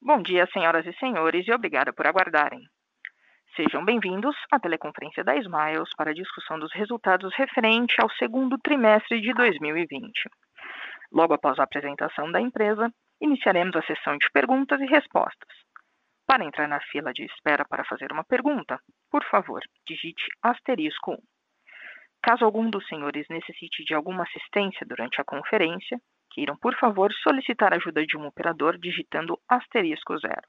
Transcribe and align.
Bom 0.00 0.22
dia, 0.22 0.46
senhoras 0.52 0.86
e 0.86 0.92
senhores, 0.94 1.44
e 1.48 1.52
obrigada 1.52 1.92
por 1.92 2.06
aguardarem. 2.06 2.60
Sejam 3.56 3.84
bem-vindos 3.84 4.36
à 4.48 4.60
teleconferência 4.60 5.24
da 5.24 5.34
Smiles 5.36 5.90
para 5.96 6.12
a 6.12 6.14
discussão 6.14 6.56
dos 6.56 6.72
resultados 6.72 7.34
referente 7.34 7.96
ao 8.00 8.08
segundo 8.12 8.56
trimestre 8.58 9.20
de 9.20 9.34
2020. 9.34 10.12
Logo 11.10 11.34
após 11.34 11.58
a 11.58 11.64
apresentação 11.64 12.30
da 12.30 12.40
empresa, 12.40 12.88
iniciaremos 13.20 13.74
a 13.74 13.82
sessão 13.82 14.16
de 14.16 14.30
perguntas 14.32 14.80
e 14.80 14.86
respostas. 14.86 15.52
Para 16.24 16.44
entrar 16.44 16.68
na 16.68 16.80
fila 16.80 17.12
de 17.12 17.24
espera 17.24 17.64
para 17.68 17.84
fazer 17.84 18.12
uma 18.12 18.22
pergunta, 18.22 18.78
por 19.10 19.24
favor, 19.24 19.60
digite 19.84 20.28
asterisco 20.40 21.14
1. 21.14 21.16
Caso 22.22 22.44
algum 22.44 22.70
dos 22.70 22.86
senhores 22.86 23.26
necessite 23.28 23.82
de 23.84 23.94
alguma 23.94 24.22
assistência 24.22 24.86
durante 24.86 25.20
a 25.20 25.24
conferência, 25.24 25.98
queiram, 26.30 26.56
por 26.56 26.74
favor, 26.76 27.12
solicitar 27.12 27.74
ajuda 27.74 28.04
de 28.06 28.16
um 28.16 28.26
operador 28.26 28.78
digitando 28.78 29.38
asterisco 29.48 30.18
zero. 30.18 30.46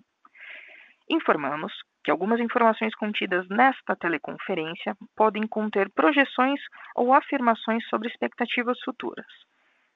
Informamos 1.09 1.73
que 2.03 2.11
algumas 2.11 2.39
informações 2.39 2.93
contidas 2.95 3.47
nesta 3.49 3.95
teleconferência 3.95 4.95
podem 5.15 5.47
conter 5.47 5.89
projeções 5.89 6.61
ou 6.95 7.13
afirmações 7.13 7.87
sobre 7.87 8.07
expectativas 8.07 8.79
futuras. 8.83 9.25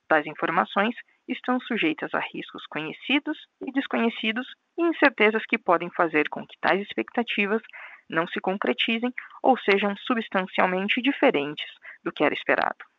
Tais 0.07 0.25
informações 0.25 0.95
estão 1.27 1.59
sujeitas 1.61 2.13
a 2.13 2.19
riscos 2.19 2.65
conhecidos 2.67 3.37
e 3.65 3.71
desconhecidos 3.71 4.47
e 4.77 4.83
incertezas 4.83 5.43
que 5.45 5.57
podem 5.57 5.89
fazer 5.91 6.27
com 6.29 6.45
que 6.45 6.57
tais 6.59 6.81
expectativas 6.81 7.61
não 8.09 8.27
se 8.27 8.41
concretizem 8.41 9.13
ou 9.41 9.57
sejam 9.57 9.95
substancialmente 9.97 11.01
diferentes 11.01 11.65
do 12.03 12.11
que 12.11 12.23
era 12.23 12.33
esperado. 12.33 12.92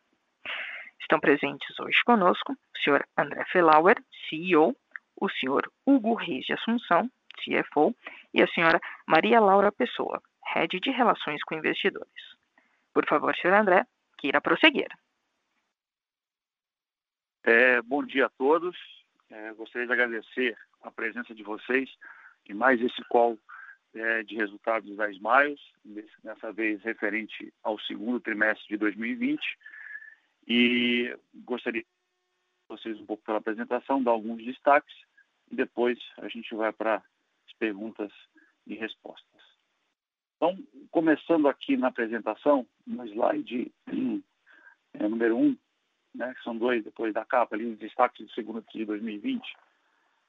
Estão 0.99 1.19
presentes 1.19 1.79
hoje 1.79 2.03
conosco 2.03 2.53
o 2.53 2.79
Sr. 2.79 3.05
André 3.17 3.45
Felauer, 3.45 3.95
CEO, 4.27 4.75
o 5.15 5.29
Sr. 5.29 5.69
Hugo 5.85 6.15
Reis 6.15 6.45
de 6.45 6.53
Assunção, 6.53 7.09
CFO, 7.43 7.95
e 8.33 8.41
a 8.41 8.45
Sra. 8.45 8.79
Maria 9.07 9.39
Laura 9.39 9.71
Pessoa, 9.71 10.21
Head 10.53 10.79
de 10.79 10.89
Relações 10.91 11.43
com 11.43 11.55
Investidores. 11.55 12.35
Por 12.93 13.05
favor, 13.07 13.35
Sr. 13.35 13.53
André, 13.53 13.85
queira 14.17 14.41
prosseguir. 14.41 14.89
É, 17.43 17.81
bom 17.81 18.03
dia 18.03 18.25
a 18.25 18.29
todos. 18.29 18.75
É, 19.29 19.53
gostaria 19.53 19.87
de 19.87 19.93
agradecer 19.93 20.57
a 20.81 20.91
presença 20.91 21.33
de 21.33 21.43
vocês 21.43 21.89
em 22.47 22.53
mais 22.53 22.81
esse 22.81 23.03
call 23.09 23.37
é, 23.93 24.23
de 24.23 24.35
resultados 24.35 24.95
da 24.95 25.09
Smiles, 25.11 25.59
dessa 26.23 26.51
vez 26.51 26.81
referente 26.83 27.53
ao 27.63 27.79
segundo 27.79 28.19
trimestre 28.19 28.67
de 28.67 28.77
2020. 28.77 29.41
E 30.47 31.17
gostaria 31.43 31.81
de 31.81 31.87
vocês 32.67 32.99
um 32.99 33.05
pouco 33.05 33.23
pela 33.23 33.39
apresentação, 33.39 34.01
dar 34.01 34.11
alguns 34.11 34.43
destaques 34.43 34.95
e 35.51 35.55
depois 35.55 35.99
a 36.17 36.27
gente 36.27 36.53
vai 36.55 36.71
para 36.71 36.95
as 36.95 37.53
perguntas 37.57 38.11
e 38.65 38.75
respostas. 38.75 39.41
Então, 40.35 40.57
começando 40.91 41.47
aqui 41.47 41.77
na 41.77 41.87
apresentação, 41.87 42.67
no 42.85 43.05
slide 43.05 43.71
é, 44.93 45.07
número 45.07 45.37
1, 45.37 45.43
um, 45.43 45.57
né, 46.13 46.33
que 46.33 46.43
são 46.43 46.57
dois 46.57 46.83
depois 46.83 47.13
da 47.13 47.25
capa, 47.25 47.55
ali, 47.55 47.65
os 47.65 47.77
destaques 47.77 48.25
do 48.25 48.33
segundo 48.33 48.61
TRI 48.61 48.79
de 48.79 48.85
2020, 48.85 49.41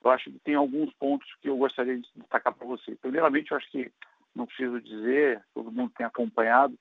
eu 0.05 0.11
acho 0.11 0.31
que 0.31 0.39
tem 0.41 0.55
alguns 0.55 0.93
pontos 0.95 1.29
que 1.41 1.49
eu 1.49 1.57
gostaria 1.57 1.97
de 1.97 2.09
destacar 2.15 2.55
para 2.55 2.67
você. 2.67 2.95
Primeiramente, 2.97 3.51
eu 3.51 3.57
acho 3.57 3.71
que 3.71 3.91
não 4.35 4.47
preciso 4.47 4.81
dizer, 4.81 5.43
todo 5.55 5.73
mundo 5.73 5.93
tem 5.97 6.07
acompanhado, 6.07 6.79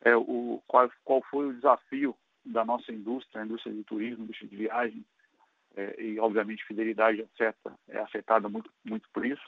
é, 0.00 0.16
o, 0.16 0.62
qual, 0.66 0.90
qual 1.04 1.22
foi 1.30 1.46
o 1.46 1.54
desafio 1.54 2.16
da 2.46 2.64
nossa 2.64 2.92
indústria, 2.92 3.42
a 3.42 3.44
indústria 3.44 3.74
de 3.74 3.82
turismo, 3.84 4.24
indústria 4.24 4.48
de 4.48 4.56
viagem, 4.56 5.04
é, 5.76 6.02
e 6.02 6.18
obviamente 6.18 6.64
fidelidade 6.64 7.22
afeta, 7.22 7.78
é 7.88 7.98
afetada 7.98 8.48
muito, 8.48 8.70
muito 8.84 9.08
por 9.12 9.26
isso. 9.26 9.42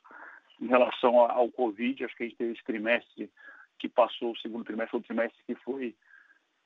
Em 0.60 0.66
relação 0.66 1.20
ao 1.20 1.50
Covid, 1.50 2.04
acho 2.04 2.16
que 2.16 2.24
a 2.24 2.26
gente 2.26 2.36
teve 2.36 2.52
esse 2.52 2.64
trimestre 2.64 3.30
que 3.78 3.88
passou, 3.88 4.32
o 4.32 4.38
segundo 4.38 4.64
trimestre, 4.64 4.98
o 4.98 5.02
trimestre 5.02 5.40
que 5.46 5.54
foi 5.54 5.94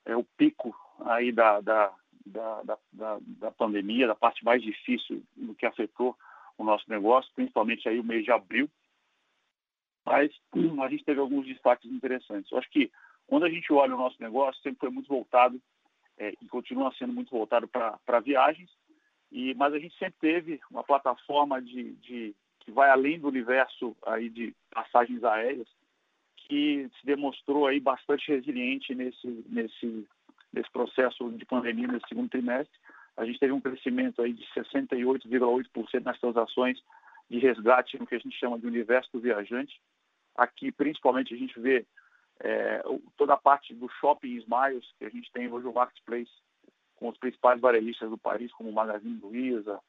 é, 0.06 0.16
o 0.16 0.24
pico 0.24 0.74
aí 1.04 1.30
da, 1.30 1.60
da, 1.60 1.94
da, 2.24 2.62
da, 2.92 3.18
da, 3.20 3.50
pandemia, 3.50 4.06
da 4.06 4.14
parte 4.14 4.44
mais 4.44 4.62
difícil 4.62 5.22
do 5.36 5.54
que 5.54 5.66
afetou 5.66 6.16
o 6.56 6.64
nosso 6.64 6.88
negócio, 6.88 7.30
principalmente 7.34 7.88
aí 7.88 8.00
o 8.00 8.04
mês 8.04 8.24
de 8.24 8.32
abril. 8.32 8.68
Mas 10.04 10.32
a 10.82 10.88
gente 10.88 11.04
teve 11.04 11.20
alguns 11.20 11.46
destaques 11.46 11.90
interessantes. 11.90 12.50
Eu 12.50 12.58
acho 12.58 12.70
que 12.70 12.90
quando 13.26 13.44
a 13.44 13.50
gente 13.50 13.72
olha 13.72 13.94
o 13.94 13.98
nosso 13.98 14.20
negócio, 14.20 14.60
sempre 14.62 14.80
foi 14.80 14.90
muito 14.90 15.08
voltado 15.08 15.60
é, 16.18 16.32
e 16.40 16.48
continua 16.48 16.92
sendo 16.98 17.12
muito 17.12 17.30
voltado 17.30 17.68
para 17.68 18.20
viagens, 18.20 18.70
e, 19.30 19.54
mas 19.54 19.72
a 19.72 19.78
gente 19.78 19.96
sempre 19.98 20.18
teve 20.20 20.60
uma 20.70 20.84
plataforma 20.84 21.60
de, 21.60 21.92
de, 21.94 22.34
que 22.60 22.70
vai 22.70 22.90
além 22.90 23.18
do 23.18 23.28
universo 23.28 23.96
aí 24.06 24.28
de 24.28 24.54
passagens 24.70 25.24
aéreas, 25.24 25.66
que 26.36 26.88
se 27.00 27.06
demonstrou 27.06 27.66
aí 27.66 27.80
bastante 27.80 28.30
resiliente 28.30 28.94
nesse, 28.94 29.44
nesse, 29.48 30.06
nesse 30.52 30.70
processo 30.70 31.30
de 31.30 31.46
pandemia 31.46 31.88
nesse 31.88 32.08
segundo 32.08 32.28
trimestre. 32.28 32.78
A 33.16 33.24
gente 33.24 33.38
teve 33.38 33.52
um 33.52 33.60
crescimento 33.60 34.20
aí 34.20 34.32
de 34.32 34.44
68,8% 34.54 36.04
nas 36.04 36.18
transações 36.20 36.78
de 37.30 37.38
resgate 37.38 37.98
no 37.98 38.06
que 38.06 38.14
a 38.14 38.18
gente 38.18 38.38
chama 38.38 38.58
de 38.58 38.66
universo 38.66 39.10
do 39.12 39.20
viajante. 39.20 39.80
Aqui, 40.36 40.70
principalmente, 40.70 41.32
a 41.32 41.36
gente 41.36 41.58
vê 41.58 41.86
é, 42.40 42.82
toda 43.16 43.34
a 43.34 43.36
parte 43.36 43.74
do 43.74 43.88
shopping 43.88 44.36
Smiles, 44.36 44.84
que 44.98 45.04
a 45.04 45.10
gente 45.10 45.30
tem 45.32 45.50
hoje 45.50 45.66
o 45.66 45.72
Marketplace, 45.72 46.32
com 46.96 47.08
os 47.08 47.18
principais 47.18 47.60
varejistas 47.60 48.10
do 48.10 48.18
país, 48.18 48.52
como 48.52 48.70
o 48.70 48.72
Magazine 48.72 49.18
Luiza, 49.20 49.80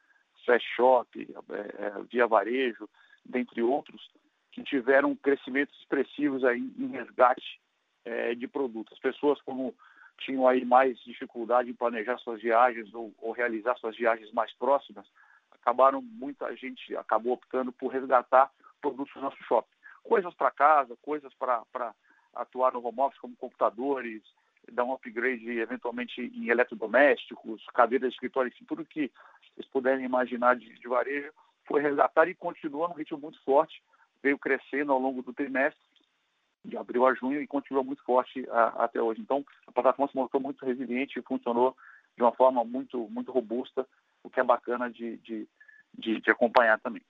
Fast 0.46 0.68
Shop, 0.76 1.08
é, 1.20 1.86
é, 1.86 2.04
Via 2.12 2.28
Varejo, 2.28 2.90
dentre 3.26 3.62
outros, 3.62 4.10
que 4.52 4.64
tiveram 4.64 5.16
crescimentos 5.16 5.78
expressivos 5.80 6.44
aí 6.44 6.72
em 6.78 6.88
resgate 6.88 7.60
é, 8.06 8.36
de 8.36 8.48
produtos. 8.48 8.94
As 8.94 9.00
pessoas, 9.00 9.42
como 9.42 9.76
tinham 10.20 10.48
aí 10.48 10.64
mais 10.64 11.00
dificuldade 11.04 11.70
em 11.70 11.76
planejar 11.76 12.18
suas 12.20 12.42
viagens 12.42 12.94
ou, 12.94 13.14
ou 13.20 13.32
realizar 13.32 13.76
suas 13.78 13.96
viagens 13.96 14.32
mais 14.32 14.54
próximas, 14.54 15.06
acabaram, 15.52 16.02
muita 16.02 16.54
gente 16.56 16.96
acabou 16.96 17.34
optando 17.34 17.72
por 17.72 17.88
resgatar 17.88 18.52
produtos 18.82 19.14
do 19.14 19.22
nosso 19.22 19.42
shopping. 19.44 19.72
Coisas 20.04 20.34
para 20.34 20.52
casa, 20.52 20.98
coisas 21.02 21.34
para 21.36 21.96
atuar 22.36 22.74
no 22.74 22.86
home 22.86 23.00
office, 23.00 23.20
como 23.20 23.36
computadores, 23.36 24.22
dar 24.72 24.84
um 24.84 24.94
upgrade 24.94 25.50
eventualmente 25.60 26.22
em 26.22 26.50
eletrodomésticos, 26.50 27.66
cadeiras 27.74 28.10
de 28.10 28.16
escritório, 28.16 28.50
enfim, 28.50 28.66
tudo 28.66 28.86
que 28.86 29.12
vocês 29.54 29.68
puderem 29.68 30.06
imaginar 30.06 30.56
de, 30.56 30.74
de 30.74 30.88
varejo, 30.88 31.32
foi 31.66 31.82
resgatado 31.82 32.30
e 32.30 32.36
continua 32.36 32.88
num 32.88 32.96
ritmo 32.96 33.18
muito 33.18 33.42
forte, 33.44 33.82
veio 34.22 34.38
crescendo 34.38 34.92
ao 34.92 35.00
longo 35.00 35.22
do 35.22 35.34
trimestre 35.34 35.82
de 36.66 36.78
abril 36.78 37.06
a 37.06 37.14
junho 37.14 37.42
e 37.42 37.48
continua 37.48 37.84
muito 37.84 38.04
forte 38.04 38.48
a, 38.50 38.86
até 38.86 39.02
hoje. 39.02 39.22
Então, 39.22 39.46
a 39.68 39.72
plataforma 39.72 40.10
se 40.10 40.16
mostrou 40.16 40.42
muito 40.42 40.66
resiliente 40.66 41.20
e 41.20 41.24
funcionou 41.24 41.76
de 42.16 42.24
uma 42.24 42.32
forma 42.32 42.64
muito, 42.64 43.10
muito 43.10 43.32
robusta, 43.32 43.88
o 44.24 44.30
que 44.30 44.40
é 44.40 44.44
bacana 44.44 44.90
de, 44.90 45.18
de, 45.18 45.48
de, 45.94 46.22
de 46.22 46.32
acompanhar 46.32 46.80
também. 46.80 47.02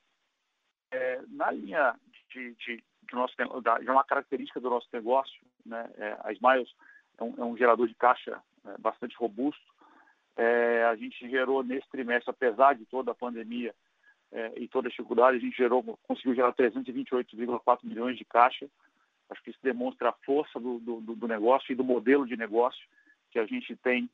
É, 0.92 1.22
na 1.30 1.52
linha 1.52 1.96
de, 2.30 2.56
de, 2.56 2.84
de, 3.08 3.16
nosso, 3.16 3.36
da, 3.62 3.80
de 3.80 3.90
uma 3.90 4.04
característica 4.04 4.60
do 4.60 4.70
nosso 4.70 4.88
negócio, 4.92 5.42
né, 5.66 5.90
é, 5.98 6.18
a 6.22 6.32
Smiles 6.34 6.70
é 7.18 7.24
um, 7.24 7.34
é 7.38 7.44
um, 7.44 7.58
gerador 7.58 7.88
de 7.88 7.96
caixa 7.96 8.42
é, 8.66 8.78
bastante 8.80 9.16
robusto. 9.16 9.64
É, 10.36 10.86
a 10.86 10.96
gente 10.96 11.30
gerou 11.30 11.64
nesse 11.64 11.88
trimestre, 11.90 12.30
apesar 12.30 12.74
de 12.76 12.86
toda 12.86 13.12
a 13.12 13.16
pandemia 13.16 13.74
é, 14.32 14.54
e 14.58 14.68
toda 14.68 14.88
a 14.88 14.92
dificuldade, 14.92 15.38
a 15.38 15.40
gente 15.40 15.56
gerou, 15.56 15.84
conseguiu 16.04 16.34
gerar 16.34 16.54
328,4 16.54 17.80
milhões 17.84 18.18
de 18.18 18.26
caixa, 18.26 18.68
Acho 19.30 19.42
que 19.44 19.50
isso 19.50 19.60
demonstra 19.64 20.10
a 20.10 20.14
força 20.26 20.60
do, 20.60 20.80
do, 20.80 21.02
do 21.02 21.28
negócio 21.28 21.72
e 21.72 21.76
do 21.76 21.84
modelo 21.84 22.28
de 22.28 22.38
negócio 22.38 22.86
que 23.32 23.40
a 23.40 23.46
gente 23.46 23.76
tem 23.78 24.10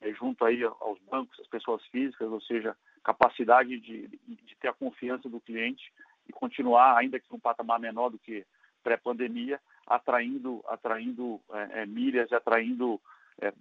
é, 0.00 0.12
junto 0.14 0.44
aí 0.44 0.62
aos 0.62 0.98
bancos, 1.00 1.38
às 1.40 1.46
pessoas 1.48 1.84
físicas, 1.86 2.30
ou 2.30 2.40
seja, 2.40 2.76
capacidade 3.04 3.78
de, 3.78 4.08
de 4.08 4.56
ter 4.56 4.68
a 4.68 4.72
confiança 4.72 5.28
do 5.28 5.40
cliente 5.40 5.92
e 6.28 6.32
continuar, 6.32 6.96
ainda 6.96 7.18
que 7.18 7.30
num 7.30 7.40
patamar 7.40 7.80
menor 7.80 8.10
do 8.10 8.18
que 8.18 8.44
pré-pandemia, 8.82 9.60
atraindo, 9.86 10.62
atraindo 10.68 11.40
é, 11.52 11.82
é, 11.82 11.86
milhas, 11.86 12.32
atraindo, 12.32 13.00
é, 13.40 13.52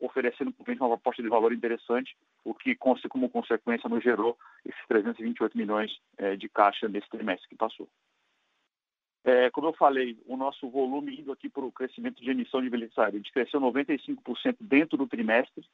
oferecendo 0.00 0.52
para 0.52 0.62
o 0.62 0.64
cliente 0.64 0.82
uma 0.82 0.96
proposta 0.96 1.22
de 1.22 1.28
valor 1.28 1.52
interessante, 1.52 2.16
o 2.44 2.54
que, 2.54 2.76
como 3.08 3.28
consequência, 3.28 3.88
nos 3.88 4.02
gerou 4.02 4.38
esses 4.64 4.86
328 4.86 5.56
milhões 5.56 5.98
é, 6.18 6.36
de 6.36 6.48
caixa 6.48 6.88
nesse 6.88 7.08
trimestre 7.08 7.48
que 7.48 7.56
passou. 7.56 7.88
É, 9.24 9.48
como 9.50 9.68
eu 9.68 9.72
falei, 9.72 10.18
o 10.26 10.36
nosso 10.36 10.68
volume 10.68 11.18
indo 11.18 11.32
aqui 11.32 11.48
para 11.48 11.64
o 11.64 11.72
crescimento 11.72 12.22
de 12.22 12.30
emissão 12.30 12.60
de 12.60 12.68
beneficiário, 12.68 13.14
a 13.14 13.16
gente 13.16 13.32
cresceu 13.32 13.58
95% 13.58 14.56
dentro 14.60 14.98
do 14.98 15.06
trimestre. 15.06 15.66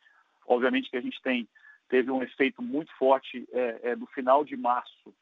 Obviamente 0.46 0.88
que 0.88 0.96
a 0.96 1.00
gente 1.00 1.20
tem 1.20 1.48
teve 1.88 2.10
um 2.10 2.22
efeito 2.22 2.62
muito 2.62 2.96
forte 2.96 3.46
é, 3.52 3.80
é, 3.90 3.96
no 3.96 4.06
final 4.06 4.44
de 4.44 4.56
março 4.56 5.12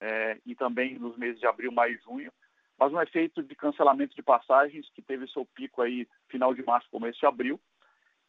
é, 0.00 0.38
e 0.44 0.54
também 0.54 0.98
nos 0.98 1.16
meses 1.16 1.40
de 1.40 1.46
abril, 1.46 1.72
maio 1.72 1.94
e 1.94 2.02
junho, 2.04 2.32
mas 2.78 2.92
um 2.92 3.00
efeito 3.00 3.42
de 3.42 3.54
cancelamento 3.54 4.14
de 4.14 4.22
passagens 4.22 4.88
que 4.90 5.02
teve 5.02 5.26
seu 5.28 5.44
pico 5.46 5.80
aí 5.80 6.06
final 6.28 6.54
de 6.54 6.64
março, 6.64 6.90
começo 6.90 7.18
de 7.18 7.26
abril, 7.26 7.60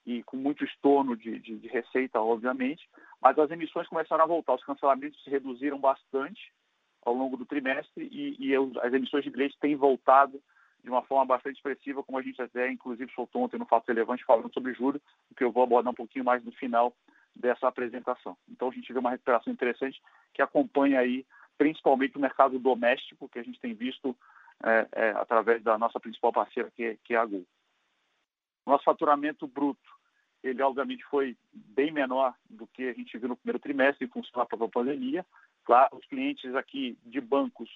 e 0.06 0.24
com 0.24 0.38
muito 0.38 0.64
estorno 0.64 1.18
de, 1.18 1.38
de, 1.40 1.58
de 1.58 1.68
receita, 1.68 2.22
obviamente, 2.22 2.88
mas 3.22 3.38
as 3.38 3.52
emissões 3.52 3.88
começaram 3.88 4.24
a 4.24 4.28
voltar, 4.28 4.56
os 4.56 4.64
cancelamentos 4.64 5.22
se 5.22 5.30
reduziram 5.30 5.78
bastante, 5.78 6.54
ao 7.08 7.14
longo 7.14 7.38
do 7.38 7.46
trimestre 7.46 8.10
e, 8.12 8.36
e 8.38 8.56
as 8.56 8.94
emissões 8.94 9.24
de 9.24 9.30
bilhetes 9.30 9.58
têm 9.60 9.76
voltado 9.76 10.42
de 10.84 10.90
uma 10.90 11.02
forma 11.04 11.26
bastante 11.26 11.56
expressiva, 11.56 12.04
como 12.04 12.18
a 12.18 12.22
gente 12.22 12.42
até 12.42 12.70
inclusive 12.70 13.12
soltou 13.14 13.44
ontem 13.44 13.58
no 13.58 13.66
Fato 13.66 13.88
Relevante 13.88 14.26
falando 14.26 14.54
sobre 14.54 14.74
juros, 14.74 15.02
que 15.36 15.44
eu 15.44 15.52
vou 15.52 15.64
abordar 15.64 15.92
um 15.92 15.96
pouquinho 15.96 16.26
mais 16.26 16.44
no 16.44 16.52
final 16.52 16.94
dessa 17.36 17.68
apresentação. 17.68 18.38
Então 18.50 18.70
a 18.70 18.72
gente 18.72 18.92
vê 18.92 19.00
uma 19.00 19.12
recuperação 19.12 19.52
interessante 19.52 20.02
que 20.34 20.42
acompanha 20.42 21.00
aí 21.00 21.26
principalmente 21.58 22.18
o 22.18 22.22
mercado 22.22 22.60
doméstico, 22.60 23.28
que 23.30 23.40
a 23.40 23.44
gente 23.44 23.60
tem 23.60 23.74
visto 23.74 24.16
é, 24.64 24.88
é, 24.92 25.10
através 25.12 25.62
da 25.64 25.78
nossa 25.78 26.00
principal 26.00 26.32
parceira, 26.32 26.72
que 26.76 26.84
é, 26.84 26.98
que 27.04 27.14
é 27.14 27.18
a 27.18 27.26
Gol. 27.26 27.46
Nosso 28.66 28.84
faturamento 28.84 29.48
bruto, 29.48 29.90
ele 30.44 30.62
obviamente 30.62 31.04
foi 31.06 31.38
bem 31.52 31.92
menor 31.92 32.34
do 32.50 32.68
que 32.68 32.84
a 32.84 32.94
gente 32.94 33.18
viu 33.18 33.30
no 33.30 33.38
primeiro 33.38 33.60
trimestre 33.60 34.06
em 34.06 34.10
função 34.10 34.32
da 34.36 34.46
própria 34.46 34.70
pandemia. 34.70 35.26
Claro, 35.64 35.98
os 35.98 36.06
clientes 36.06 36.54
aqui 36.56 36.98
de 37.06 37.20
bancos, 37.22 37.70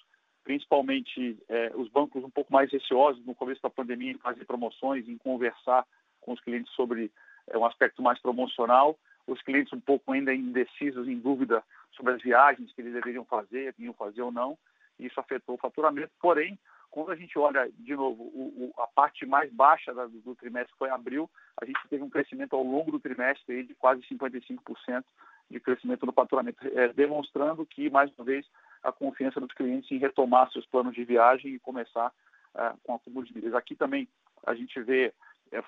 principalmente 0.44 1.38
é, 1.48 1.72
os 1.74 1.88
bancos 1.88 2.22
um 2.24 2.30
pouco 2.30 2.52
mais 2.52 2.70
receosos 2.70 3.24
no 3.24 3.34
começo 3.34 3.62
da 3.62 3.70
pandemia 3.70 4.12
em 4.12 4.18
fazer 4.18 4.44
promoções, 4.44 5.08
em 5.08 5.16
conversar 5.16 5.86
com 6.20 6.32
os 6.32 6.40
clientes 6.40 6.72
sobre 6.74 7.10
é, 7.48 7.58
um 7.58 7.64
aspecto 7.64 8.02
mais 8.02 8.20
promocional, 8.20 8.98
os 9.26 9.40
clientes 9.42 9.72
um 9.72 9.80
pouco 9.80 10.12
ainda 10.12 10.34
indecisos, 10.34 11.08
em 11.08 11.18
dúvida 11.18 11.62
sobre 11.92 12.14
as 12.14 12.22
viagens 12.22 12.72
que 12.72 12.80
eles 12.80 12.92
deveriam 12.92 13.24
fazer, 13.24 13.74
iam 13.78 13.94
fazer 13.94 14.22
ou 14.22 14.32
não, 14.32 14.58
isso 14.98 15.18
afetou 15.20 15.54
o 15.54 15.58
faturamento. 15.58 16.10
Porém, 16.20 16.58
quando 16.90 17.10
a 17.10 17.16
gente 17.16 17.38
olha, 17.38 17.70
de 17.78 17.96
novo, 17.96 18.22
o, 18.22 18.72
o, 18.76 18.82
a 18.82 18.86
parte 18.86 19.24
mais 19.24 19.50
baixa 19.52 19.94
da, 19.94 20.06
do 20.06 20.34
trimestre 20.34 20.74
foi 20.78 20.90
abril, 20.90 21.28
a 21.60 21.64
gente 21.64 21.80
teve 21.88 22.02
um 22.02 22.10
crescimento 22.10 22.54
ao 22.54 22.62
longo 22.62 22.90
do 22.90 23.00
trimestre 23.00 23.56
aí 23.56 23.62
de 23.62 23.74
quase 23.74 24.02
55% 24.02 25.02
de 25.50 25.60
crescimento 25.60 26.06
no 26.06 26.12
faturamento, 26.12 26.66
é, 26.66 26.92
demonstrando 26.92 27.64
que, 27.64 27.90
mais 27.90 28.10
uma 28.16 28.24
vez, 28.24 28.46
a 28.82 28.92
confiança 28.92 29.40
dos 29.40 29.52
clientes 29.52 29.90
em 29.90 29.98
retomar 29.98 30.50
seus 30.50 30.66
planos 30.66 30.94
de 30.94 31.04
viagem 31.04 31.54
e 31.54 31.58
começar 31.58 32.12
é, 32.54 32.72
com 32.82 32.94
acúmulo 32.94 33.24
de 33.24 33.34
milhas. 33.34 33.54
Aqui 33.54 33.74
também 33.74 34.08
a 34.46 34.54
gente 34.54 34.80
vê 34.82 35.12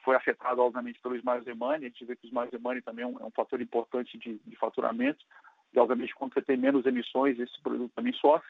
foi 0.03 0.17
afetado, 0.17 0.63
obviamente, 0.63 0.99
pelo 1.01 1.21
The 1.21 1.55
Money. 1.55 1.87
A 1.87 1.89
gente 1.89 2.05
vê 2.05 2.17
que 2.17 2.27
o 2.27 2.47
The 2.47 2.59
Money 2.59 2.81
também 2.81 3.05
é 3.05 3.07
um, 3.07 3.19
é 3.21 3.25
um 3.25 3.31
fator 3.31 3.61
importante 3.61 4.17
de, 4.17 4.39
de, 4.39 4.57
faturamento. 4.57 5.25
E, 5.75 5.79
obviamente, 5.79 6.15
quando 6.15 6.33
você 6.33 6.41
tem 6.41 6.57
menos 6.57 6.87
emissões, 6.87 7.39
esse 7.39 7.61
produto 7.61 7.93
também 7.95 8.13
sofre. 8.15 8.49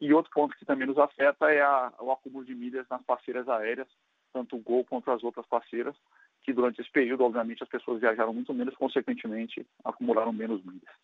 E 0.00 0.12
outro 0.14 0.30
ponto 0.30 0.56
que 0.56 0.64
também 0.64 0.86
nos 0.86 0.98
afeta 0.98 1.50
é 1.50 1.60
a, 1.60 1.92
o 2.00 2.12
acúmulo 2.12 2.44
de 2.44 2.54
milhas 2.54 2.86
nas 2.88 3.02
parceiras 3.02 3.48
aéreas, 3.48 3.88
tanto 4.32 4.56
o 4.56 4.60
Gol 4.60 4.84
quanto 4.84 5.10
as 5.10 5.24
outras 5.24 5.46
parceiras, 5.46 5.96
que 6.42 6.52
durante 6.52 6.80
esse 6.80 6.90
período, 6.90 7.24
obviamente, 7.24 7.62
as 7.62 7.68
pessoas 7.68 8.00
viajaram 8.00 8.32
muito 8.32 8.54
menos, 8.54 8.76
consequentemente, 8.76 9.66
acumularam 9.84 10.32
menos 10.32 10.62
milhas. 10.64 10.94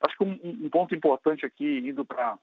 Acho 0.00 0.16
que 0.16 0.24
um, 0.24 0.38
um 0.42 0.70
ponto 0.70 0.94
importante 0.94 1.44
aqui, 1.44 1.78
indo 1.78 2.04
para 2.04 2.38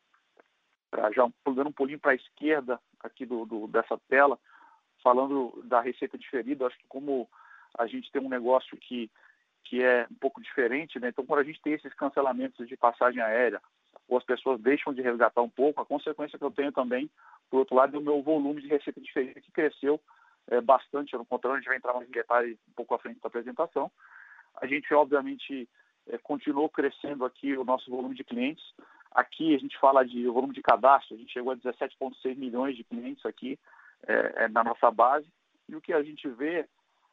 já 1.13 1.29
dando 1.45 1.69
um 1.69 1.71
pulinho 1.71 1.99
para 1.99 2.11
a 2.11 2.15
esquerda 2.15 2.79
aqui 2.99 3.25
do, 3.25 3.45
do, 3.45 3.67
dessa 3.67 3.97
tela, 4.09 4.37
falando 5.03 5.61
da 5.65 5.81
receita 5.81 6.17
diferida, 6.17 6.65
acho 6.65 6.77
que 6.77 6.87
como 6.87 7.27
a 7.77 7.87
gente 7.87 8.11
tem 8.11 8.21
um 8.21 8.29
negócio 8.29 8.77
que, 8.77 9.09
que 9.63 9.83
é 9.83 10.07
um 10.09 10.15
pouco 10.15 10.41
diferente, 10.41 10.99
né? 10.99 11.09
então 11.09 11.25
quando 11.25 11.41
a 11.41 11.43
gente 11.43 11.61
tem 11.61 11.73
esses 11.73 11.93
cancelamentos 11.93 12.67
de 12.67 12.75
passagem 12.75 13.21
aérea, 13.21 13.61
ou 14.07 14.17
as 14.17 14.23
pessoas 14.23 14.59
deixam 14.59 14.93
de 14.93 15.01
resgatar 15.01 15.41
um 15.41 15.49
pouco, 15.49 15.81
a 15.81 15.85
consequência 15.85 16.37
que 16.37 16.43
eu 16.43 16.51
tenho 16.51 16.71
também, 16.71 17.09
por 17.49 17.59
outro 17.59 17.75
lado, 17.75 17.95
é 17.95 17.99
o 17.99 18.03
meu 18.03 18.21
volume 18.21 18.61
de 18.61 18.67
receita 18.67 18.99
diferida 18.99 19.39
que 19.39 19.51
cresceu 19.51 19.99
é, 20.47 20.59
bastante 20.59 21.15
no 21.15 21.25
controle, 21.25 21.57
a 21.57 21.59
gente 21.59 21.67
vai 21.67 21.77
entrar 21.77 21.93
mais 21.93 22.07
em 22.07 22.11
detalhe 22.11 22.57
um 22.69 22.73
pouco 22.73 22.95
à 22.95 22.99
frente 22.99 23.19
da 23.21 23.27
apresentação. 23.27 23.91
A 24.59 24.65
gente, 24.65 24.91
obviamente, 24.93 25.69
é, 26.07 26.17
continuou 26.17 26.69
crescendo 26.69 27.23
aqui 27.23 27.55
o 27.55 27.63
nosso 27.63 27.89
volume 27.89 28.15
de 28.15 28.23
clientes. 28.23 28.63
Aqui 29.11 29.55
a 29.55 29.59
gente 29.59 29.77
fala 29.79 30.03
de 30.03 30.25
volume 30.27 30.53
de 30.53 30.61
cadastro, 30.61 31.15
a 31.15 31.19
gente 31.19 31.31
chegou 31.31 31.53
a 31.53 31.57
17,6 31.57 32.35
milhões 32.35 32.75
de 32.75 32.83
clientes 32.83 33.25
aqui, 33.25 33.57
é, 34.07 34.45
é, 34.45 34.47
na 34.47 34.63
nossa 34.63 34.89
base. 34.91 35.27
E 35.67 35.75
o 35.75 35.81
que 35.81 35.93
a 35.93 36.01
gente 36.01 36.27
vê 36.29 36.65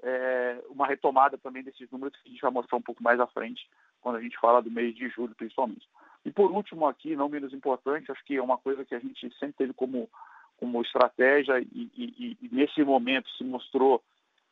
é 0.02 0.60
uma 0.68 0.86
retomada 0.86 1.38
também 1.38 1.62
desses 1.62 1.90
números 1.90 2.16
que 2.16 2.28
a 2.28 2.30
gente 2.30 2.42
vai 2.42 2.50
mostrar 2.50 2.78
um 2.78 2.82
pouco 2.82 3.02
mais 3.02 3.18
à 3.18 3.26
frente, 3.26 3.68
quando 4.00 4.16
a 4.16 4.20
gente 4.20 4.38
fala 4.38 4.62
do 4.62 4.70
mês 4.70 4.94
de 4.94 5.08
julho, 5.08 5.34
principalmente. 5.34 5.88
E 6.24 6.30
por 6.30 6.50
último 6.50 6.86
aqui, 6.86 7.16
não 7.16 7.28
menos 7.28 7.52
importante, 7.52 8.10
acho 8.10 8.24
que 8.24 8.36
é 8.36 8.42
uma 8.42 8.58
coisa 8.58 8.84
que 8.84 8.94
a 8.94 8.98
gente 8.98 9.32
sempre 9.38 9.56
teve 9.56 9.72
como, 9.72 10.08
como 10.58 10.82
estratégia 10.82 11.58
e, 11.60 11.90
e, 11.96 12.36
e 12.40 12.48
nesse 12.52 12.82
momento 12.82 13.28
se 13.30 13.44
mostrou 13.44 14.02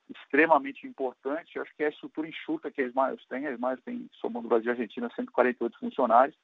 extremamente 0.09 0.87
importante, 0.87 1.59
acho 1.59 1.75
que 1.77 1.83
é 1.83 1.87
a 1.87 1.91
estrutura 1.91 2.29
enxuta 2.29 2.71
que 2.71 2.83
a 2.83 2.87
Smiles 2.87 3.25
tem. 3.27 3.47
A 3.47 3.53
Smiles 3.53 3.83
tem, 3.85 4.09
somando 4.21 4.49
Brasil 4.49 4.69
e 4.69 4.71
Argentina, 4.71 5.11
148 5.15 5.79
funcionários. 5.79 6.37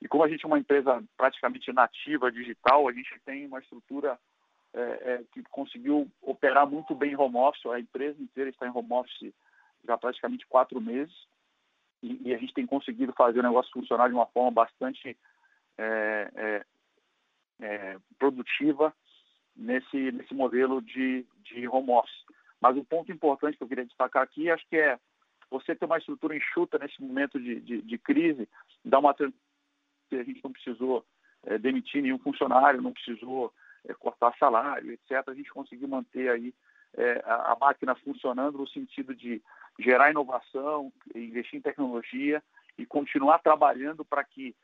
E 0.00 0.08
como 0.08 0.24
a 0.24 0.28
gente 0.28 0.44
é 0.44 0.48
uma 0.48 0.58
empresa 0.58 1.02
praticamente 1.16 1.72
nativa 1.72 2.30
digital, 2.30 2.88
a 2.88 2.92
gente 2.92 3.08
tem 3.24 3.46
uma 3.46 3.60
estrutura 3.60 4.18
é, 4.74 4.80
é, 4.80 5.24
que 5.32 5.42
conseguiu 5.44 6.10
operar 6.20 6.66
muito 6.66 6.94
bem 6.94 7.12
em 7.12 7.16
home 7.16 7.36
office. 7.36 7.64
A 7.66 7.80
empresa 7.80 8.20
inteira 8.20 8.50
está 8.50 8.66
em 8.66 8.70
home 8.70 8.92
office 8.92 9.32
já 9.84 9.98
praticamente 9.98 10.46
quatro 10.46 10.80
meses 10.80 11.14
e, 12.02 12.28
e 12.28 12.34
a 12.34 12.38
gente 12.38 12.54
tem 12.54 12.66
conseguido 12.66 13.12
fazer 13.12 13.40
o 13.40 13.42
negócio 13.42 13.72
funcionar 13.72 14.08
de 14.08 14.14
uma 14.14 14.26
forma 14.26 14.50
bastante 14.50 15.16
é, 15.78 16.30
é, 16.34 16.64
é 17.60 17.96
produtiva 18.18 18.94
nesse, 19.56 20.12
nesse 20.12 20.34
modelo 20.34 20.80
de, 20.80 21.26
de 21.44 21.68
home 21.68 21.90
office. 21.90 22.24
Mas 22.60 22.76
o 22.76 22.84
ponto 22.84 23.10
importante 23.10 23.56
que 23.56 23.62
eu 23.62 23.68
queria 23.68 23.84
destacar 23.84 24.22
aqui, 24.22 24.50
acho 24.50 24.66
que 24.68 24.76
é 24.76 24.98
você 25.50 25.74
ter 25.74 25.84
uma 25.84 25.98
estrutura 25.98 26.36
enxuta 26.36 26.78
nesse 26.78 27.00
momento 27.02 27.38
de, 27.38 27.60
de, 27.60 27.82
de 27.82 27.98
crise, 27.98 28.48
dá 28.84 28.98
uma 28.98 29.10
a 29.10 30.22
gente 30.22 30.42
não 30.44 30.52
precisou 30.52 31.04
é, 31.44 31.58
demitir 31.58 32.02
nenhum 32.02 32.18
funcionário, 32.18 32.82
não 32.82 32.92
precisou 32.92 33.52
é, 33.88 33.94
cortar 33.94 34.36
salário, 34.38 34.92
etc., 34.92 35.22
a 35.26 35.34
gente 35.34 35.50
conseguiu 35.50 35.88
manter 35.88 36.30
aí 36.30 36.54
é, 36.94 37.22
a, 37.24 37.52
a, 37.52 37.56
máquina 37.56 37.94
funcionando 37.94 38.58
no 38.58 38.68
sentido 38.68 39.14
de 39.14 39.42
gerar 39.78 40.10
inovação, 40.10 40.92
investir 41.14 41.58
em 41.58 41.62
tecnologia 41.62 42.42
e 42.76 42.84
continuar 42.84 43.38
trabalhando 43.38 44.04
para 44.04 44.22
que, 44.24 44.54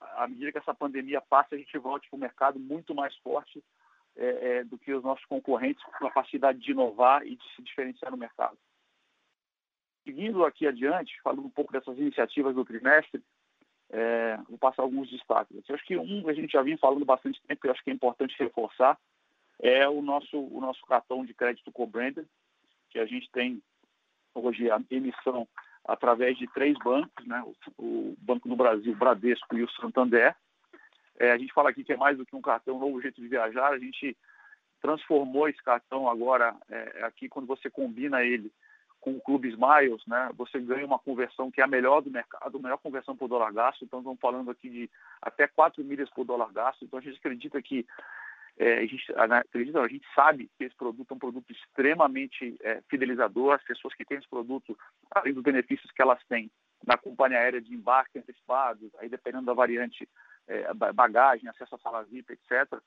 à 0.00 0.26
medida 0.26 0.52
que 0.52 0.58
essa 0.58 0.74
pandemia 0.74 1.20
passe, 1.20 1.54
a 1.54 1.58
gente 1.58 1.76
volte 1.78 2.08
para 2.08 2.16
o 2.16 2.20
mercado 2.20 2.58
muito 2.58 2.94
mais 2.94 3.14
forte 3.16 3.62
é, 4.16 4.58
é, 4.58 4.64
do 4.64 4.78
que 4.78 4.92
os 4.92 5.02
nossos 5.02 5.24
concorrentes, 5.24 5.82
com 5.84 5.92
capacidade 5.92 6.58
de 6.58 6.70
inovar 6.70 7.26
e 7.26 7.36
de 7.36 7.54
se 7.54 7.62
diferenciar 7.62 8.10
no 8.10 8.18
mercado. 8.18 8.58
Seguindo 10.04 10.44
aqui 10.44 10.66
adiante, 10.66 11.20
falando 11.22 11.46
um 11.46 11.50
pouco 11.50 11.72
dessas 11.72 11.96
iniciativas 11.96 12.54
do 12.54 12.64
trimestre, 12.64 13.22
é, 13.92 14.38
vou 14.48 14.58
passar 14.58 14.82
alguns 14.82 15.10
destaques. 15.10 15.62
Eu 15.68 15.74
acho 15.74 15.84
que 15.84 15.96
um 15.96 16.22
que 16.22 16.30
a 16.30 16.34
gente 16.34 16.50
já 16.50 16.62
vinha 16.62 16.78
falando 16.78 17.04
bastante 17.04 17.40
tempo, 17.46 17.66
eu 17.66 17.70
acho 17.70 17.84
que 17.84 17.90
é 17.90 17.94
importante 17.94 18.34
reforçar, 18.38 18.98
é 19.60 19.86
o 19.86 20.00
nosso, 20.00 20.38
o 20.38 20.60
nosso 20.60 20.84
cartão 20.86 21.24
de 21.24 21.34
crédito 21.34 21.70
co-branded, 21.70 22.26
que 22.90 22.98
a 22.98 23.06
gente 23.06 23.30
tem 23.30 23.62
hoje 24.34 24.70
a 24.70 24.80
emissão 24.90 25.46
através 25.84 26.38
de 26.38 26.46
três 26.48 26.76
bancos, 26.78 27.26
né? 27.26 27.42
o, 27.76 27.82
o 27.82 28.16
Banco 28.18 28.48
do 28.48 28.56
Brasil, 28.56 28.92
o 28.92 28.96
Bradesco 28.96 29.56
e 29.56 29.62
o 29.62 29.70
Santander. 29.72 30.34
É, 31.18 31.30
a 31.30 31.38
gente 31.38 31.52
fala 31.52 31.70
aqui 31.70 31.84
que 31.84 31.92
é 31.92 31.96
mais 31.96 32.16
do 32.16 32.24
que 32.24 32.34
um 32.34 32.40
cartão, 32.40 32.76
um 32.76 32.80
novo 32.80 33.00
jeito 33.00 33.20
de 33.20 33.28
viajar. 33.28 33.72
A 33.72 33.78
gente 33.78 34.16
transformou 34.80 35.48
esse 35.48 35.62
cartão 35.62 36.08
agora, 36.08 36.56
é, 36.68 37.04
aqui 37.04 37.28
quando 37.28 37.46
você 37.46 37.68
combina 37.68 38.24
ele 38.24 38.50
com 39.02 39.16
o 39.16 39.20
Clube 39.20 39.48
Smiles, 39.48 40.00
né, 40.06 40.30
você 40.36 40.60
ganha 40.60 40.86
uma 40.86 40.98
conversão 40.98 41.50
que 41.50 41.60
é 41.60 41.64
a 41.64 41.66
melhor 41.66 42.00
do 42.00 42.10
mercado, 42.10 42.56
a 42.56 42.62
melhor 42.62 42.78
conversão 42.78 43.16
por 43.16 43.28
dólar 43.28 43.52
gasto. 43.52 43.84
Então, 43.84 43.98
estamos 43.98 44.20
falando 44.20 44.48
aqui 44.48 44.70
de 44.70 44.90
até 45.20 45.48
4 45.48 45.82
milhas 45.82 46.08
por 46.10 46.24
dólar 46.24 46.52
gasto. 46.52 46.84
Então, 46.84 47.00
a 47.00 47.02
gente 47.02 47.18
acredita 47.18 47.60
que, 47.60 47.84
é, 48.56 48.78
a, 48.78 48.86
gente, 48.86 49.12
acredita, 49.16 49.80
a 49.80 49.88
gente 49.88 50.06
sabe 50.14 50.48
que 50.56 50.62
esse 50.62 50.76
produto 50.76 51.10
é 51.10 51.14
um 51.14 51.18
produto 51.18 51.50
extremamente 51.50 52.56
é, 52.62 52.80
fidelizador. 52.88 53.54
As 53.54 53.64
pessoas 53.64 53.92
que 53.92 54.04
têm 54.04 54.18
esse 54.18 54.28
produto, 54.28 54.78
além 55.10 55.34
dos 55.34 55.42
benefícios 55.42 55.90
que 55.90 56.00
elas 56.00 56.22
têm 56.28 56.48
na 56.86 56.96
companhia 56.96 57.40
aérea 57.40 57.60
de 57.60 57.74
embarque 57.74 58.20
antecipado, 58.20 58.88
aí 58.98 59.08
dependendo 59.08 59.46
da 59.46 59.52
variante, 59.52 60.08
é, 60.46 60.72
bagagem, 60.94 61.48
acesso 61.48 61.74
à 61.74 61.78
sala 61.78 62.04
VIP, 62.04 62.34
etc., 62.34 62.80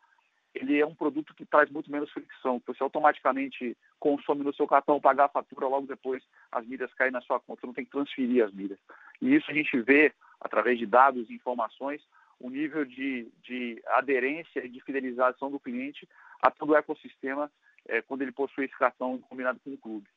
ele 0.56 0.80
é 0.80 0.86
um 0.86 0.96
produto 0.96 1.34
que 1.34 1.46
traz 1.46 1.70
muito 1.70 1.92
menos 1.92 2.10
fricção. 2.12 2.62
Você 2.66 2.82
automaticamente 2.82 3.78
consome 4.00 4.44
no 4.44 4.54
seu 4.54 4.66
cartão, 4.66 5.02
pagar 5.02 5.26
a 5.26 5.30
fatura, 5.30 5.68
logo 5.68 5.86
depois 5.86 6.24
as 6.52 6.66
milhas 6.66 6.94
caem 6.94 7.12
na 7.12 7.22
sua 7.22 7.40
conta, 7.40 7.62
você 7.62 7.68
não 7.68 7.74
tem 7.74 7.86
que 7.86 7.92
transferir 7.92 8.44
as 8.44 8.54
milhas. 8.54 8.80
E 9.22 9.36
isso 9.36 9.52
a 9.52 9.54
gente 9.54 9.78
vê, 9.82 10.14
através 10.40 10.80
de 10.80 10.86
dados 10.86 11.30
e 11.30 11.34
informações, 11.34 12.02
o 12.40 12.50
nível 12.50 12.86
de, 12.86 13.30
de 13.44 13.82
aderência 13.88 14.66
e 14.66 14.70
de 14.70 14.82
fidelização 14.82 15.52
do 15.52 15.60
cliente 15.60 16.08
a 16.42 16.50
todo 16.50 16.72
o 16.72 16.76
ecossistema 16.76 17.52
é, 17.88 18.02
quando 18.02 18.22
ele 18.22 18.32
possui 18.32 18.66
esse 18.66 18.78
cartão 18.78 19.18
combinado 19.20 19.60
com 19.60 19.74
o 19.74 19.78
clube. 19.78 20.08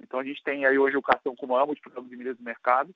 Então 0.00 0.20
a 0.20 0.24
gente 0.24 0.42
tem 0.42 0.64
aí 0.64 0.78
hoje 0.78 0.96
o 0.96 1.02
cartão 1.02 1.34
como 1.34 1.54
maior 1.54 1.66
multiplicador 1.66 2.08
de 2.08 2.16
milhas 2.16 2.36
do 2.36 2.44
mercado 2.44 2.94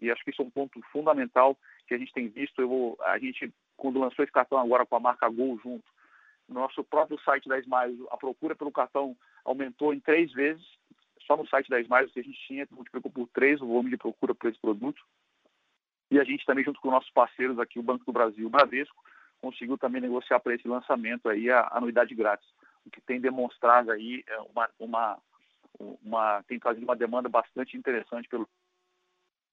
e 0.00 0.10
acho 0.10 0.22
que 0.24 0.30
isso 0.30 0.42
é 0.42 0.44
um 0.44 0.50
ponto 0.50 0.80
fundamental 0.90 1.56
que 1.86 1.94
a 1.94 1.98
gente 1.98 2.12
tem 2.12 2.28
visto. 2.28 2.60
Eu 2.60 2.68
vou, 2.68 2.98
a 3.00 3.18
gente, 3.18 3.52
quando 3.76 4.00
lançou 4.00 4.22
esse 4.22 4.32
cartão 4.32 4.58
agora 4.58 4.84
com 4.84 4.96
a 4.96 5.00
marca 5.00 5.28
Gol 5.28 5.58
junto, 5.62 5.84
nosso 6.52 6.82
próprio 6.84 7.18
site 7.20 7.48
da 7.48 7.58
Smiles, 7.58 7.98
a 8.10 8.16
procura 8.16 8.54
pelo 8.54 8.72
cartão 8.72 9.16
aumentou 9.44 9.92
em 9.92 10.00
três 10.00 10.32
vezes. 10.32 10.64
Só 11.26 11.36
no 11.36 11.46
site 11.46 11.68
da 11.68 11.80
Smiles 11.80 12.12
que 12.12 12.20
a 12.20 12.22
gente 12.22 12.38
tinha, 12.46 12.66
multiplicou 12.70 13.10
por 13.10 13.28
três 13.28 13.60
o 13.60 13.66
volume 13.66 13.90
de 13.90 13.96
procura 13.96 14.34
por 14.34 14.50
esse 14.50 14.60
produto. 14.60 15.02
E 16.10 16.18
a 16.18 16.24
gente 16.24 16.44
também, 16.44 16.64
junto 16.64 16.80
com 16.80 16.90
nossos 16.90 17.10
parceiros 17.10 17.58
aqui, 17.58 17.78
o 17.78 17.82
Banco 17.82 18.04
do 18.04 18.12
Brasil 18.12 18.42
e 18.42 18.46
o 18.46 18.50
Bradesco, 18.50 19.02
conseguiu 19.40 19.78
também 19.78 20.00
negociar 20.00 20.40
para 20.40 20.54
esse 20.54 20.68
lançamento 20.68 21.28
aí 21.28 21.50
a 21.50 21.68
anuidade 21.72 22.14
grátis, 22.14 22.48
o 22.84 22.90
que 22.90 23.00
tem 23.00 23.20
demonstrado 23.20 23.90
aí 23.90 24.22
é, 24.26 24.38
uma, 24.40 24.70
uma, 24.78 25.18
uma 26.04 26.42
tem 26.44 26.58
trazido 26.58 26.84
uma 26.84 26.94
demanda 26.94 27.28
bastante 27.28 27.76
interessante 27.76 28.28
pelo 28.28 28.48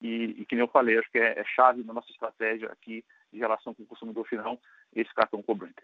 e, 0.02 0.36
e 0.40 0.46
que 0.46 0.56
eu 0.56 0.68
falei, 0.68 0.98
acho 0.98 1.12
que 1.12 1.18
é, 1.18 1.40
é 1.40 1.44
chave 1.44 1.84
na 1.84 1.94
nossa 1.94 2.10
estratégia 2.12 2.70
aqui 2.72 3.04
em 3.34 3.38
relação 3.38 3.74
com 3.74 3.84
o 3.84 3.86
consumidor 3.86 4.26
final 4.28 4.60
esse 4.96 5.14
cartão 5.14 5.42
cobrante. 5.42 5.84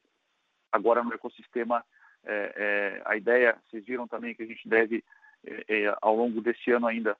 Agora 0.75 1.01
no 1.01 1.13
ecossistema 1.13 1.85
é, 2.25 2.53
é, 2.55 3.01
a 3.05 3.15
ideia, 3.15 3.57
vocês 3.69 3.85
viram 3.85 4.05
também 4.07 4.35
que 4.35 4.43
a 4.43 4.45
gente 4.45 4.67
deve 4.67 5.03
é, 5.45 5.85
é 5.85 5.97
ao 6.01 6.13
longo 6.13 6.41
desse 6.41 6.69
ano 6.69 6.85
ainda 6.85 7.15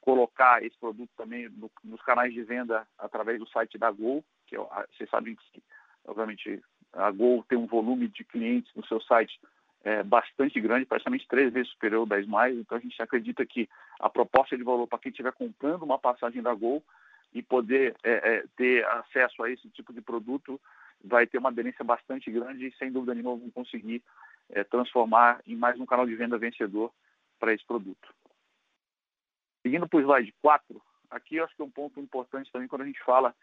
colocar 0.00 0.62
esse 0.62 0.78
produto 0.78 1.10
também 1.16 1.48
no, 1.48 1.68
nos 1.82 2.00
canais 2.02 2.32
de 2.32 2.42
venda 2.44 2.86
através 2.96 3.40
do 3.40 3.48
site 3.48 3.76
da 3.76 3.90
Gol, 3.90 4.24
que 4.46 4.54
é, 4.54 4.58
vocês 4.92 5.10
sabem 5.10 5.34
que, 5.34 5.62
obviamente, 6.06 6.62
a 6.92 7.10
Gol 7.10 7.44
tem 7.48 7.58
um 7.58 7.66
volume 7.66 8.06
de 8.06 8.22
clientes 8.22 8.72
no 8.76 8.86
seu 8.86 9.00
site 9.00 9.40
é, 9.82 10.04
bastante 10.04 10.60
grande, 10.60 10.86
praticamente 10.86 11.26
três 11.26 11.52
vezes 11.52 11.72
superior 11.72 12.06
10 12.06 12.28
mais. 12.28 12.56
Então 12.56 12.78
a 12.78 12.80
gente 12.80 13.02
acredita 13.02 13.44
que 13.44 13.68
a 13.98 14.08
proposta 14.08 14.56
de 14.56 14.62
valor 14.62 14.86
para 14.86 15.00
quem 15.00 15.10
estiver 15.10 15.32
comprando 15.32 15.82
uma 15.82 15.98
passagem 15.98 16.40
da 16.40 16.54
Gol 16.54 16.80
e 17.32 17.42
poder 17.42 17.96
ter 18.56 18.86
acesso 18.86 19.42
a 19.42 19.50
esse 19.50 19.68
tipo 19.70 19.92
de 19.92 20.00
produto 20.00 20.60
vai 21.04 21.26
ter 21.26 21.38
uma 21.38 21.50
aderência 21.50 21.84
bastante 21.84 22.30
grande 22.30 22.66
e 22.66 22.76
sem 22.76 22.90
dúvida 22.90 23.14
nenhuma 23.14 23.36
vão 23.36 23.50
conseguir 23.50 24.02
é, 24.50 24.64
transformar 24.64 25.40
em 25.46 25.54
mais 25.54 25.78
um 25.78 25.86
canal 25.86 26.06
de 26.06 26.14
venda 26.14 26.38
vencedor 26.38 26.92
para 27.38 27.52
esse 27.52 27.64
produto. 27.64 28.14
Seguindo 29.62 29.88
para 29.88 29.98
o 29.98 30.00
slide 30.00 30.34
4, 30.40 30.82
aqui 31.10 31.36
eu 31.36 31.44
acho 31.44 31.54
que 31.54 31.62
é 31.62 31.64
um 31.64 31.70
ponto 31.70 32.00
importante 32.00 32.50
também 32.50 32.68
quando 32.68 32.82
a 32.82 32.86
gente 32.86 33.02
fala 33.04 33.34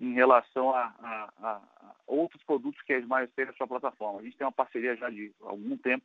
em 0.00 0.14
relação 0.14 0.74
a, 0.74 0.94
a, 1.00 1.30
a 1.42 1.60
outros 2.06 2.42
produtos 2.44 2.80
que 2.82 2.92
a 2.92 2.98
Smiles 2.98 3.32
tem 3.34 3.44
na 3.44 3.52
sua 3.52 3.68
plataforma. 3.68 4.20
A 4.20 4.22
gente 4.22 4.36
tem 4.36 4.46
uma 4.46 4.52
parceria 4.52 4.96
já 4.96 5.10
de 5.10 5.32
algum 5.42 5.76
tempo 5.76 6.04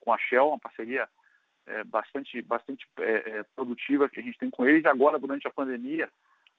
com 0.00 0.12
a 0.12 0.18
Shell, 0.18 0.48
uma 0.48 0.58
parceria 0.58 1.08
é, 1.66 1.84
bastante, 1.84 2.40
bastante 2.42 2.86
é, 2.98 3.42
produtiva 3.54 4.08
que 4.08 4.20
a 4.20 4.22
gente 4.22 4.38
tem 4.38 4.50
com 4.50 4.64
eles. 4.64 4.84
Agora, 4.84 5.18
durante 5.18 5.46
a 5.46 5.52
pandemia, 5.52 6.08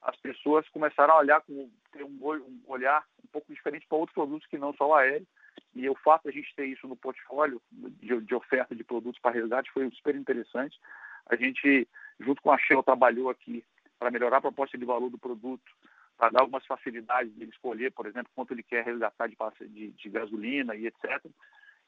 as 0.03 0.15
pessoas 0.17 0.67
começaram 0.69 1.13
a 1.13 1.19
olhar 1.19 1.41
com 1.41 1.69
ter 1.91 2.03
um, 2.03 2.19
olhar 2.65 3.03
um 3.23 3.27
pouco 3.27 3.53
diferente 3.53 3.85
para 3.87 3.97
outros 3.97 4.13
produtos 4.13 4.47
que 4.47 4.57
não 4.57 4.73
só 4.73 4.89
o 4.89 4.95
aéreo. 4.95 5.27
E 5.75 5.87
o 5.89 5.95
fato 5.95 6.23
de 6.23 6.29
a 6.29 6.31
gente 6.31 6.55
ter 6.55 6.65
isso 6.65 6.87
no 6.87 6.95
portfólio 6.95 7.61
de, 7.71 8.21
de 8.21 8.35
oferta 8.35 8.75
de 8.75 8.83
produtos 8.83 9.19
para 9.19 9.31
resgate 9.31 9.71
foi 9.71 9.89
super 9.91 10.15
interessante. 10.15 10.79
A 11.27 11.35
gente 11.35 11.87
junto 12.19 12.41
com 12.41 12.51
a 12.51 12.57
Shell, 12.57 12.83
trabalhou 12.83 13.29
aqui 13.29 13.63
para 13.99 14.11
melhorar 14.11 14.37
a 14.37 14.41
proposta 14.41 14.77
de 14.77 14.85
valor 14.85 15.09
do 15.09 15.17
produto, 15.17 15.71
para 16.17 16.29
dar 16.29 16.41
algumas 16.41 16.65
facilidades 16.65 17.33
de 17.33 17.43
ele 17.43 17.51
escolher, 17.51 17.91
por 17.91 18.05
exemplo, 18.05 18.31
quanto 18.35 18.53
ele 18.53 18.63
quer 18.63 18.83
resgatar 18.83 19.27
de, 19.27 19.35
de, 19.69 19.91
de 19.91 20.09
gasolina 20.09 20.75
e 20.75 20.87
etc. 20.87 21.25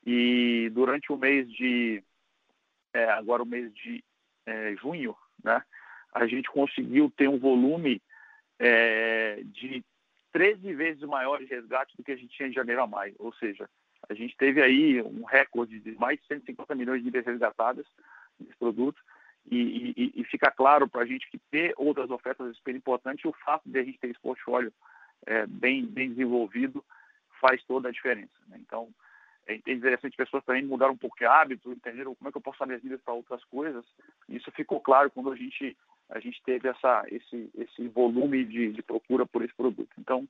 E 0.05 0.69
durante 0.73 1.11
o 1.11 1.17
mês 1.17 1.49
de, 1.51 2.03
é, 2.93 3.09
agora 3.11 3.43
o 3.43 3.45
mês 3.45 3.73
de 3.73 4.03
é, 4.45 4.75
junho, 4.75 5.15
né, 5.43 5.63
a 6.15 6.25
gente 6.25 6.49
conseguiu 6.49 7.11
ter 7.15 7.27
um 7.27 7.37
volume 7.37 8.01
é, 8.57 9.41
de 9.43 9.83
13 10.31 10.73
vezes 10.73 11.03
maior 11.03 11.39
de 11.39 11.45
resgate 11.45 11.95
do 11.97 12.03
que 12.03 12.13
a 12.13 12.15
gente 12.15 12.33
tinha 12.33 12.47
de 12.47 12.55
janeiro 12.55 12.81
a 12.81 12.87
maio. 12.87 13.13
Ou 13.19 13.33
seja, 13.33 13.69
a 14.07 14.13
gente 14.13 14.35
teve 14.37 14.61
aí 14.61 15.01
um 15.01 15.25
recorde 15.25 15.77
de 15.81 15.91
mais 15.99 16.17
de 16.21 16.25
150 16.27 16.73
milhões 16.73 17.03
de 17.03 17.11
milhas 17.11 17.25
resgatadas 17.25 17.85
desse 18.39 18.55
produto 18.57 19.01
e, 19.51 19.93
e, 19.97 20.21
e 20.21 20.23
fica 20.23 20.49
claro 20.49 20.87
para 20.87 21.01
a 21.01 21.05
gente 21.05 21.29
que 21.29 21.37
ter 21.51 21.73
outras 21.77 22.09
ofertas 22.09 22.49
é 22.49 22.53
super 22.53 22.73
importante 22.73 23.21
e 23.21 23.27
o 23.27 23.35
fato 23.45 23.69
de 23.69 23.77
a 23.77 23.83
gente 23.83 23.99
ter 23.99 24.07
esse 24.07 24.19
portfólio 24.19 24.73
é, 25.25 25.45
bem, 25.45 25.85
bem 25.85 26.09
desenvolvido 26.09 26.83
faz 27.41 27.61
toda 27.65 27.89
a 27.89 27.91
diferença. 27.91 28.33
Né? 28.47 28.57
Então, 28.61 28.89
é 29.47 29.55
interessante 29.67 30.17
pessoas 30.17 30.43
também 30.43 30.65
mudaram 30.65 30.93
um 30.93 30.97
pouco 30.97 31.17
de 31.17 31.25
hábito, 31.25 31.71
entenderam 31.71 32.15
como 32.15 32.29
é 32.29 32.31
que 32.31 32.37
eu 32.37 32.41
posso 32.41 32.57
usar 32.57 32.65
minhas 32.65 32.81
vidas 32.81 33.01
para 33.01 33.13
outras 33.13 33.43
coisas. 33.45 33.85
Isso 34.27 34.51
ficou 34.51 34.79
claro 34.79 35.11
quando 35.11 35.31
a 35.31 35.35
gente 35.35 35.77
a 36.09 36.19
gente 36.19 36.41
teve 36.43 36.67
essa 36.67 37.03
esse 37.07 37.49
esse 37.55 37.87
volume 37.87 38.45
de, 38.45 38.71
de 38.71 38.81
procura 38.81 39.25
por 39.25 39.43
esse 39.43 39.53
produto. 39.55 39.89
Então 39.97 40.27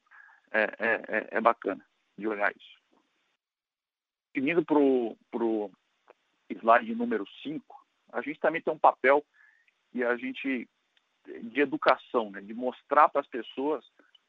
é, 0.51 0.63
é, 0.63 1.01
é, 1.07 1.27
é 1.31 1.41
bacana 1.41 1.85
de 2.17 2.27
olhar 2.27 2.51
isso. 2.55 2.79
Seguindo 4.33 4.63
para 4.65 4.77
o 4.77 5.71
slide 6.49 6.95
número 6.95 7.25
5, 7.43 7.85
a 8.11 8.21
gente 8.21 8.39
também 8.39 8.61
tem 8.61 8.73
um 8.73 8.79
papel 8.79 9.25
e 9.93 10.03
a 10.03 10.15
gente 10.17 10.67
de 11.25 11.61
educação, 11.61 12.29
né, 12.29 12.41
de 12.41 12.53
mostrar 12.53 13.09
para 13.09 13.21
as 13.21 13.27
pessoas 13.27 13.83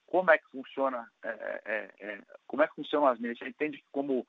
como 0.06 0.30
é 0.30 0.38
que 0.38 0.48
funciona, 0.50 1.10
é, 1.22 1.60
é, 1.64 1.90
é, 2.00 2.22
como 2.46 2.62
é 2.62 2.68
que 2.68 2.74
funcionam 2.74 3.08
as 3.08 3.18
mídias. 3.18 3.42
A 3.42 3.44
gente 3.44 3.54
entende 3.54 3.78
que 3.78 3.90
como 3.90 4.26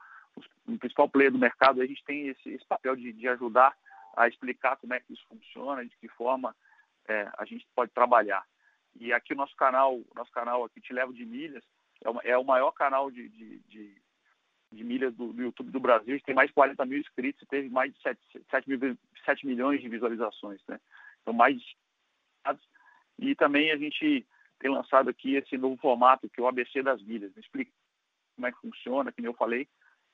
o 0.68 0.78
principal 0.78 1.08
player 1.08 1.32
do 1.32 1.38
mercado, 1.38 1.82
a 1.82 1.86
gente 1.86 2.04
tem 2.04 2.28
esse, 2.28 2.50
esse 2.50 2.66
papel 2.66 2.96
de, 2.96 3.14
de, 3.14 3.28
ajudar 3.28 3.76
a 4.16 4.28
explicar 4.28 4.76
como 4.78 4.94
é 4.94 5.00
que 5.00 5.14
isso 5.14 5.26
funciona, 5.30 5.86
de 5.86 5.96
que 5.98 6.08
forma 6.10 6.56
é, 7.08 7.30
a 7.38 7.46
gente 7.46 7.68
pode 7.76 7.92
trabalhar. 7.92 8.44
E 9.00 9.14
aqui 9.14 9.34
o 9.34 9.38
nosso 9.38 9.56
canal, 9.56 10.02
nosso 10.16 10.32
canal 10.32 10.64
aqui 10.64 10.82
Te 10.82 10.94
Levo 10.94 11.14
de 11.14 11.26
Milhas, 11.26 11.64
é, 12.04 12.10
uma, 12.10 12.22
é 12.24 12.38
o 12.38 12.44
maior 12.44 12.72
canal 12.72 13.12
de, 13.12 13.30
de, 13.30 13.60
de 13.68 14.02
de 14.70 14.84
milhas 14.84 15.16
do, 15.16 15.32
do, 15.32 15.44
YouTube 15.44 15.72
do 15.72 15.80
Brasil, 15.80 16.10
a 16.10 16.18
gente 16.18 16.26
tem 16.26 16.36
mais 16.36 16.50
de 16.50 16.54
40 16.54 16.86
mil 16.86 17.00
inscritos 17.00 17.42
e 17.42 17.46
teve 17.46 17.70
mais 17.70 17.94
de 17.94 18.02
7, 18.02 18.20
7, 18.52 18.70
mil, 18.70 18.98
7 19.24 19.48
milhões 19.48 19.82
de 19.82 19.88
visualizações, 19.88 20.62
né? 20.68 20.80
Então, 21.22 21.34
mais 21.34 21.58
e 23.20 23.36
também 23.36 23.72
a 23.72 23.78
gente 23.78 24.26
tem 24.60 24.72
lançado 24.72 25.10
aqui 25.10 25.36
esse 25.36 25.58
novo 25.58 25.76
formato, 25.78 26.30
que 26.30 26.40
é 26.40 26.44
o 26.44 26.48
ABC 26.48 26.84
das 26.84 27.02
milhas. 27.02 27.34
Me 27.34 27.42
explica 27.42 27.72
como 28.36 28.48
é 28.48 28.52
que 28.52 28.60
funciona, 28.60 29.12
que 29.12 29.24
eu 29.24 29.34
falei, 29.34 29.68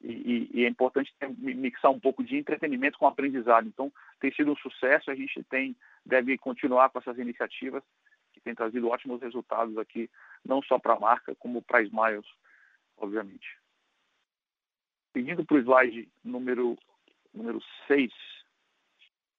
e, 0.03 0.49
e, 0.53 0.65
é 0.65 0.67
importante 0.67 1.13
mixar 1.37 1.91
um 1.91 1.99
pouco 1.99 2.23
de 2.23 2.35
entretenimento 2.35 2.97
com 2.97 3.07
aprendizado. 3.07 3.67
Então, 3.67 3.91
tem 4.19 4.33
sido 4.33 4.51
um 4.51 4.55
sucesso, 4.57 5.09
a 5.09 5.15
gente 5.15 5.41
tem 5.43 5.75
deve 6.05 6.37
continuar 6.37 6.89
com 6.89 6.99
essas 6.99 7.17
iniciativas 7.17 7.81
que 8.33 8.41
têm 8.41 8.53
trazido 8.53 8.89
ótimos 8.89 9.21
resultados 9.21 9.77
aqui, 9.77 10.09
não 10.43 10.61
só 10.61 10.77
para 10.77 10.93
a 10.93 10.99
marca, 10.99 11.33
como 11.35 11.61
para 11.61 11.79
a 11.79 11.83
Smiles, 11.83 12.25
obviamente. 12.97 13.57
Seguindo 15.13 15.45
para 15.45 15.55
o 15.55 15.59
slide 15.59 16.09
número, 16.23 16.77
número 17.33 17.61
6, 17.87 18.11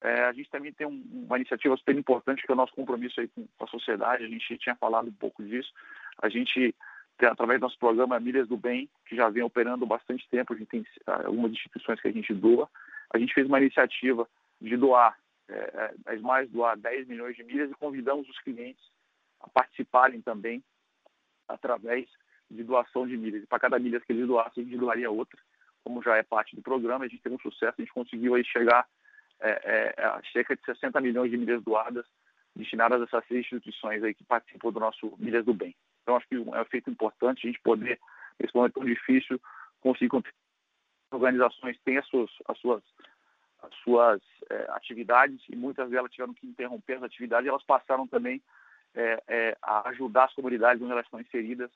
é, 0.01 0.23
a 0.25 0.33
gente 0.33 0.49
também 0.49 0.71
tem 0.71 0.87
um, 0.87 1.03
uma 1.27 1.37
iniciativa 1.37 1.75
super 1.77 1.95
importante, 1.97 2.43
que 2.43 2.51
é 2.51 2.53
o 2.53 2.57
nosso 2.57 2.73
compromisso 2.73 3.19
aí 3.19 3.27
com, 3.27 3.47
a 3.59 3.67
sociedade. 3.67 4.23
A 4.23 4.27
gente 4.27 4.57
tinha 4.57 4.75
falado 4.75 5.09
um 5.09 5.13
pouco 5.13 5.43
disso. 5.43 5.71
A 6.21 6.29
gente, 6.29 6.53
tem, 6.53 6.73
através 7.21 7.59
do 7.59 7.63
nosso 7.63 7.79
programa 7.79 8.19
Milhas 8.19 8.47
do 8.47 8.57
Bem, 8.57 8.89
que 9.07 9.15
já 9.15 9.29
vem 9.29 9.43
operando 9.43 9.85
bastante 9.85 10.27
tempo, 10.29 10.53
a 10.53 10.57
gente 10.57 10.67
tem 10.67 10.85
ah, 11.07 11.23
algumas 11.25 11.51
instituições 11.51 12.01
que 12.01 12.07
a 12.07 12.11
gente 12.11 12.33
doa. 12.33 12.69
A 13.13 13.17
gente 13.17 13.33
fez 13.33 13.47
uma 13.47 13.59
iniciativa 13.59 14.27
de 14.59 14.75
doar, 14.75 15.17
é, 15.47 15.93
é, 16.07 16.17
mais 16.17 16.49
doar 16.49 16.77
10 16.77 17.07
milhões 17.07 17.35
de 17.35 17.43
milhas 17.43 17.69
e 17.69 17.75
convidamos 17.75 18.27
os 18.27 18.39
clientes 18.39 18.83
a 19.39 19.49
participarem 19.49 20.21
também 20.21 20.63
através 21.47 22.07
de 22.49 22.63
doação 22.63 23.07
de 23.07 23.15
milhas. 23.15 23.43
E 23.43 23.47
para 23.47 23.59
cada 23.59 23.79
milha 23.79 23.99
que 23.99 24.11
eles 24.11 24.27
doassem, 24.27 24.63
a 24.63 24.65
gente 24.65 24.77
doaria 24.77 25.09
outra 25.09 25.39
como 25.85 26.01
já 26.01 26.17
é 26.17 26.23
parte 26.23 26.55
do 26.55 26.63
programa, 26.63 27.05
a 27.05 27.07
gente 27.07 27.21
teve 27.21 27.35
um 27.35 27.39
sucesso, 27.39 27.75
a 27.77 27.81
gente 27.81 27.93
conseguiu 27.93 28.33
aí 28.33 28.43
chegar 28.43 28.87
é, 29.39 29.93
é, 29.95 30.03
a 30.03 30.19
cerca 30.33 30.55
de 30.55 30.65
60 30.65 30.99
milhões 30.99 31.29
de 31.29 31.37
milhas 31.37 31.63
doadas 31.63 32.05
destinadas 32.55 33.01
a 33.01 33.03
essas 33.03 33.31
instituições 33.31 34.03
aí 34.03 34.13
que 34.15 34.23
participam 34.23 34.71
do 34.71 34.79
nosso 34.79 35.15
Milhas 35.19 35.45
do 35.45 35.53
Bem. 35.53 35.75
Então, 36.05 36.15
acho 36.15 36.27
que 36.27 36.35
é 36.35 36.39
um 36.39 36.65
feito 36.65 36.87
importante 36.87 37.47
a 37.47 37.51
gente 37.51 37.59
poder, 37.61 37.99
nesse 38.39 38.55
momento 38.55 38.75
tão 38.75 38.85
difícil, 38.85 39.41
conseguir 39.81 40.11
organizações 41.11 41.79
têm 41.83 41.97
as 41.97 42.05
suas, 42.05 42.29
as 42.47 42.59
suas, 42.59 42.83
as 43.63 43.73
suas 43.77 44.21
é, 44.51 44.67
atividades 44.69 45.41
e 45.49 45.55
muitas 45.55 45.89
delas 45.89 46.11
tiveram 46.11 46.33
que 46.35 46.45
interromper 46.45 46.97
as 46.97 47.03
atividades 47.03 47.47
e 47.47 47.49
elas 47.49 47.63
passaram 47.63 48.05
também 48.05 48.39
é, 48.93 49.23
é, 49.27 49.57
a 49.63 49.89
ajudar 49.89 50.25
as 50.25 50.33
comunidades 50.35 50.79
onde 50.79 50.91
elas 50.91 51.05
estão 51.05 51.19
inseridas 51.19 51.71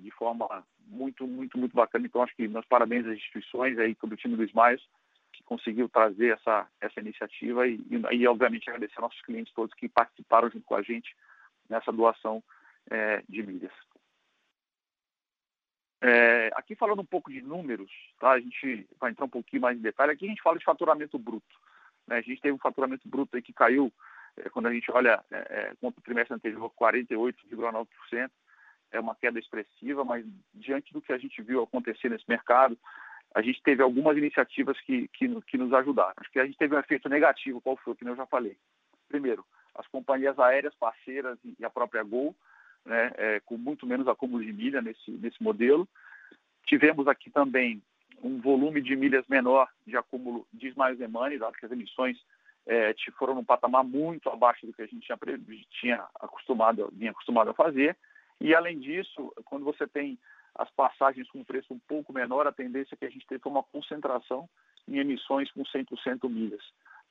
de 0.00 0.10
forma 0.12 0.64
muito, 0.86 1.26
muito, 1.26 1.58
muito 1.58 1.74
bacana. 1.74 2.06
Então, 2.06 2.22
acho 2.22 2.34
que 2.36 2.46
meus 2.46 2.64
parabéns 2.66 3.04
às 3.06 3.14
instituições 3.14 3.76
aí, 3.76 3.92
todo 3.96 4.12
o 4.12 4.16
time 4.16 4.36
do 4.36 4.44
Smiles, 4.44 4.82
que 5.32 5.42
conseguiu 5.42 5.88
trazer 5.88 6.34
essa, 6.34 6.68
essa 6.80 7.00
iniciativa 7.00 7.66
e, 7.66 7.74
e, 7.90 8.16
e, 8.16 8.28
obviamente, 8.28 8.70
agradecer 8.70 8.94
aos 8.98 9.02
nossos 9.02 9.22
clientes 9.22 9.52
todos 9.52 9.74
que 9.74 9.88
participaram 9.88 10.48
junto 10.48 10.64
com 10.64 10.76
a 10.76 10.82
gente 10.82 11.14
nessa 11.68 11.90
doação 11.90 12.42
é, 12.90 13.22
de 13.28 13.42
milhas. 13.42 13.72
É, 16.00 16.50
aqui 16.54 16.74
falando 16.74 17.00
um 17.00 17.06
pouco 17.06 17.30
de 17.30 17.40
números, 17.40 17.90
tá? 18.18 18.32
a 18.32 18.40
gente 18.40 18.88
vai 18.98 19.12
entrar 19.12 19.24
um 19.24 19.30
pouquinho 19.30 19.62
mais 19.62 19.78
em 19.78 19.82
detalhe. 19.82 20.12
Aqui 20.12 20.26
a 20.26 20.28
gente 20.28 20.42
fala 20.42 20.58
de 20.58 20.64
faturamento 20.64 21.18
bruto. 21.18 21.56
Né? 22.08 22.16
A 22.16 22.20
gente 22.20 22.40
teve 22.40 22.54
um 22.54 22.58
faturamento 22.58 23.08
bruto 23.08 23.36
aí 23.36 23.42
que 23.42 23.52
caiu, 23.52 23.92
é, 24.36 24.48
quando 24.48 24.66
a 24.66 24.72
gente 24.72 24.90
olha 24.90 25.24
é, 25.30 25.36
é 25.36 25.74
contra 25.80 26.00
o 26.00 26.02
trimestre 26.02 26.34
anterior, 26.34 26.72
48,9% 26.80 28.30
é 28.92 29.00
uma 29.00 29.14
queda 29.14 29.38
expressiva, 29.38 30.04
mas 30.04 30.24
diante 30.52 30.92
do 30.92 31.00
que 31.00 31.12
a 31.12 31.18
gente 31.18 31.40
viu 31.42 31.62
acontecer 31.62 32.10
nesse 32.10 32.28
mercado, 32.28 32.78
a 33.34 33.40
gente 33.40 33.62
teve 33.62 33.82
algumas 33.82 34.16
iniciativas 34.16 34.78
que, 34.80 35.08
que, 35.08 35.40
que 35.42 35.56
nos 35.56 35.72
ajudaram. 35.72 36.12
Acho 36.18 36.30
que 36.30 36.38
a 36.38 36.44
gente 36.44 36.58
teve 36.58 36.76
um 36.76 36.78
efeito 36.78 37.08
negativo, 37.08 37.60
qual 37.60 37.76
foi, 37.78 37.96
que 37.96 38.06
eu 38.06 38.14
já 38.14 38.26
falei. 38.26 38.56
Primeiro, 39.08 39.44
as 39.74 39.86
companhias 39.88 40.38
aéreas 40.38 40.74
parceiras 40.74 41.38
e 41.58 41.64
a 41.64 41.70
própria 41.70 42.02
Gol, 42.02 42.36
né, 42.84 43.12
é, 43.16 43.40
com 43.40 43.56
muito 43.56 43.86
menos 43.86 44.08
acúmulo 44.08 44.44
de 44.44 44.52
milha 44.52 44.80
nesse, 44.80 45.10
nesse 45.10 45.42
modelo. 45.42 45.88
Tivemos 46.66 47.06
aqui 47.08 47.30
também 47.30 47.82
um 48.22 48.40
volume 48.40 48.80
de 48.80 48.94
milhas 48.94 49.26
menor 49.28 49.68
de 49.86 49.96
acúmulo 49.96 50.46
de 50.52 50.68
Smiles 50.68 51.00
and 51.00 51.08
Money, 51.08 51.38
dado 51.38 51.54
que 51.54 51.66
as 51.66 51.72
emissões 51.72 52.16
é, 52.66 52.94
foram 53.18 53.34
num 53.34 53.44
patamar 53.44 53.84
muito 53.84 54.28
abaixo 54.28 54.66
do 54.66 54.72
que 54.72 54.82
a 54.82 54.86
gente 54.86 55.06
tinha, 55.06 55.18
tinha 55.80 56.04
acostumado, 56.20 56.88
vinha 56.92 57.10
acostumado 57.10 57.50
a 57.50 57.54
fazer. 57.54 57.96
E, 58.40 58.54
além 58.54 58.78
disso, 58.78 59.32
quando 59.44 59.64
você 59.64 59.86
tem 59.86 60.18
as 60.54 60.70
passagens 60.70 61.28
com 61.30 61.44
preço 61.44 61.72
um 61.72 61.78
pouco 61.78 62.12
menor, 62.12 62.46
a 62.46 62.52
tendência 62.52 62.94
é 62.94 62.96
que 62.96 63.04
a 63.04 63.10
gente 63.10 63.26
teve 63.26 63.42
uma 63.46 63.62
concentração 63.62 64.48
em 64.86 64.98
emissões 64.98 65.50
com 65.52 65.62
100% 65.62 66.28
milhas. 66.28 66.62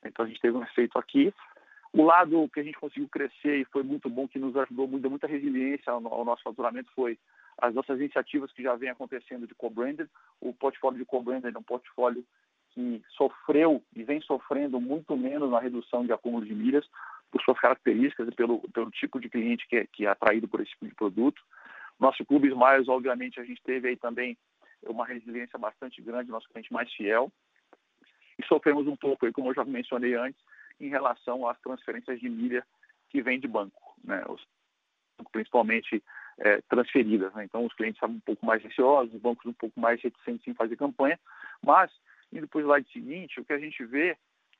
Então, 0.03 0.25
a 0.25 0.27
gente 0.27 0.41
teve 0.41 0.57
um 0.57 0.63
efeito 0.63 0.97
aqui. 0.97 1.33
O 1.93 2.03
lado 2.03 2.49
que 2.53 2.59
a 2.61 2.63
gente 2.63 2.79
conseguiu 2.79 3.09
crescer 3.09 3.61
e 3.61 3.65
foi 3.65 3.83
muito 3.83 4.09
bom, 4.09 4.27
que 4.27 4.39
nos 4.39 4.55
ajudou 4.55 4.87
muito, 4.87 5.09
muita 5.09 5.27
resiliência 5.27 5.91
ao, 5.91 6.23
nosso 6.23 6.41
faturamento, 6.41 6.89
foi 6.95 7.19
as 7.57 7.73
nossas 7.73 7.99
iniciativas 7.99 8.51
que 8.53 8.63
já 8.63 8.75
vêm 8.75 8.89
acontecendo 8.89 9.45
de 9.45 9.53
co-branded. 9.53 10.09
O 10.39 10.53
portfólio 10.53 10.97
de 10.97 11.05
co-branded 11.05 11.53
é 11.53 11.59
um 11.59 11.63
portfólio 11.63 12.25
que 12.69 13.01
sofreu 13.09 13.83
e 13.93 14.03
vem 14.03 14.21
sofrendo 14.21 14.79
muito 14.79 15.17
menos 15.17 15.51
na 15.51 15.59
redução 15.59 16.05
de 16.05 16.13
acúmulo 16.13 16.45
de 16.45 16.55
milhas 16.55 16.87
por 17.29 17.41
suas 17.41 17.59
características 17.59 18.29
e 18.29 18.31
pelo, 18.31 18.59
pelo 18.71 18.89
tipo 18.91 19.19
de 19.19 19.29
cliente 19.29 19.67
que 19.67 19.75
é, 19.75 19.85
que 19.85 20.05
é 20.05 20.09
atraído 20.09 20.47
por 20.47 20.61
esse 20.61 20.71
tipo 20.71 20.87
de 20.87 20.95
produto. 20.95 21.41
Nosso 21.99 22.25
Clube 22.25 22.47
Smiles, 22.47 22.87
obviamente, 22.87 23.39
a 23.39 23.43
gente 23.43 23.61
teve 23.63 23.89
aí 23.89 23.97
também 23.97 24.37
uma 24.83 25.05
resiliência 25.05 25.59
bastante 25.59 26.01
grande, 26.01 26.31
nosso 26.31 26.49
cliente 26.49 26.71
mais 26.71 26.91
fiel. 26.93 27.31
E 28.39 28.45
sofremos 28.47 28.87
um 28.87 28.95
pouco, 28.95 29.25
aí, 29.25 29.31
como 29.31 29.49
eu 29.49 29.53
já 29.53 29.63
mencionei 29.63 30.15
antes, 30.15 30.41
em 30.81 30.89
relação 30.89 31.47
às 31.47 31.59
transferências 31.59 32.19
de 32.19 32.29
milha 32.29 32.65
que 33.09 33.21
vêm 33.21 33.39
de 33.39 33.47
banco, 33.47 33.95
né? 34.03 34.23
Os, 34.27 34.45
principalmente 35.31 36.03
é, 36.39 36.61
transferidas. 36.61 37.33
Né? 37.33 37.43
Então, 37.45 37.65
os 37.65 37.73
clientes 37.73 37.97
estavam 37.97 38.15
um 38.15 38.21
pouco 38.21 38.45
mais 38.45 38.63
receosos, 38.63 39.13
os 39.13 39.21
bancos 39.21 39.45
um 39.45 39.53
pouco 39.53 39.79
mais 39.79 40.01
reticentes 40.01 40.47
em 40.47 40.53
fazer 40.53 40.75
campanha, 40.75 41.19
mas 41.63 41.91
Indo 42.31 42.47
para 42.47 42.59
o 42.59 42.61
slide 42.61 42.91
seguinte, 42.91 43.39
o 43.39 43.45
que 43.45 43.51
a 43.51 43.59
gente 43.59 43.83
vê, 43.83 44.17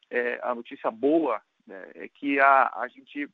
é, 0.10 0.40
a 0.44 0.54
notícia 0.54 0.92
boa 0.92 1.42
né, 1.66 1.92
é 1.96 2.08
que 2.10 2.38
a, 2.40 2.70
a 2.75 2.88
gente 2.90 3.30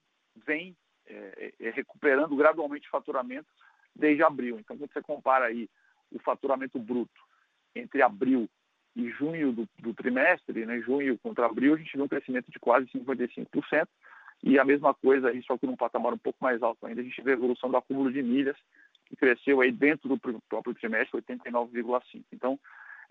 vem 0.46 0.77
é, 1.08 1.53
é, 1.60 1.70
recuperando 1.72 2.36
gradualmente 2.36 2.88
o 2.88 2.91
faturamento 2.91 3.48
desde 3.96 4.22
abril. 4.22 4.60
Então, 4.60 4.77
quando 4.77 4.91
você 4.91 5.01
compara 5.01 5.46
aí 5.46 5.67
o 6.12 6.20
faturamento 6.20 6.77
bruto 6.77 7.20
entre 7.74 8.01
abril 8.03 8.48
e 8.98 9.12
junho 9.12 9.51
do, 9.51 9.70
do 9.77 9.94
trimestre, 9.94 10.66
né, 10.66 10.80
junho 10.80 11.18
contra 11.20 11.46
abril, 11.46 11.75
a 11.75 11.77
gente 11.77 11.96
vê 11.96 12.01
um 12.01 12.08
crescimento 12.08 12.51
de 12.51 12.58
quase 12.58 12.88
55%. 12.88 13.88
E 14.44 14.58
a 14.58 14.66
mesma 14.66 14.94
coisa, 14.94 15.30
aí, 15.30 15.42
só 15.44 15.56
que 15.56 15.68
num 15.68 15.75
patamar 15.75 16.13
um 16.13 16.18
pouco 16.18 16.39
mais 16.42 16.62
alto 16.63 16.86
ainda, 16.86 17.01
a 17.01 17.04
gente 17.04 17.22
vê 17.22 17.32
a 17.32 17.34
evolução 17.34 17.70
do 17.70 17.77
acúmulo 17.77 18.12
de 18.12 18.24
milhas, 18.24 18.58
que 19.06 19.16
cresceu 19.16 19.62
aí 19.62 19.72
dentro 19.72 20.10
do 20.10 20.20
próprio 20.50 20.74
trimestre, 20.74 21.22
89,5%. 21.22 22.24
Então, 22.34 22.60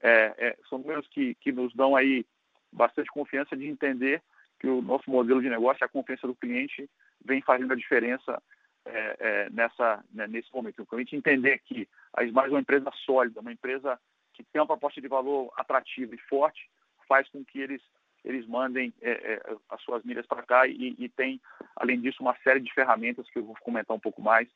é, 0.02 0.34
é, 0.38 0.56
são 0.68 0.78
números 0.78 1.06
que, 1.08 1.34
que 1.36 1.52
nos 1.52 1.72
dão 1.72 1.94
aí 1.94 2.26
bastante 2.72 3.08
confiança 3.10 3.56
de 3.56 3.66
entender 3.66 4.20
que 4.58 4.66
o 4.66 4.82
nosso 4.82 5.08
modelo 5.08 5.40
de 5.40 5.48
negócio, 5.48 5.84
a 5.84 5.88
confiança 5.88 6.26
do 6.26 6.34
cliente, 6.34 6.88
vem 7.24 7.40
fazendo 7.42 7.72
a 7.72 7.76
diferença 7.76 8.42
é, 8.84 9.16
é 9.18 9.50
nessa, 9.50 10.04
né, 10.12 10.26
nesse 10.26 10.52
momento. 10.52 10.82
O 10.82 10.86
cliente 10.86 11.14
entender 11.14 11.60
que 11.64 11.88
a 12.12 12.24
Smiles 12.24 12.50
é 12.50 12.54
uma 12.54 12.60
empresa 12.60 12.90
sólida, 13.04 13.40
uma 13.40 13.52
empresa 13.52 13.98
que 14.36 14.52
tem 14.52 14.60
uma 14.60 14.66
proposta 14.66 15.00
de 15.00 15.08
valor 15.08 15.52
atrativa 15.56 16.14
e 16.14 16.18
forte, 16.18 16.68
faz 17.08 17.28
com 17.28 17.44
que 17.44 17.58
eles 17.58 17.82
eles 18.24 18.44
mandem 18.46 18.92
é, 19.00 19.10
é, 19.10 19.56
as 19.70 19.80
suas 19.82 20.02
milhas 20.02 20.26
para 20.26 20.42
cá 20.42 20.66
e, 20.66 20.96
e, 20.98 21.08
tem, 21.08 21.40
além 21.76 22.00
disso, 22.00 22.20
uma 22.20 22.36
série 22.38 22.58
de 22.58 22.74
ferramentas 22.74 23.30
que 23.30 23.38
eu 23.38 23.44
vou 23.44 23.56
comentar 23.60 23.96
um 23.96 24.00
pouco 24.00 24.20
mais 24.20 24.48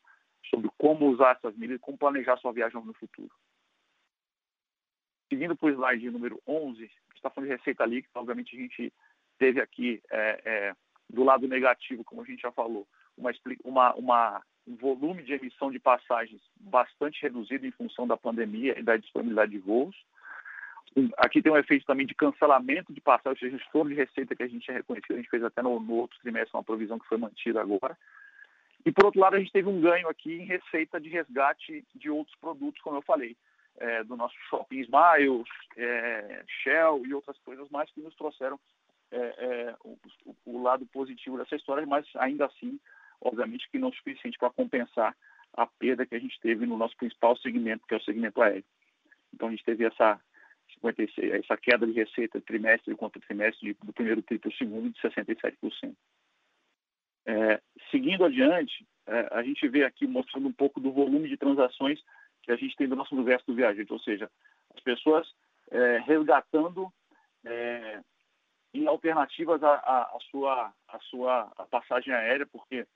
sobre 0.49 0.69
como 0.77 1.07
usar 1.07 1.37
essas 1.37 1.55
milhas 1.55 1.77
e 1.77 1.79
como 1.79 1.97
planejar 1.97 2.35
sua 2.37 2.51
viagem 2.51 2.83
no 2.83 2.93
futuro. 2.93 3.31
Seguindo 5.29 5.55
para 5.55 5.67
o 5.67 5.69
slide 5.69 6.11
número 6.11 6.41
11, 6.45 6.91
está 7.15 7.29
falando 7.29 7.49
de 7.49 7.55
receita 7.55 7.85
líquida, 7.85 8.19
obviamente 8.19 8.53
a 8.57 8.59
gente 8.59 8.93
teve 9.37 9.61
aqui, 9.61 10.01
é, 10.11 10.41
é, 10.43 10.75
do 11.09 11.23
lado 11.23 11.47
negativo, 11.47 12.03
como 12.03 12.21
a 12.21 12.25
gente 12.25 12.41
já 12.41 12.51
falou, 12.51 12.85
uma, 13.15 13.31
uma, 13.63 13.93
uma, 13.95 14.43
um 14.71 14.75
volume 14.75 15.23
de 15.23 15.33
emissão 15.33 15.69
de 15.69 15.79
passagens 15.79 16.41
bastante 16.59 17.21
reduzido 17.21 17.65
em 17.65 17.71
função 17.71 18.07
da 18.07 18.15
pandemia 18.15 18.79
e 18.79 18.83
da 18.83 18.97
disponibilidade 18.97 19.51
de 19.51 19.59
voos. 19.59 19.95
Aqui 21.17 21.41
tem 21.41 21.51
um 21.51 21.57
efeito 21.57 21.85
também 21.85 22.05
de 22.05 22.15
cancelamento 22.15 22.93
de 22.93 22.99
passagens, 22.99 23.41
ou 23.41 23.49
seja, 23.49 23.55
o 23.55 23.65
estouro 23.65 23.89
de 23.89 23.95
receita 23.95 24.35
que 24.35 24.43
a 24.43 24.47
gente 24.47 24.63
tinha 24.63 24.77
reconhecido, 24.77 25.13
a 25.13 25.17
gente 25.17 25.29
fez 25.29 25.43
até 25.43 25.61
no, 25.61 25.79
no 25.79 25.93
outro 25.93 26.19
trimestre 26.19 26.55
uma 26.55 26.63
provisão 26.63 26.99
que 26.99 27.07
foi 27.07 27.17
mantida 27.17 27.61
agora. 27.61 27.97
E, 28.85 28.91
por 28.91 29.05
outro 29.05 29.19
lado, 29.19 29.35
a 29.35 29.39
gente 29.39 29.51
teve 29.51 29.69
um 29.69 29.79
ganho 29.79 30.09
aqui 30.09 30.33
em 30.33 30.45
receita 30.45 30.99
de 30.99 31.09
resgate 31.09 31.85
de 31.95 32.09
outros 32.09 32.35
produtos, 32.37 32.81
como 32.81 32.97
eu 32.97 33.01
falei 33.01 33.37
é, 33.77 34.03
do 34.03 34.17
nosso 34.17 34.35
Shopping 34.49 34.79
Smiles, 34.81 35.47
é, 35.77 36.43
Shell 36.47 37.05
e 37.05 37.13
outras 37.13 37.37
coisas 37.39 37.69
mais 37.69 37.89
que 37.91 38.01
nos 38.01 38.15
trouxeram 38.15 38.59
é, 39.11 39.17
é 39.17 39.75
o, 39.83 39.97
o, 40.45 40.61
lado 40.61 40.85
positivo 40.87 41.37
dessa 41.37 41.55
história, 41.55 41.85
mas 41.85 42.05
ainda 42.15 42.45
assim, 42.45 42.79
obviamente 43.21 43.69
que 43.69 43.79
não 43.79 43.89
é 43.89 43.91
suficiente 43.93 44.37
para 44.37 44.49
compensar 44.49 45.15
a 45.53 45.65
perda 45.67 46.05
que 46.05 46.15
a 46.15 46.19
gente 46.19 46.39
teve 46.39 46.65
no 46.65 46.77
nosso 46.77 46.95
principal 46.97 47.37
segmento, 47.37 47.85
que 47.87 47.93
é 47.93 47.97
o 47.97 48.03
segmento 48.03 48.41
aéreo. 48.41 48.63
Então 49.33 49.47
a 49.47 49.51
gente 49.51 49.63
teve 49.63 49.85
essa 49.85 50.19
56, 50.73 51.33
essa 51.33 51.57
queda 51.57 51.85
de 51.85 51.93
receita 51.93 52.39
trimestre 52.41 52.95
contra 52.95 53.21
trimestre 53.21 53.75
do 53.83 53.93
primeiro 53.93 54.21
tri 54.21 54.39
para 54.39 54.49
o 54.49 54.53
segundo 54.53 54.89
de 54.89 54.99
67%. 55.01 55.95
É, 57.25 57.61
seguindo 57.91 58.25
adiante, 58.25 58.85
é, 59.05 59.27
a 59.31 59.43
gente 59.43 59.67
vê 59.67 59.83
aqui 59.83 60.07
mostrando 60.07 60.47
um 60.47 60.53
pouco 60.53 60.79
do 60.79 60.91
volume 60.91 61.29
de 61.29 61.37
transações 61.37 62.01
que 62.41 62.51
a 62.51 62.55
gente 62.55 62.75
tem 62.75 62.87
do 62.87 62.95
nosso 62.95 63.13
universo 63.13 63.45
do 63.45 63.55
viajante, 63.55 63.93
ou 63.93 63.99
seja, 63.99 64.29
as 64.73 64.81
pessoas 64.81 65.27
é, 65.69 65.99
resgatando 65.99 66.91
é, 67.45 68.01
em 68.73 68.87
alternativas 68.87 69.61
à, 69.63 70.17
sua, 70.31 70.73
a 70.87 70.99
sua 71.01 71.51
a 71.57 71.65
passagem 71.65 72.13
aérea, 72.13 72.47
porque 72.47 72.87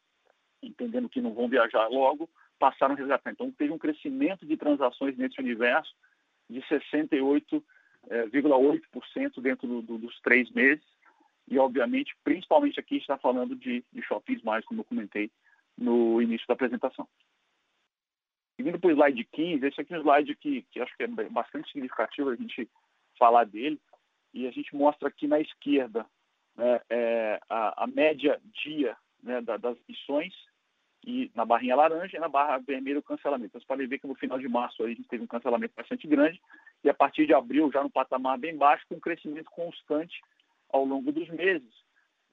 entendendo 0.68 1.10
que 1.10 1.22
não 1.22 1.34
vão 1.34 1.48
viajar 1.48 1.88
logo, 1.88 2.30
passaram 2.60 2.96
a 2.96 2.98
resgatar. 2.98 3.32
Então, 3.32 3.52
teve 3.52 3.72
um 3.72 3.78
crescimento 3.78 4.46
de 4.46 4.58
transações 4.58 5.18
nesse 5.18 5.40
universo 5.40 5.94
de 6.50 6.62
68,8% 6.62 7.64
é, 9.38 9.42
dentro 9.42 9.68
do, 9.68 9.82
do, 9.82 9.98
dos 9.98 10.20
três 10.22 10.50
meses. 10.52 10.84
E, 11.48 11.58
obviamente, 11.60 12.16
principalmente 12.24 12.80
aqui 12.80 12.98
está 12.98 13.18
falando 13.18 13.56
de, 13.56 13.84
de 13.92 14.02
shoppings 14.02 14.42
mais, 14.44 14.66
como 14.66 14.82
eu 14.82 14.86
comentei 14.86 15.32
no 15.78 16.22
início 16.22 16.48
da 16.48 16.54
apresentação. 16.54 17.08
Seguindo 18.56 18.80
para 18.80 18.88
o 18.88 18.92
slide 18.92 19.24
15, 19.26 19.66
esse 19.66 19.82
aqui 19.82 19.94
é 19.94 19.98
um 19.98 20.02
slide 20.02 20.36
que, 20.36 20.62
que 20.72 20.80
acho 20.80 20.96
que 20.96 21.04
é 21.04 21.08
bastante 21.08 21.70
significativo 21.72 22.30
a 22.30 22.36
gente 22.36 22.70
falar 23.18 23.46
dele, 23.46 23.80
e 24.34 24.48
a 24.48 24.52
gente 24.52 24.76
mostra 24.76 25.08
aqui 25.08 25.28
na 25.28 25.40
esquerda 25.40 26.06
né, 26.56 26.82
é, 26.90 27.40
a, 27.50 27.84
a, 27.84 27.88
média 27.88 28.40
dia 28.64 28.98
né, 29.22 29.42
da, 29.42 29.58
das 29.58 29.78
missões, 29.88 30.34
e 31.06 31.32
na 31.36 31.46
barrinha 31.46 31.76
laranja 31.76 32.18
e 32.18 32.20
na 32.20 32.28
barra 32.28 32.58
vermelha 32.58 33.00
o 33.00 33.04
cancelamento. 33.04 33.48
Então, 33.48 33.62
você 33.62 33.68
pode 33.68 33.86
ver 33.86 34.00
que 34.00 34.08
no 34.08 34.16
final 34.16 34.40
de 34.40 34.48
março 34.48 34.84
a 34.84 34.88
gente 34.88 35.04
teve 35.04 35.24
um 35.24 35.28
cancelamento 35.28 35.74
bastante 35.76 36.08
grande, 36.08 36.42
e 36.84 36.90
a 36.90 36.94
partir 36.94 37.28
de 37.28 37.34
abril, 37.34 37.72
já 37.72 37.84
no 37.84 37.92
patamar 37.92 38.40
bem 38.40 38.58
baixo, 38.58 38.86
com 38.90 38.96
um 38.96 39.00
crescimento 39.00 39.50
constante 39.52 40.20
ao 40.70 40.84
longo 40.84 41.12
dos 41.12 41.30
meses. 41.30 41.72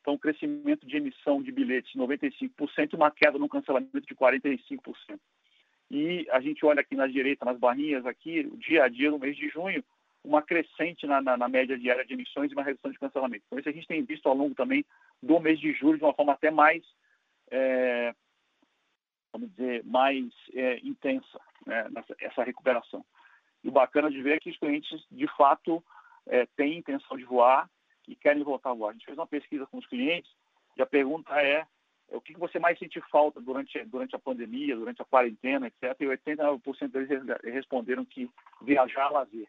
Então, 0.00 0.18
crescimento 0.18 0.86
de 0.86 0.96
emissão 0.96 1.42
de 1.42 1.52
bilhetes 1.52 1.94
95% 1.94 2.50
e 2.92 2.96
uma 2.96 3.10
queda 3.10 3.38
no 3.38 3.48
cancelamento 3.48 4.00
de 4.00 4.14
45%. 4.14 5.20
E 5.90 6.26
a 6.30 6.40
gente 6.40 6.64
olha 6.64 6.80
aqui 6.80 6.96
na 6.96 7.06
direita, 7.06 7.44
nas 7.44 7.58
barrinhas 7.58 8.06
aqui, 8.06 8.50
dia 8.56 8.84
a 8.84 8.88
dia 8.88 9.10
no 9.10 9.18
mês 9.18 9.36
de 9.36 9.48
junho, 9.50 9.84
uma 10.24 10.40
crescente 10.40 11.06
na, 11.06 11.20
na, 11.20 11.36
na, 11.36 11.48
média 11.48 11.78
diária 11.78 12.04
de 12.04 12.14
emissões 12.14 12.50
e 12.50 12.54
uma 12.54 12.62
redução 12.62 12.90
de 12.90 12.98
cancelamento. 12.98 13.44
Então, 13.46 13.58
isso 13.58 13.68
a 13.68 13.72
gente 13.72 13.86
tem 13.86 14.02
visto 14.02 14.26
ao 14.28 14.34
longo 14.34 14.54
também 14.54 14.84
do 15.22 15.38
mês 15.38 15.60
de 15.60 15.72
julho 15.74 15.98
de 15.98 16.04
uma 16.04 16.14
forma 16.14 16.32
até 16.32 16.50
mais, 16.50 16.82
é, 17.50 18.14
vamos 19.32 19.50
dizer, 19.50 19.84
mais 19.84 20.26
é, 20.54 20.78
intensa, 20.78 21.40
né, 21.66 21.88
nessa, 21.90 22.14
essa 22.20 22.44
recuperação. 22.44 23.04
E 23.64 23.70
bacana 23.70 24.10
de 24.10 24.20
ver 24.20 24.36
é 24.36 24.40
que 24.40 24.50
os 24.50 24.58
clientes, 24.58 25.04
de 25.10 25.26
fato, 25.36 25.82
é, 26.26 26.46
têm 26.56 26.78
intenção 26.78 27.16
de 27.16 27.24
voar 27.24 27.68
e 28.06 28.14
querem 28.14 28.42
voltar 28.42 28.70
a 28.70 28.74
voar. 28.74 28.90
A 28.90 28.92
gente 28.92 29.06
fez 29.06 29.16
uma 29.16 29.26
pesquisa 29.26 29.66
com 29.66 29.78
os 29.78 29.86
clientes 29.86 30.30
e 30.76 30.82
a 30.82 30.86
pergunta 30.86 31.40
é 31.40 31.66
o 32.08 32.20
que 32.20 32.34
você 32.34 32.58
mais 32.58 32.78
sentiu 32.78 33.02
falta 33.10 33.40
durante, 33.40 33.82
durante 33.86 34.14
a 34.14 34.18
pandemia, 34.18 34.76
durante 34.76 35.00
a 35.00 35.04
quarentena, 35.04 35.66
etc. 35.66 35.96
E 36.00 36.04
89% 36.04 36.88
deles 36.88 37.08
responderam 37.42 38.04
que 38.04 38.30
viajar 38.60 39.06
é 39.06 39.10
lazer. 39.10 39.48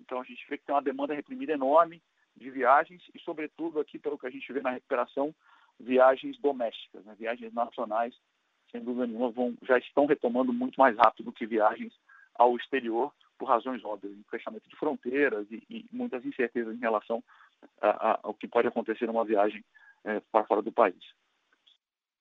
Então 0.00 0.20
a 0.20 0.24
gente 0.24 0.46
vê 0.48 0.56
que 0.56 0.64
tem 0.64 0.74
uma 0.74 0.82
demanda 0.82 1.14
reprimida 1.14 1.52
enorme 1.52 2.02
de 2.36 2.50
viagens 2.50 3.02
e, 3.14 3.18
sobretudo, 3.20 3.80
aqui, 3.80 3.98
pelo 3.98 4.18
que 4.18 4.26
a 4.26 4.30
gente 4.30 4.52
vê 4.52 4.60
na 4.60 4.70
recuperação, 4.70 5.34
viagens 5.80 6.38
domésticas, 6.38 7.04
né? 7.04 7.14
viagens 7.18 7.52
nacionais, 7.52 8.14
sem 8.76 8.84
dúvida 8.84 9.06
nenhuma, 9.06 9.30
vão, 9.30 9.56
já 9.62 9.78
estão 9.78 10.06
retomando 10.06 10.52
muito 10.52 10.78
mais 10.78 10.96
rápido 10.96 11.26
do 11.26 11.32
que 11.32 11.46
viagens 11.46 11.92
ao 12.34 12.54
exterior, 12.56 13.12
por 13.38 13.48
razões 13.48 13.82
óbvias, 13.84 14.14
fechamento 14.30 14.68
de 14.68 14.76
fronteiras 14.76 15.46
e, 15.50 15.62
e 15.70 15.86
muitas 15.90 16.24
incertezas 16.24 16.74
em 16.76 16.80
relação 16.80 17.22
a, 17.80 17.88
a, 17.88 18.20
ao 18.22 18.34
que 18.34 18.46
pode 18.46 18.68
acontecer 18.68 19.06
numa 19.06 19.24
viagem 19.24 19.64
é, 20.04 20.20
para 20.30 20.44
fora 20.44 20.62
do 20.62 20.70
país. 20.70 21.02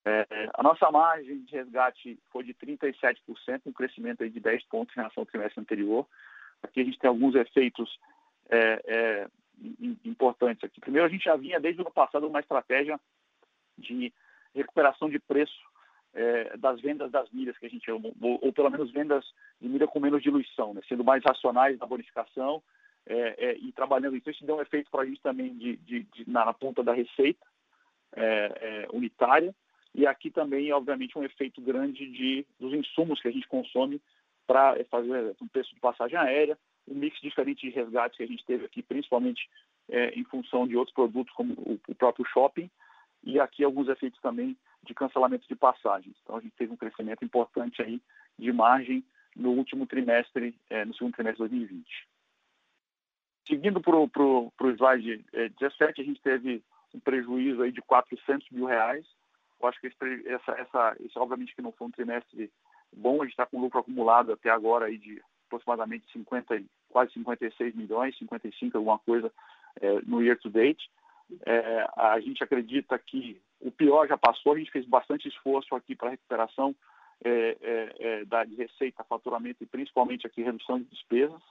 É, 0.06 0.50
a 0.54 0.64
nossa 0.64 0.90
margem 0.92 1.44
de 1.44 1.56
resgate 1.56 2.20
foi 2.32 2.44
de 2.44 2.54
37%, 2.54 3.18
um 3.66 3.74
crescimento 3.74 4.28
de 4.30 4.40
10 4.40 4.64
pontos 4.66 4.96
em 4.96 5.00
relação 5.00 5.22
ao 5.22 5.26
trimestre 5.26 5.60
anterior. 5.60 6.08
Aqui 6.64 6.82
a 6.82 6.84
gente 6.84 7.00
tem 7.00 7.10
alguns 7.10 7.36
efeitos 7.36 8.00
é, 8.50 8.82
é, 8.86 9.28
importantes 10.06 10.64
aqui. 10.64 10.80
Primeiro, 10.80 11.08
a 11.08 11.10
gente 11.10 11.26
já 11.26 11.36
vinha 11.36 11.60
desde 11.60 11.82
o 11.82 11.84
ano 11.84 11.94
passado 11.94 12.28
uma 12.28 12.40
estratégia 12.40 13.00
de 13.78 14.14
recuperação 14.54 15.10
de 15.10 15.20
preço 15.20 15.75
é, 16.16 16.58
das 16.58 16.82
vendas 16.82 17.12
das 17.12 17.30
milhas 17.30 17.58
que 17.58 17.66
a 17.66 17.70
gente 17.70 17.90
ou, 17.92 18.02
ou, 18.22 18.54
pelo 18.54 18.70
menos 18.70 18.92
vendas 18.92 19.26
de 19.62 19.70
milha 19.70 19.88
com 19.88 20.00
menos 20.00 20.24
diluição, 20.24 20.74
né? 20.74 20.82
sendo 20.88 21.04
mais 21.04 21.22
racionais 21.24 21.78
na 21.78 21.86
bonificação 21.86 22.64
é, 23.06 23.36
é, 23.38 23.58
e 23.58 23.72
trabalhando 23.72 24.16
isso. 24.16 24.30
Isso 24.30 24.46
deu 24.46 24.56
um 24.56 24.62
efeito 24.62 24.90
para 24.90 25.04
a 25.04 25.06
gente 25.06 25.22
também 25.22 25.56
de, 25.56 25.76
de, 25.78 26.04
de 26.04 26.30
na, 26.30 26.46
na, 26.46 26.54
ponta 26.54 26.82
da 26.84 26.94
receita 26.94 27.46
é, 28.16 28.24
é, 28.26 28.88
unitária 28.92 29.54
e 29.96 30.06
aqui 30.06 30.30
também, 30.30 30.74
obviamente, 30.74 31.18
um 31.18 31.24
efeito 31.24 31.62
grande 31.62 32.06
de, 32.10 32.46
dos 32.60 32.74
insumos 32.74 33.22
que 33.22 33.30
a 33.30 33.32
gente 33.32 33.48
consome 33.48 34.02
para 34.46 34.76
fazer 34.92 35.36
um 35.42 35.48
preço 35.48 35.74
de 35.74 35.80
passagem 35.80 36.18
aérea, 36.18 36.58
um 36.86 36.94
mix 36.94 37.20
diferente 37.22 37.62
de 37.62 37.74
resgates 37.74 38.18
que 38.18 38.24
a 38.24 38.28
gente 38.28 38.46
teve 38.46 38.66
aqui, 38.66 38.84
principalmente 38.84 39.50
é, 39.90 40.10
em 40.10 40.26
função 40.26 40.68
de 40.68 40.76
outros 40.76 40.94
produtos 40.94 41.34
como 41.34 41.54
o, 41.54 41.80
o, 41.88 41.96
próprio 41.96 42.26
shopping, 42.26 42.70
e 43.24 43.40
aqui 43.40 43.64
alguns 43.64 43.88
efeitos 43.88 44.20
também 44.20 44.58
de 44.86 44.94
cancelamento 44.94 45.48
de 45.48 45.56
passagens. 45.56 46.16
Então 46.24 46.38
a 46.38 46.42
gente 46.42 46.56
teve 46.56 46.72
um 46.72 46.78
crescimento 46.78 47.24
importante 47.24 47.82
aí 47.82 48.02
de 48.38 48.52
margem 48.52 49.04
no 49.36 49.52
último 49.52 49.86
trimestre, 49.86 50.56
é, 50.70 50.86
no 50.86 50.94
segundo 50.94 51.14
trimestre 51.14 51.44
de 51.44 51.50
2020. 51.50 52.08
Seguindo 53.48 53.82
para 53.82 53.96
o 53.98 54.52
slide 54.72 55.26
é, 55.34 55.50
17, 55.50 56.02
a 56.02 56.04
gente 56.04 56.22
teve 56.22 56.64
um 56.94 57.00
prejuízo 57.00 57.62
aí 57.62 57.72
de 57.72 57.82
400 57.82 58.50
mil 58.50 58.66
reais. 58.66 59.06
Eu 59.62 59.68
acho 59.68 59.80
que 59.80 59.88
esse, 59.88 60.28
essa, 60.28 60.52
essa, 60.54 60.96
esse, 61.00 61.18
obviamente 61.18 61.56
que 61.56 61.62
não 61.62 61.72
foi 61.72 61.88
um 61.88 61.92
trimestre 61.92 62.52
bom, 62.92 63.22
a 63.22 63.26
gente 63.26 63.34
está 63.34 63.46
com 63.46 63.60
lucro 63.60 63.80
acumulado 63.80 64.32
até 64.32 64.50
agora 64.50 64.86
aí 64.86 64.98
de 64.98 65.22
aproximadamente 65.48 66.12
50, 66.12 66.64
quase 66.90 67.14
56 67.14 67.76
milhões, 67.76 68.18
55 68.18 68.78
alguma 68.78 69.00
coisa 69.00 69.32
é, 69.82 70.02
no 70.02 70.24
year 70.24 70.38
to 70.40 70.50
date. 70.50 70.90
É, 71.46 71.88
a 71.98 72.20
gente 72.20 72.44
acredita 72.44 72.98
que 73.00 73.42
o 73.66 73.72
pior 73.72 74.08
já 74.08 74.16
passou, 74.16 74.54
a 74.54 74.60
gente 74.60 74.70
fez 74.70 74.86
bastante 74.86 75.28
esforço 75.28 75.74
aqui 75.74 75.96
para 75.96 76.12
recuperação 76.12 76.76
é, 77.24 77.58
é, 77.60 77.96
é, 78.00 78.26
da 78.26 78.44
de 78.44 78.54
receita, 78.54 79.04
faturamento 79.04 79.64
e 79.64 79.66
principalmente 79.66 80.28
aqui 80.28 80.44
redução 80.44 80.78
de 80.78 80.86
despesas. 80.86 81.42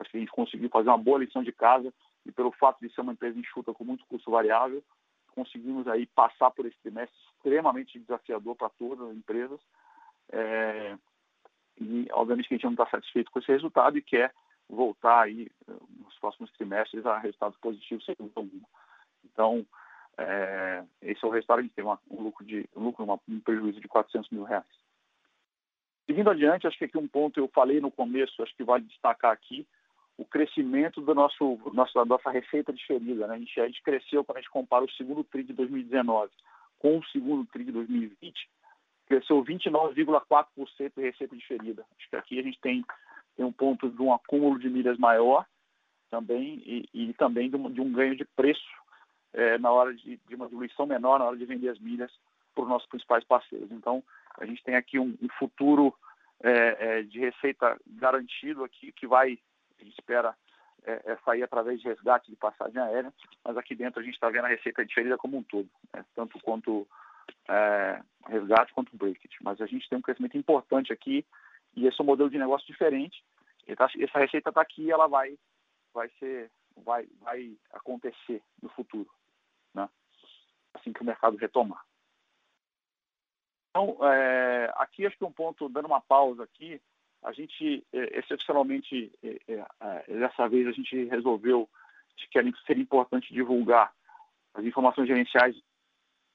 Acho 0.00 0.10
que 0.10 0.16
a 0.16 0.20
gente 0.20 0.32
conseguiu 0.32 0.70
fazer 0.70 0.88
uma 0.88 0.96
boa 0.96 1.18
lição 1.18 1.42
de 1.42 1.52
casa 1.52 1.92
e 2.24 2.32
pelo 2.32 2.52
fato 2.52 2.80
de 2.80 2.92
ser 2.94 3.02
uma 3.02 3.12
empresa 3.12 3.38
enxuta 3.38 3.74
com 3.74 3.84
muito 3.84 4.06
custo 4.06 4.30
variável, 4.30 4.82
conseguimos 5.34 5.86
aí 5.88 6.06
passar 6.06 6.50
por 6.52 6.64
esse 6.64 6.78
trimestre 6.82 7.18
extremamente 7.34 7.98
desafiador 7.98 8.56
para 8.56 8.70
todas 8.70 9.10
as 9.10 9.14
empresas. 9.14 9.60
É, 10.30 10.96
e 11.78 12.08
obviamente 12.12 12.48
que 12.48 12.54
a 12.54 12.56
gente 12.56 12.64
não 12.64 12.72
está 12.72 12.86
satisfeito 12.86 13.30
com 13.30 13.40
esse 13.40 13.52
resultado 13.52 13.98
e 13.98 14.02
quer 14.02 14.32
voltar 14.70 15.20
aí 15.20 15.50
nos 15.98 16.18
próximos 16.18 16.50
trimestres 16.52 17.04
a 17.04 17.18
resultados 17.18 17.58
positivos 17.58 18.06
sem 18.06 18.14
dúvida 18.14 18.40
alguma. 18.40 18.68
Então, 19.22 19.66
é, 20.18 20.84
esse 21.02 21.24
é 21.24 21.28
o 21.28 21.34
gente 21.34 21.74
tem 21.74 21.84
uma, 21.84 21.98
um 22.10 22.22
lucro, 22.22 22.44
de, 22.44 22.68
um, 22.76 22.84
lucro 22.84 23.04
uma, 23.04 23.18
um 23.28 23.40
prejuízo 23.40 23.80
de 23.80 23.88
400 23.88 24.30
mil 24.30 24.44
reais. 24.44 24.64
Seguindo 26.06 26.30
adiante, 26.30 26.66
acho 26.66 26.76
que 26.76 26.84
aqui 26.84 26.98
um 26.98 27.08
ponto 27.08 27.38
eu 27.38 27.48
falei 27.48 27.80
no 27.80 27.90
começo, 27.90 28.42
acho 28.42 28.54
que 28.56 28.64
vale 28.64 28.84
destacar 28.84 29.32
aqui, 29.32 29.66
o 30.16 30.24
crescimento 30.24 31.00
do 31.00 31.14
nosso, 31.14 31.58
nosso, 31.72 31.94
da 31.94 32.04
nossa 32.04 32.30
receita 32.30 32.72
diferida. 32.72 33.26
Né? 33.26 33.34
A, 33.34 33.38
gente, 33.38 33.60
a 33.60 33.66
gente 33.66 33.82
cresceu, 33.82 34.24
quando 34.24 34.38
a 34.38 34.40
gente 34.40 34.50
compara 34.50 34.84
o 34.84 34.90
segundo 34.92 35.24
TRI 35.24 35.44
de 35.44 35.52
2019 35.52 36.30
com 36.78 36.98
o 36.98 37.04
segundo 37.06 37.46
TRI 37.46 37.64
de 37.64 37.72
2020, 37.72 38.50
cresceu 39.06 39.42
29,4% 39.44 40.92
de 40.96 41.02
receita 41.02 41.36
diferida. 41.36 41.84
Acho 41.96 42.10
que 42.10 42.16
aqui 42.16 42.38
a 42.38 42.42
gente 42.42 42.60
tem, 42.60 42.84
tem 43.36 43.46
um 43.46 43.52
ponto 43.52 43.88
de 43.88 44.02
um 44.02 44.12
acúmulo 44.12 44.58
de 44.58 44.68
milhas 44.68 44.98
maior 44.98 45.46
também 46.10 46.62
e, 46.66 46.88
e 46.92 47.12
também 47.14 47.48
de 47.48 47.56
um, 47.56 47.70
de 47.70 47.80
um, 47.80 47.92
ganho 47.92 48.16
de 48.16 48.24
preço 48.36 48.81
é, 49.32 49.58
na 49.58 49.70
hora 49.70 49.94
de, 49.94 50.16
de, 50.16 50.34
uma 50.34 50.48
diluição 50.48 50.86
menor 50.86 51.18
na 51.18 51.24
hora 51.24 51.36
de 51.36 51.44
vender 51.44 51.68
as 51.68 51.78
milhas 51.78 52.12
para 52.54 52.64
os 52.64 52.68
nossos 52.68 52.88
principais 52.88 53.24
parceiros. 53.24 53.70
Então, 53.70 54.02
a 54.38 54.44
gente 54.44 54.62
tem 54.62 54.76
aqui 54.76 54.98
um, 54.98 55.16
um 55.22 55.28
futuro 55.38 55.94
é, 56.42 56.98
é, 56.98 57.02
de 57.02 57.18
receita 57.18 57.78
garantido 57.86 58.64
aqui 58.64 58.92
que 58.92 59.06
vai, 59.06 59.38
a 59.80 59.84
gente 59.84 59.98
espera 59.98 60.34
é, 60.84 61.12
é, 61.12 61.18
sair 61.24 61.42
através 61.42 61.80
de 61.80 61.88
resgate 61.88 62.30
de 62.30 62.36
passagem 62.36 62.80
aérea, 62.80 63.12
mas 63.44 63.56
aqui 63.56 63.74
dentro 63.74 64.00
a 64.00 64.02
gente 64.02 64.14
está 64.14 64.28
vendo 64.28 64.46
a 64.46 64.48
receita 64.48 64.84
diferida 64.84 65.16
como 65.16 65.36
um 65.36 65.42
todo, 65.42 65.68
né? 65.94 66.04
tanto 66.14 66.38
quanto 66.40 66.86
é, 67.48 68.00
resgate 68.26 68.72
quanto 68.74 68.96
breakage. 68.96 69.36
Mas 69.42 69.60
a 69.60 69.66
gente 69.66 69.88
tem 69.88 69.98
um 69.98 70.02
crescimento 70.02 70.36
importante 70.36 70.92
aqui 70.92 71.24
e 71.76 71.86
esse 71.86 72.00
é 72.00 72.02
um 72.02 72.06
modelo 72.06 72.28
de 72.28 72.38
negócio 72.38 72.66
diferente. 72.66 73.22
Tá, 73.76 73.88
essa 74.00 74.18
receita 74.18 74.48
está 74.48 74.60
aqui 74.60 74.82
e 74.82 74.90
ela 74.90 75.06
vai, 75.06 75.38
vai, 75.94 76.10
ser, 76.18 76.50
vai, 76.84 77.06
vai 77.20 77.56
acontecer 77.72 78.42
no 78.60 78.68
futuro? 78.70 79.08
Assim 80.74 80.92
que 80.92 81.02
o 81.02 81.04
mercado 81.04 81.36
retomar. 81.36 81.84
Então, 83.70 83.96
é, 84.06 84.72
aqui 84.76 85.06
acho 85.06 85.16
que 85.16 85.24
um 85.24 85.32
ponto, 85.32 85.68
dando 85.68 85.86
uma 85.86 86.00
pausa 86.00 86.44
aqui, 86.44 86.80
a 87.22 87.32
gente, 87.32 87.84
é, 87.92 88.18
excepcionalmente, 88.18 89.12
é, 89.22 89.38
é, 89.48 89.66
é, 90.08 90.18
dessa 90.18 90.48
vez 90.48 90.66
a 90.66 90.72
gente 90.72 91.04
resolveu 91.04 91.68
que 92.16 92.66
seria 92.66 92.82
importante 92.82 93.32
divulgar 93.32 93.92
as 94.54 94.64
informações 94.64 95.08
gerenciais 95.08 95.56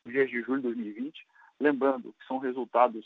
dias 0.06 0.30
de 0.30 0.42
julho 0.42 0.58
de 0.58 0.68
2020. 0.68 1.28
Lembrando 1.60 2.14
que 2.14 2.26
são 2.26 2.38
resultados 2.40 3.06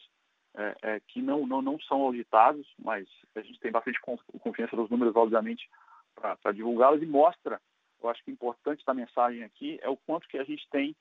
é, 0.55 0.75
é, 0.81 0.99
que 1.07 1.21
não, 1.21 1.45
não, 1.47 1.61
não 1.61 1.79
são 1.81 2.01
auditados, 2.01 2.67
mas 2.77 3.07
a 3.35 3.41
gente 3.41 3.59
tem 3.59 3.71
bastante 3.71 3.99
confiança 4.01 4.75
nos 4.75 4.89
números, 4.89 5.15
obviamente, 5.15 5.69
para 6.15 6.51
divulgá-los 6.51 7.01
e 7.01 7.05
mostra, 7.05 7.61
eu 8.01 8.09
acho 8.09 8.23
que 8.23 8.31
importante 8.31 8.83
da 8.85 8.93
mensagem 8.93 9.43
aqui 9.43 9.79
é 9.81 9.89
o 9.89 9.97
quanto 9.97 10.27
que 10.27 10.37
a 10.37 10.43
gente 10.43 10.67
tem, 10.69 10.95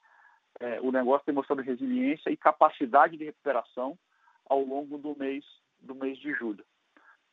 é, 0.58 0.80
o 0.80 0.90
negócio 0.90 1.24
tem 1.24 1.34
mostrado 1.34 1.62
resiliência 1.62 2.30
e 2.30 2.36
capacidade 2.36 3.16
de 3.16 3.24
recuperação 3.24 3.98
ao 4.48 4.62
longo 4.62 4.98
do 4.98 5.16
mês, 5.16 5.44
do 5.80 5.94
mês 5.94 6.18
de 6.18 6.32
julho. 6.34 6.64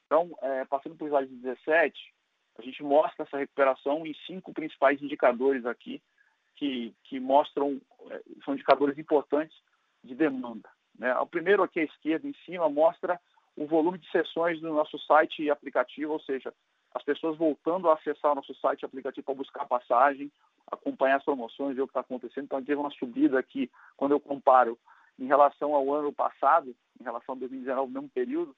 Então, 0.06 0.38
é, 0.42 0.66
passando 0.66 0.96
para 0.96 1.06
o 1.06 1.08
slide 1.08 1.36
17, 1.36 2.14
a 2.58 2.62
gente 2.62 2.84
mostra 2.84 3.26
essa 3.26 3.38
recuperação 3.38 4.06
em 4.06 4.14
cinco 4.26 4.54
principais 4.54 5.02
indicadores 5.02 5.66
aqui, 5.66 6.02
que, 6.56 6.94
que 7.04 7.20
mostram, 7.20 7.80
é, 8.10 8.22
são 8.44 8.54
indicadores 8.54 8.98
importantes 8.98 9.56
de 10.04 10.16
demanda. 10.16 10.70
Né? 10.98 11.14
O 11.20 11.28
primeiro 11.28 11.62
aqui 11.64 11.82
à 11.82 11.84
esquerda, 11.84 12.28
em 12.28 12.34
cima, 12.46 12.70
mostra 12.70 13.20
o 13.56 13.66
volume 13.66 13.98
de 13.98 14.10
sessões 14.12 14.60
do 14.62 14.74
nosso 14.74 14.98
site 15.00 15.44
e 15.44 15.50
aplicativo, 15.50 16.14
ou 16.14 16.20
seja, 16.22 16.54
as 16.94 17.04
pessoas 17.04 17.38
voltando 17.38 17.90
a 17.90 17.94
acessar 17.94 18.32
o 18.32 18.36
nosso 18.36 18.56
site 18.56 18.82
e 18.82 18.86
aplicativo 18.86 19.26
para 19.26 19.36
buscar 19.36 19.66
passagem, 19.66 20.32
acompanhar 20.72 21.18
as 21.18 21.24
promoções, 21.24 21.76
ver 21.76 21.82
o 21.82 21.88
que 21.88 21.92
está 21.92 22.02
acontecendo. 22.02 22.46
Então, 22.46 22.64
teve 22.64 22.80
uma 22.80 22.92
subida 22.92 23.40
aqui, 23.40 23.72
quando 23.96 24.12
eu 24.12 24.20
comparo 24.20 24.78
em 25.18 25.26
relação 25.26 25.74
ao 25.74 25.92
ano 25.94 26.14
passado, 26.14 26.76
em 27.00 27.04
relação 27.04 27.36
a 27.36 27.38
2019, 27.40 27.88
no 27.88 27.94
mesmo 27.94 28.10
período, 28.10 28.56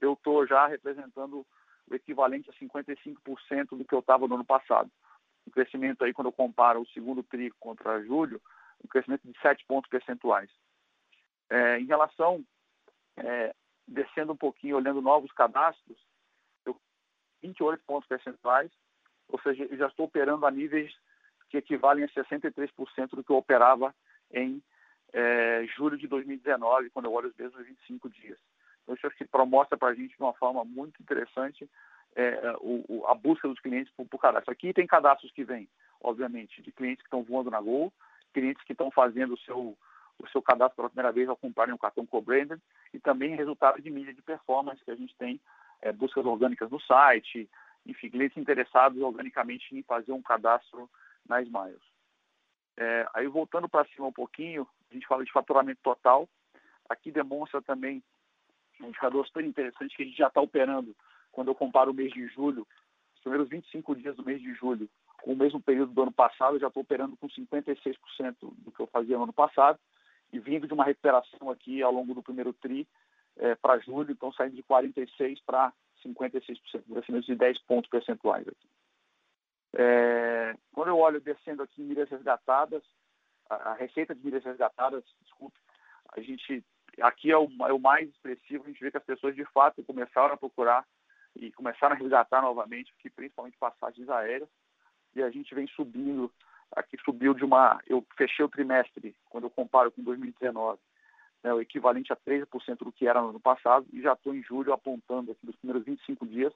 eu 0.00 0.12
estou 0.12 0.46
já 0.46 0.66
representando 0.66 1.46
o 1.90 1.94
equivalente 1.94 2.50
a 2.50 2.52
55% 2.52 3.76
do 3.76 3.84
que 3.84 3.94
eu 3.94 4.00
estava 4.00 4.26
no 4.28 4.34
ano 4.34 4.44
passado 4.44 4.90
um 5.46 5.50
crescimento 5.50 6.04
aí, 6.04 6.12
quando 6.12 6.26
eu 6.26 6.32
comparo 6.32 6.80
o 6.80 6.88
segundo 6.88 7.22
TRI 7.22 7.50
contra 7.52 8.02
julho, 8.02 8.42
um 8.84 8.88
crescimento 8.88 9.22
de 9.24 9.38
7 9.40 9.64
pontos 9.66 9.88
percentuais. 9.88 10.50
É, 11.48 11.78
em 11.78 11.86
relação, 11.86 12.44
é, 13.16 13.54
descendo 13.86 14.32
um 14.32 14.36
pouquinho, 14.36 14.76
olhando 14.76 15.00
novos 15.00 15.30
cadastros, 15.32 15.96
eu, 16.64 16.76
28 17.42 17.82
pontos 17.86 18.08
percentuais, 18.08 18.70
ou 19.28 19.40
seja, 19.40 19.64
eu 19.64 19.76
já 19.76 19.86
estou 19.86 20.06
operando 20.06 20.44
a 20.46 20.50
níveis 20.50 20.92
que 21.48 21.56
equivalem 21.56 22.04
a 22.04 22.08
63% 22.08 23.10
do 23.10 23.24
que 23.24 23.30
eu 23.30 23.36
operava 23.36 23.94
em 24.32 24.62
é, 25.12 25.64
julho 25.76 25.96
de 25.96 26.06
2019, 26.06 26.90
quando 26.90 27.06
eu 27.06 27.12
olho 27.12 27.28
os 27.28 27.36
mesmos 27.36 27.64
25 27.66 28.08
dias. 28.10 28.38
Então, 28.82 28.94
isso 28.94 29.06
acho 29.06 29.16
que 29.16 29.28
mostra 29.46 29.76
para 29.76 29.88
a 29.88 29.94
gente 29.94 30.16
de 30.16 30.22
uma 30.22 30.34
forma 30.34 30.64
muito 30.64 31.02
interessante 31.02 31.68
é, 32.14 32.56
o, 32.60 33.04
a 33.06 33.14
busca 33.14 33.46
dos 33.46 33.60
clientes 33.60 33.92
por, 33.94 34.06
por, 34.06 34.18
cadastro. 34.18 34.52
Aqui 34.52 34.72
tem 34.72 34.86
cadastros 34.86 35.30
que 35.32 35.44
vêm, 35.44 35.68
obviamente, 36.00 36.62
de 36.62 36.72
clientes 36.72 37.02
que 37.02 37.06
estão 37.06 37.22
voando 37.22 37.50
na 37.50 37.60
Gol, 37.60 37.92
clientes 38.32 38.64
que 38.64 38.72
estão 38.72 38.90
fazendo 38.90 39.34
o 39.34 39.38
seu, 39.38 39.76
o 40.18 40.28
seu 40.28 40.40
cadastro 40.40 40.76
pela 40.76 40.88
primeira 40.88 41.12
vez 41.12 41.28
ao 41.28 41.36
comprarem 41.36 41.74
um 41.74 41.78
cartão 41.78 42.06
co-branded 42.06 42.60
e 42.94 42.98
também 42.98 43.36
resultado 43.36 43.82
de 43.82 43.90
mídia 43.90 44.14
de 44.14 44.22
performance 44.22 44.82
que 44.84 44.90
a 44.90 44.96
gente 44.96 45.14
tem, 45.16 45.40
é, 45.82 45.92
buscas 45.92 46.24
orgânicas 46.24 46.70
no 46.70 46.80
site, 46.80 47.48
enfim, 47.84 48.08
clientes 48.08 48.38
interessados 48.38 49.00
organicamente 49.00 49.76
em 49.76 49.82
fazer 49.82 50.12
um 50.12 50.22
cadastro 50.22 50.88
na 51.28 51.42
Smiles. 51.42 51.82
É, 52.76 53.06
aí 53.14 53.26
voltando 53.26 53.68
para 53.68 53.86
cima 53.88 54.06
um 54.06 54.12
pouquinho, 54.12 54.66
a 54.90 54.94
gente 54.94 55.06
fala 55.06 55.24
de 55.24 55.32
faturamento 55.32 55.80
total. 55.82 56.28
Aqui 56.88 57.10
demonstra 57.10 57.62
também 57.62 58.02
um 58.80 58.88
indicador 58.88 59.26
super 59.26 59.44
interessante 59.44 59.96
que 59.96 60.02
a 60.02 60.06
gente 60.06 60.18
já 60.18 60.28
está 60.28 60.40
operando 60.40 60.94
quando 61.32 61.48
eu 61.48 61.54
comparo 61.54 61.90
o 61.90 61.94
mês 61.94 62.12
de 62.12 62.26
julho, 62.28 62.66
os 63.14 63.20
primeiros 63.20 63.48
25 63.48 63.94
dias 63.96 64.16
do 64.16 64.24
mês 64.24 64.40
de 64.40 64.54
julho, 64.54 64.88
com 65.22 65.32
o 65.32 65.36
mesmo 65.36 65.60
período 65.60 65.92
do 65.92 66.02
ano 66.02 66.12
passado, 66.12 66.56
eu 66.56 66.60
já 66.60 66.68
estou 66.68 66.82
operando 66.82 67.16
com 67.16 67.28
56% 67.28 68.36
do 68.40 68.72
que 68.72 68.80
eu 68.80 68.86
fazia 68.86 69.16
no 69.16 69.24
ano 69.24 69.32
passado. 69.32 69.78
e 70.32 70.38
vindo 70.40 70.66
de 70.66 70.74
uma 70.74 70.84
recuperação 70.84 71.50
aqui 71.50 71.82
ao 71.82 71.92
longo 71.92 72.14
do 72.14 72.22
primeiro 72.22 72.52
TRI 72.52 72.86
é, 73.36 73.54
para 73.54 73.78
julho, 73.78 74.10
então 74.10 74.32
saindo 74.32 74.56
de 74.56 74.62
46% 74.62 75.40
para 75.46 75.72
56%, 76.04 76.58
crescimento 76.92 77.26
de 77.26 77.34
10 77.34 77.58
pontos 77.62 77.90
percentuais 77.90 78.46
aqui. 78.48 78.68
É, 79.78 80.54
quando 80.72 80.88
eu 80.88 80.98
olho 80.98 81.20
descendo 81.20 81.62
aqui 81.62 81.82
milhas 81.82 82.08
resgatadas, 82.08 82.82
a, 83.50 83.72
a, 83.72 83.74
receita 83.74 84.14
de 84.14 84.24
milhas 84.24 84.42
resgatadas, 84.42 85.04
desculpe, 85.20 85.58
a 86.16 86.20
gente 86.20 86.64
aqui 87.02 87.30
é 87.30 87.36
o, 87.36 87.46
é 87.68 87.72
o, 87.74 87.78
mais 87.78 88.08
expressivo, 88.08 88.64
a 88.64 88.68
gente 88.68 88.80
vê 88.80 88.90
que 88.90 88.96
as 88.96 89.04
pessoas 89.04 89.34
de 89.34 89.44
fato 89.44 89.84
começaram 89.84 90.32
a 90.32 90.36
procurar 90.38 90.82
e 91.34 91.52
começaram 91.52 91.94
a 91.94 91.98
resgatar 91.98 92.40
novamente, 92.40 92.90
aqui, 92.98 93.10
principalmente 93.10 93.58
passagens 93.58 94.08
aéreas, 94.08 94.48
e 95.14 95.22
a 95.22 95.28
gente 95.28 95.54
vem 95.54 95.66
subindo, 95.66 96.32
aqui 96.74 96.96
subiu 97.04 97.34
de 97.34 97.44
uma, 97.44 97.78
eu 97.86 98.02
fechei 98.16 98.42
o 98.42 98.48
trimestre, 98.48 99.14
quando 99.28 99.44
eu 99.44 99.50
comparo 99.50 99.92
com 99.92 100.02
2019, 100.02 100.80
né, 101.44 101.52
o 101.52 101.60
equivalente 101.60 102.14
a 102.14 102.16
13% 102.16 102.78
do 102.78 102.92
que 102.92 103.06
era 103.06 103.20
no 103.20 103.28
ano 103.28 103.40
passado, 103.40 103.86
e 103.92 104.00
já 104.00 104.14
estou 104.14 104.34
em 104.34 104.42
julho 104.42 104.72
apontando 104.72 105.32
aqui 105.32 105.44
nos 105.44 105.56
primeiros 105.56 105.84
25 105.84 106.26
dias 106.26 106.54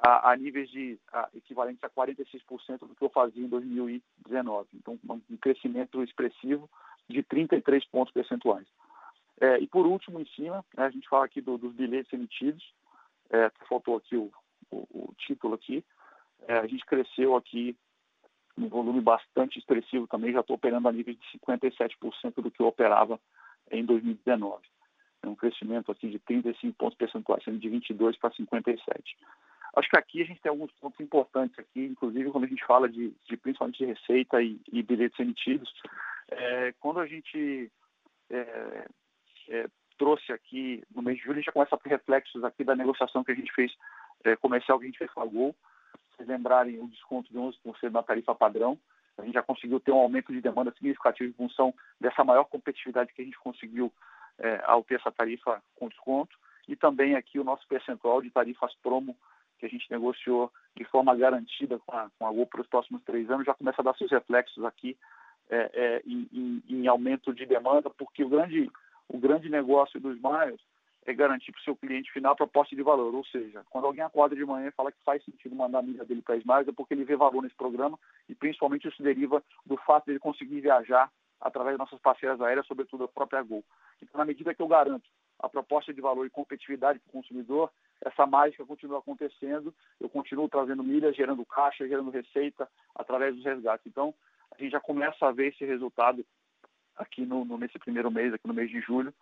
a, 0.00 0.30
a 0.30 0.36
níveis 0.36 0.70
de 0.70 0.98
a, 1.12 1.28
equivalentes 1.34 1.84
a 1.84 1.90
46% 1.90 2.78
do 2.80 2.94
que 2.94 3.04
eu 3.04 3.10
fazia 3.10 3.44
em 3.44 3.48
2019. 3.48 4.68
Então, 4.74 4.98
um 5.06 5.36
crescimento 5.36 6.02
expressivo 6.02 6.68
de 7.08 7.22
33 7.22 7.84
pontos 7.86 8.12
percentuais. 8.12 8.66
É, 9.40 9.58
e 9.58 9.66
por 9.66 9.86
último, 9.86 10.20
em 10.20 10.26
cima, 10.26 10.64
né, 10.76 10.84
a 10.84 10.90
gente 10.90 11.08
fala 11.08 11.24
aqui 11.24 11.40
do, 11.40 11.58
dos 11.58 11.74
bilhetes 11.74 12.12
emitidos, 12.12 12.62
é, 13.30 13.50
faltou 13.68 13.96
aqui 13.96 14.16
o, 14.16 14.30
o, 14.70 14.76
o 14.90 15.14
título 15.18 15.54
aqui, 15.54 15.84
é, 16.46 16.58
a 16.58 16.66
gente 16.66 16.84
cresceu 16.84 17.36
aqui 17.36 17.76
um 18.56 18.68
volume 18.68 19.00
bastante 19.00 19.58
expressivo 19.58 20.06
também, 20.06 20.32
já 20.32 20.40
estou 20.40 20.56
operando 20.56 20.88
a 20.88 20.92
nível 20.92 21.14
de 21.14 21.20
57% 21.38 22.42
do 22.42 22.50
que 22.50 22.60
eu 22.60 22.66
operava 22.66 23.18
em 23.70 23.84
2019. 23.84 24.62
É 25.22 25.28
um 25.28 25.34
crescimento 25.34 25.92
aqui 25.92 26.08
de 26.08 26.18
35 26.18 26.76
pontos 26.76 26.96
percentuais, 26.96 27.44
sendo 27.44 27.58
de 27.58 27.68
22 27.68 28.16
para 28.18 28.32
57. 28.32 29.16
Acho 29.76 29.88
que 29.88 29.98
aqui 29.98 30.22
a 30.22 30.24
gente 30.24 30.40
tem 30.40 30.50
alguns 30.50 30.72
pontos 30.72 30.98
importantes 31.00 31.58
aqui, 31.58 31.84
inclusive 31.84 32.30
quando 32.30 32.44
a 32.44 32.48
gente 32.48 32.64
fala 32.64 32.88
de, 32.88 33.14
de 33.28 33.36
principalmente 33.36 33.78
de 33.78 33.84
receita 33.84 34.42
e, 34.42 34.60
e 34.72 34.82
bilhetes 34.82 35.18
emitidos. 35.18 35.72
É, 36.28 36.72
quando 36.80 37.00
a 37.00 37.06
gente 37.06 37.70
é, 38.30 38.88
é, 39.48 39.66
trouxe 39.98 40.32
aqui 40.32 40.82
no 40.94 41.02
mês 41.02 41.18
de 41.18 41.24
julho, 41.24 41.34
a 41.34 41.36
gente 41.36 41.46
já 41.46 41.52
começa 41.52 41.74
a 41.74 41.78
ter 41.78 41.90
reflexos 41.90 42.42
aqui 42.44 42.64
da 42.64 42.74
negociação 42.74 43.22
que 43.22 43.32
a 43.32 43.34
gente 43.34 43.52
fez 43.52 43.72
é, 44.24 44.36
comercial 44.36 44.78
que 44.78 44.84
a 44.84 44.88
gente 44.88 44.98
fez 44.98 45.10
com 45.12 45.22
a 45.22 45.26
Gol. 45.26 45.54
Vocês 46.10 46.28
lembrarem 46.28 46.78
o 46.80 46.88
desconto 46.88 47.32
de 47.32 47.38
11% 47.38 47.90
na 47.90 48.02
tarifa 48.02 48.34
padrão, 48.34 48.78
a 49.20 49.24
gente 49.24 49.34
já 49.34 49.42
conseguiu 49.42 49.78
ter 49.80 49.92
um 49.92 49.98
aumento 49.98 50.32
de 50.32 50.40
demanda 50.40 50.72
significativo 50.72 51.30
em 51.30 51.34
função 51.34 51.74
dessa 52.00 52.24
maior 52.24 52.44
competitividade 52.44 53.12
que 53.12 53.22
a 53.22 53.24
gente 53.24 53.38
conseguiu 53.38 53.92
é, 54.38 54.62
ao 54.64 54.82
ter 54.82 54.96
essa 54.96 55.12
tarifa 55.12 55.62
com 55.76 55.88
desconto. 55.88 56.36
E 56.66 56.76
também 56.76 57.16
aqui 57.16 57.38
o 57.38 57.44
nosso 57.44 57.66
percentual 57.66 58.22
de 58.22 58.30
tarifas 58.30 58.74
promo 58.82 59.16
que 59.60 59.66
a 59.66 59.68
gente 59.68 59.90
negociou 59.90 60.50
de 60.74 60.84
forma 60.84 61.14
garantida 61.14 61.78
com 61.78 61.94
a, 61.94 62.10
com 62.18 62.26
a 62.26 62.32
Gol 62.32 62.46
para 62.46 62.62
os 62.62 62.66
próximos 62.66 63.02
três 63.04 63.30
anos, 63.30 63.44
já 63.44 63.54
começa 63.54 63.82
a 63.82 63.84
dar 63.84 63.94
seus 63.94 64.10
reflexos 64.10 64.64
aqui 64.64 64.96
é, 65.50 65.70
é, 65.74 66.02
em, 66.06 66.28
em, 66.32 66.62
em, 66.68 66.86
aumento 66.88 67.34
de 67.34 67.44
demanda, 67.44 67.90
porque 67.90 68.24
o 68.24 68.28
grande, 68.28 68.70
o 69.08 69.18
grande 69.18 69.50
negócio 69.50 70.00
dos 70.00 70.16
Miles 70.20 70.60
é 71.04 71.12
garantir 71.12 71.52
para 71.52 71.60
o 71.60 71.64
seu 71.64 71.76
cliente 71.76 72.10
final 72.12 72.32
a 72.32 72.36
proposta 72.36 72.74
de 72.74 72.82
valor. 72.82 73.14
Ou 73.14 73.24
seja, 73.26 73.64
quando 73.68 73.86
alguém 73.86 74.02
acorda 74.02 74.34
de 74.34 74.44
manhã 74.44 74.68
e 74.68 74.72
fala 74.72 74.92
que 74.92 75.02
faz 75.04 75.22
sentido 75.24 75.54
mandar 75.54 75.80
a 75.80 75.82
milha 75.82 76.04
dele 76.04 76.22
para 76.22 76.36
Smiles, 76.36 76.68
é 76.68 76.72
porque 76.72 76.94
ele 76.94 77.04
vê 77.04 77.16
valor 77.16 77.42
nesse 77.42 77.56
programa 77.56 77.98
e 78.28 78.34
principalmente 78.34 78.88
isso 78.88 79.02
deriva 79.02 79.42
do 79.66 79.76
fato 79.78 80.06
de 80.06 80.12
ele 80.12 80.18
conseguir 80.18 80.60
viajar 80.60 81.10
através 81.40 81.76
das 81.76 81.86
nossas 81.86 82.00
parceiras 82.00 82.40
aéreas, 82.40 82.66
sobretudo 82.66 83.04
a 83.04 83.08
própria 83.08 83.42
Gol. 83.42 83.64
Então, 84.00 84.18
na 84.18 84.24
medida 84.24 84.54
que 84.54 84.62
eu 84.62 84.68
garanto 84.68 85.08
a 85.38 85.48
proposta 85.48 85.92
de 85.92 86.00
valor 86.00 86.26
e 86.26 86.30
competitividade 86.30 86.98
para 86.98 87.08
o 87.08 87.12
consumidor, 87.12 87.70
essa 88.02 88.26
mágica 88.26 88.64
continua 88.64 88.98
acontecendo, 88.98 89.74
eu 90.00 90.08
continuo 90.08 90.48
trazendo 90.48 90.82
milhas, 90.82 91.16
gerando 91.16 91.44
caixa, 91.44 91.86
gerando 91.86 92.10
receita 92.10 92.68
através 92.94 93.34
dos 93.34 93.44
resgates. 93.44 93.86
Então, 93.86 94.14
a 94.50 94.62
gente 94.62 94.72
já 94.72 94.80
começa 94.80 95.26
a 95.26 95.32
ver 95.32 95.48
esse 95.48 95.64
resultado 95.64 96.24
aqui 96.96 97.24
no, 97.24 97.44
no 97.44 97.58
nesse 97.58 97.78
primeiro 97.78 98.10
mês, 98.10 98.32
aqui 98.32 98.46
no 98.46 98.54
mês 98.54 98.70
de 98.70 98.80
julho, 98.80 99.12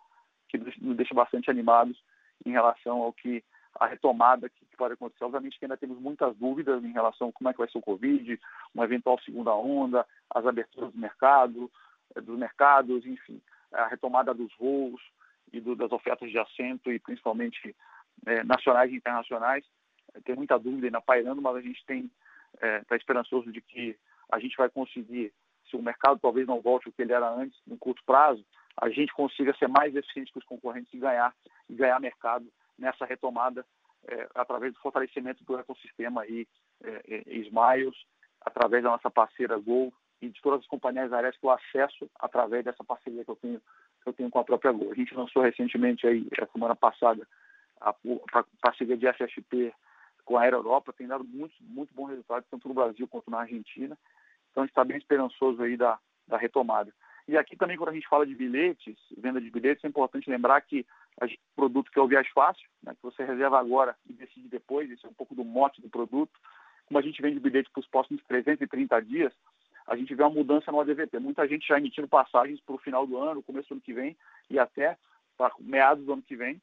que 0.47 0.57
nos 0.57 0.97
deixa 0.97 1.13
bastante 1.13 1.49
animados 1.49 2.01
em 2.45 2.51
relação 2.51 3.01
ao 3.01 3.13
que 3.13 3.43
a 3.79 3.85
retomada 3.85 4.49
que 4.49 4.65
pode 4.77 4.93
acontecer. 4.93 5.23
Obviamente 5.23 5.59
que 5.59 5.65
ainda 5.65 5.77
temos 5.77 5.99
muitas 5.99 6.35
dúvidas 6.37 6.83
em 6.83 6.91
relação 6.91 7.29
a 7.29 7.33
como 7.33 7.49
é 7.49 7.53
que 7.53 7.59
vai 7.59 7.69
ser 7.69 7.77
o 7.77 7.81
Covid, 7.81 8.39
uma 8.73 8.85
eventual 8.85 9.19
segunda 9.19 9.53
onda, 9.53 10.05
as 10.33 10.45
aberturas 10.45 10.91
do 10.91 10.99
mercado, 10.99 11.71
eh, 12.15 12.21
dos 12.21 12.37
mercados, 12.37 13.05
enfim, 13.05 13.41
a 13.71 13.87
retomada 13.87 14.33
dos 14.33 14.51
voos 14.57 15.01
e 15.51 15.59
do, 15.59 15.75
das 15.75 15.91
ofertas 15.91 16.31
de 16.31 16.39
assento 16.39 16.91
e 16.91 16.99
principalmente 16.99 17.75
é, 18.25 18.43
nacionais 18.43 18.91
e 18.91 18.95
internacionais. 18.95 19.65
Tem 20.23 20.35
muita 20.35 20.57
dúvida 20.57 20.87
ainda 20.87 21.01
pairando, 21.01 21.41
mas 21.41 21.55
a 21.55 21.61
gente 21.61 21.83
tem 21.85 22.09
está 22.53 22.95
é, 22.95 22.97
esperançoso 22.97 23.51
de 23.51 23.61
que 23.61 23.95
a 24.31 24.39
gente 24.39 24.57
vai 24.57 24.69
conseguir, 24.69 25.31
se 25.69 25.75
o 25.75 25.81
mercado 25.81 26.19
talvez 26.19 26.47
não 26.47 26.61
volte 26.61 26.89
o 26.89 26.91
que 26.91 27.01
ele 27.01 27.13
era 27.13 27.29
antes, 27.29 27.59
no 27.65 27.77
curto 27.77 28.03
prazo, 28.05 28.43
a 28.77 28.89
gente 28.89 29.13
consiga 29.13 29.55
ser 29.57 29.67
mais 29.67 29.95
eficiente 29.95 30.31
que 30.31 30.39
os 30.39 30.45
concorrentes 30.45 30.93
e 30.93 30.97
ganhar, 30.97 31.33
e 31.69 31.75
ganhar 31.75 31.99
mercado 31.99 32.47
nessa 32.77 33.05
retomada 33.05 33.65
é, 34.07 34.27
através 34.35 34.73
do 34.73 34.79
fortalecimento 34.79 35.43
do 35.43 35.57
ecossistema 35.57 36.21
aí, 36.21 36.47
é, 36.83 37.01
é, 37.07 37.37
Smiles, 37.39 37.95
através 38.41 38.83
da 38.83 38.91
nossa 38.91 39.09
parceira 39.09 39.57
Gol 39.57 39.93
e 40.21 40.29
de 40.29 40.41
todas 40.41 40.61
as 40.61 40.67
companhias 40.67 41.11
aéreas 41.11 41.37
que 41.37 41.45
eu 41.45 41.51
acesso 41.51 42.09
através 42.19 42.63
dessa 42.63 42.83
parceria 42.83 43.23
que 43.23 43.31
eu 43.31 43.35
tenho, 43.35 43.59
que 44.03 44.09
eu 44.09 44.13
tenho 44.13 44.29
com 44.29 44.39
a 44.39 44.43
própria 44.43 44.71
Gol. 44.71 44.91
A 44.91 44.95
gente 44.95 45.13
lançou 45.13 45.41
recentemente 45.41 46.07
aí, 46.07 46.27
a 46.41 46.45
semana 46.47 46.75
passada, 46.75 47.27
a, 47.79 47.89
a 47.89 48.43
parceria 48.61 48.97
de 48.97 49.07
SSP 49.07 49.73
com 50.25 50.37
a 50.37 50.41
Aero 50.41 50.57
Europa 50.57 50.93
tem 50.93 51.07
dado 51.07 51.23
muito, 51.23 51.55
muito 51.61 51.93
bom 51.93 52.05
resultado, 52.05 52.45
tanto 52.49 52.67
no 52.67 52.73
Brasil 52.73 53.07
quanto 53.07 53.31
na 53.31 53.39
Argentina. 53.39 53.97
Então, 54.51 54.63
a 54.63 54.65
gente 54.65 54.71
está 54.71 54.83
bem 54.83 54.97
esperançoso 54.97 55.61
aí 55.63 55.75
da, 55.75 55.97
da 56.27 56.37
retomada. 56.37 56.93
E 57.27 57.37
aqui 57.37 57.55
também, 57.55 57.77
quando 57.77 57.89
a 57.89 57.93
gente 57.93 58.07
fala 58.07 58.25
de 58.25 58.33
bilhetes, 58.33 58.97
venda 59.17 59.39
de 59.39 59.51
bilhetes, 59.51 59.83
é 59.83 59.87
importante 59.87 60.29
lembrar 60.29 60.61
que 60.61 60.85
o 61.21 61.27
produto 61.55 61.91
que 61.91 61.99
é 61.99 62.01
o 62.01 62.07
Viagem 62.07 62.31
Fácil, 62.33 62.67
né, 62.81 62.93
que 62.95 63.03
você 63.03 63.23
reserva 63.23 63.59
agora 63.59 63.95
e 64.07 64.13
decide 64.13 64.47
depois, 64.47 64.89
isso 64.89 65.05
é 65.05 65.09
um 65.09 65.13
pouco 65.13 65.35
do 65.35 65.43
mote 65.43 65.81
do 65.81 65.89
produto. 65.89 66.31
Como 66.87 66.97
a 66.97 67.01
gente 67.03 67.21
vende 67.21 67.39
bilhete 67.39 67.69
para 67.69 67.81
os 67.81 67.87
próximos 67.87 68.23
330 68.25 68.99
dias, 69.01 69.33
a 69.85 69.95
gente 69.95 70.13
vê 70.15 70.23
uma 70.23 70.29
mudança 70.29 70.71
no 70.71 70.79
ADVP. 70.79 71.19
Muita 71.19 71.47
gente 71.47 71.67
já 71.67 71.77
emitindo 71.77 72.07
passagens 72.07 72.59
para 72.61 72.75
o 72.75 72.79
final 72.79 73.05
do 73.05 73.17
ano, 73.17 73.43
começo 73.43 73.69
do 73.69 73.73
ano 73.73 73.81
que 73.81 73.93
vem 73.93 74.17
e 74.49 74.57
até 74.57 74.97
para 75.37 75.53
meados 75.59 76.05
do 76.05 76.13
ano 76.13 76.21
que 76.21 76.35
vem. 76.35 76.59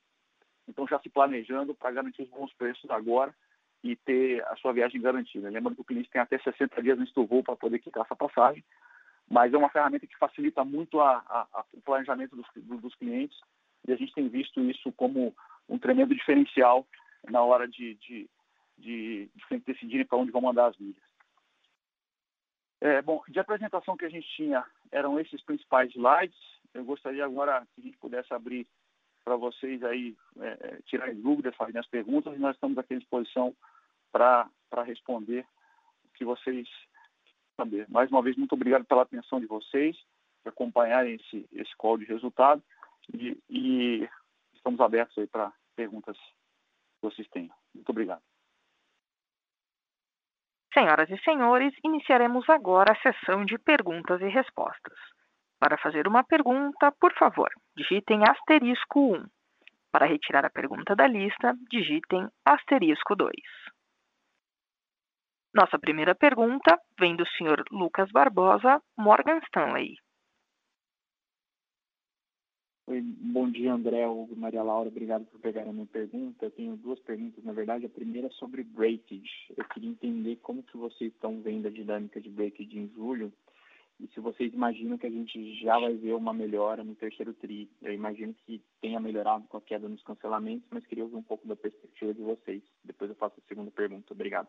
Então, 0.69 0.87
já 0.87 0.99
se 1.01 1.09
planejando 1.09 1.75
para 1.75 1.93
garantir 1.93 2.23
os 2.23 2.31
bons 2.31 2.53
preços 2.55 2.89
agora 2.91 3.35
e 3.83 3.95
ter 3.97 4.45
a 4.47 4.57
sua 4.57 4.73
viagem 4.73 5.01
garantida. 5.01 5.49
Lembrando 5.49 5.77
que 5.77 5.83
o 5.83 5.85
cliente 5.85 6.11
tem 6.11 6.21
até 6.21 6.39
60 6.39 6.83
dias 6.83 6.99
antes 6.99 7.15
do 7.15 7.27
voo 7.27 7.43
para 7.43 7.57
poder 7.57 7.79
quitar 7.79 8.05
essa 8.05 8.17
passagem, 8.17 8.65
mas 9.29 9.53
é 9.53 9.57
uma 9.57 9.71
ferramenta 9.71 10.07
que 10.07 10.17
facilita 10.19 10.65
muito 10.65 11.01
a, 11.01 11.19
a, 11.29 11.47
a, 11.53 11.65
o 11.73 11.81
planejamento 11.81 12.37
dos, 12.37 12.47
dos 12.81 12.95
clientes 12.97 13.39
e 13.87 13.93
a 13.93 13.97
gente 13.97 14.13
tem 14.13 14.29
visto 14.29 14.61
isso 14.61 14.93
como 14.93 15.35
um 15.69 15.79
tremendo 15.79 16.15
diferencial 16.15 16.87
na 17.29 17.43
hora 17.43 17.67
de, 17.69 17.95
de, 17.97 18.29
de, 18.79 19.31
de 19.35 19.59
decidirem 19.61 20.07
para 20.07 20.19
onde 20.19 20.31
vão 20.31 20.41
mandar 20.41 20.67
as 20.67 20.77
milhas. 20.79 21.03
É, 22.81 23.01
bom, 23.03 23.23
de 23.29 23.39
apresentação 23.39 23.97
que 23.97 24.05
a 24.05 24.09
gente 24.09 24.29
tinha 24.37 24.65
eram 24.93 25.19
esses 25.19 25.43
principais 25.43 25.91
slides. 25.91 26.39
Eu 26.75 26.85
gostaria 26.85 27.25
agora 27.25 27.67
que 27.75 27.81
a 27.81 27.85
gente 27.85 27.97
pudesse 27.97 28.33
abrir 28.35 28.67
para 29.27 29.35
vocês 29.35 29.83
aí 29.83 30.17
é, 30.39 30.47
é 30.47 30.79
tirarem 30.87 31.21
dúvidas, 31.21 31.57
fazerem 31.57 31.81
as 31.81 31.89
perguntas, 31.89 32.33
e 32.33 32.39
nós 32.39 32.55
estamos 32.55 32.79
aqui 32.79 32.95
à 32.95 32.99
disposição 32.99 33.53
para 34.13 34.49
responder 34.85 35.45
o 36.05 36.13
que 36.15 36.25
vocês 36.25 36.69
saber. 37.57 37.87
Mais 37.91 38.09
uma 38.09 38.23
vez, 38.23 38.37
muito 38.37 38.55
obrigado 38.55 38.85
pela 38.85 39.03
atenção 39.03 39.41
de 39.41 39.47
vocês, 39.47 39.97
por 40.45 40.51
acompanharem 40.51 41.17
esse, 41.17 41.45
esse 41.53 41.77
call 41.77 41.99
de 41.99 42.05
resultado 42.05 42.63
e, 43.13 43.37
e 43.51 44.09
estamos 44.55 44.79
abertos 44.81 45.19
aí 45.19 45.27
para 45.27 45.53
perguntas 45.75 46.17
que 46.17 47.03
vocês 47.03 47.29
tenham. 47.31 47.55
Muito 47.75 47.91
obrigado. 47.91 48.23
Senhoras 50.73 51.11
e 51.11 51.19
senhores, 51.25 51.75
iniciaremos 51.83 52.49
agora 52.49 52.93
a 52.93 53.03
sessão 53.03 53.45
de 53.45 53.59
perguntas 53.59 54.21
e 54.21 54.29
respostas. 54.29 54.99
Para 55.59 55.77
fazer 55.79 56.07
uma 56.07 56.23
pergunta, 56.23 56.93
por 56.93 57.13
favor, 57.15 57.51
digitem 57.77 58.23
asterisco 58.27 59.15
1. 59.15 59.27
Para 59.93 60.07
retirar 60.07 60.45
a 60.47 60.51
pergunta 60.51 60.97
da 60.97 61.07
lista, 61.07 61.55
digitem 61.71 62.27
asterisco 62.45 63.15
2. 63.15 63.31
Nossa 65.55 65.79
primeira 65.79 66.15
pergunta 66.15 66.79
vem 66.99 67.15
do 67.15 67.25
Sr. 67.27 67.65
Lucas 67.71 68.11
Barbosa, 68.11 68.83
Morgan 68.97 69.39
Stanley. 69.45 69.97
Oi, 72.89 73.01
bom 73.03 73.51
dia, 73.51 73.75
André, 73.75 74.07
Hugo, 74.07 74.37
Maria 74.37 74.63
Laura. 74.63 74.89
Obrigado 74.89 75.25
por 75.27 75.41
pegar 75.41 75.63
a 75.63 75.73
minha 75.73 75.87
pergunta. 75.87 76.47
Eu 76.47 76.51
tenho 76.53 76.77
duas 76.77 77.01
perguntas, 77.01 77.43
na 77.45 77.53
verdade. 77.53 77.85
A 77.85 77.91
primeira 77.91 78.29
é 78.29 78.31
sobre 78.31 78.63
breakage. 78.63 79.53
Eu 79.57 79.65
queria 79.65 79.91
entender 79.91 80.37
como 80.37 80.63
que 80.63 80.77
vocês 80.77 81.13
estão 81.13 81.43
vendo 81.43 81.67
a 81.67 81.71
dinâmica 81.71 82.21
de 82.21 82.31
breakage 82.31 82.79
em 82.79 82.89
julho 82.95 83.33
e 83.99 84.07
se 84.09 84.21
vocês 84.21 84.53
imaginam 84.53 84.99
que 84.99 85.07
a 85.07 85.11
gente 85.11 85.55
já 85.61 85.79
vai 85.79 85.95
ver 85.95 86.13
uma 86.13 86.33
melhora 86.33 86.85
no 86.85 86.95
terceiro 86.95 87.33
TRI. 87.33 87.71
Eu 87.81 87.95
imagino 87.95 88.35
que 88.35 88.63
tenha 88.81 89.01
melhorado 89.01 89.47
com 89.49 89.57
a 89.57 89.61
queda 89.61 89.89
nos 89.89 90.03
cancelamentos, 90.03 90.69
mas 90.71 90.87
queria 90.87 91.05
ouvir 91.05 91.17
um 91.17 91.23
pouco 91.23 91.49
da 91.49 91.57
perspectiva 91.57 92.13
de 92.13 92.23
vocês. 92.23 92.63
Depois 92.85 93.11
eu 93.11 93.17
faço 93.17 93.37
a 93.39 93.49
segunda 93.49 93.71
pergunta. 93.71 94.13
Obrigado. 94.13 94.49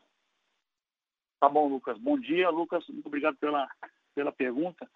Tá 1.40 1.48
bom, 1.48 1.68
Lucas. 1.70 1.98
Bom 1.98 2.20
dia, 2.20 2.50
Lucas. 2.50 2.86
Muito 2.90 3.06
obrigado 3.06 3.38
pela, 3.38 3.70
pela 4.14 4.32
pergunta. 4.34 4.90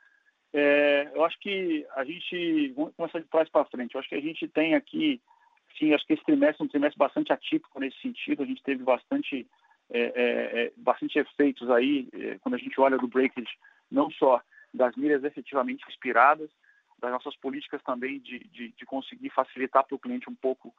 É, 0.54 1.10
eu 1.14 1.24
acho 1.24 1.40
que 1.40 1.86
a 1.96 2.04
gente, 2.04 2.74
vamos 2.74 2.94
começar 2.96 3.20
de 3.20 3.28
trás 3.28 3.48
para 3.50 3.66
frente, 3.66 3.96
eu 3.96 4.00
acho 4.00 4.10
que 4.10 4.16
a 4.16 4.22
gente 4.22 4.48
tem 4.50 4.76
aqui, 4.76 5.22
sim, 5.80 5.94
acho 5.94 6.06
que 6.06 6.14
esse 6.14 6.26
trimestre 6.26 6.62
é 6.62 6.66
um 6.66 6.68
trimestre 6.68 6.98
bastante 6.98 7.32
atípico 7.32 7.80
nesse 7.80 7.98
sentido, 8.02 8.44
a 8.44 8.46
gente 8.46 8.62
teve 8.62 8.84
bastante, 8.84 9.48
é, 9.90 10.02
é, 10.02 10.64
é 10.66 10.74
bastante 10.76 11.18
efeitos 11.18 11.70
aí, 11.70 12.10
é, 12.12 12.38
quando 12.40 12.56
a 12.56 12.58
gente 12.58 12.80
olha 12.82 12.98
do 12.98 13.08
breakage, 13.08 13.58
não 13.92 14.10
só 14.12 14.42
das 14.74 14.96
milhas 14.96 15.24
efetivamente 15.24 15.84
expiradas, 15.90 16.50
das 17.00 17.12
nossas 17.12 17.36
políticas 17.38 17.82
também 17.84 18.20
de, 18.20 18.40
de, 18.40 18.70
de 18.70 18.86
conseguir 18.86 19.30
facilitar 19.32 19.84
para 19.84 19.96
o 19.96 20.00
cliente 20.00 20.30
um 20.30 20.36
pouco 20.36 20.74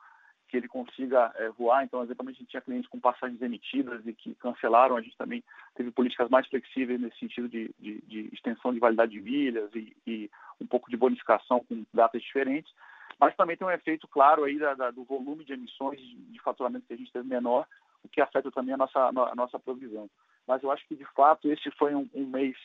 que 0.53 0.57
ele 0.59 0.69
consiga 0.69 1.33
é, 1.37 1.49
voar. 1.51 1.83
Então, 1.83 2.03
exatamente, 2.03 2.37
a 2.37 2.39
gente 2.41 2.51
tinha 2.51 2.61
clientes 2.61 2.89
com 2.91 3.01
passagens 3.01 3.41
emitidas 3.41 4.07
e 4.07 4.13
que 4.13 4.35
cancelaram. 4.35 4.97
A 4.97 5.01
gente 5.01 5.17
também 5.17 5.43
teve 5.75 5.91
políticas 5.91 6.29
mais 6.29 6.47
flexíveis 6.47 7.01
nesse 7.01 7.19
sentido 7.19 7.49
de, 7.49 7.75
de, 7.79 8.03
de 8.03 8.29
extensão 8.35 8.73
de 8.73 8.79
validade 8.79 9.13
de 9.13 9.21
milhas 9.23 9.75
e, 9.75 9.97
e, 10.07 10.31
um 10.61 10.67
pouco 10.67 10.91
de 10.91 10.97
bonificação 10.97 11.65
com 11.65 11.87
datas 11.93 12.21
diferentes. 12.21 12.71
Mas 13.19 13.35
também 13.35 13.57
tem 13.57 13.67
um 13.67 13.71
efeito 13.71 14.07
claro 14.07 14.45
aí 14.45 14.59
da, 14.59 14.75
da, 14.75 14.91
do 14.91 15.05
volume 15.05 15.43
de 15.43 15.55
emissões 15.55 15.99
de 15.99 16.39
faturamento 16.41 16.87
que 16.87 16.93
a 16.93 16.99
gente 16.99 17.13
teve 17.13 17.27
menor, 17.27 17.67
o 18.05 18.09
que 18.09 18.21
afeta 18.21 18.51
também 18.51 18.75
a 18.75 18.77
nossa, 18.77 19.01
a 19.09 19.35
nossa 19.35 19.59
provisão. 19.59 20.09
Mas 20.47 20.63
eu 20.63 20.71
acho 20.71 20.87
que, 20.87 20.95
de 20.95 21.07
fato, 21.15 21.51
esse 21.51 21.71
foi 21.73 21.95
um, 21.95 22.07
um 22.13 22.27
mês, 22.27 22.57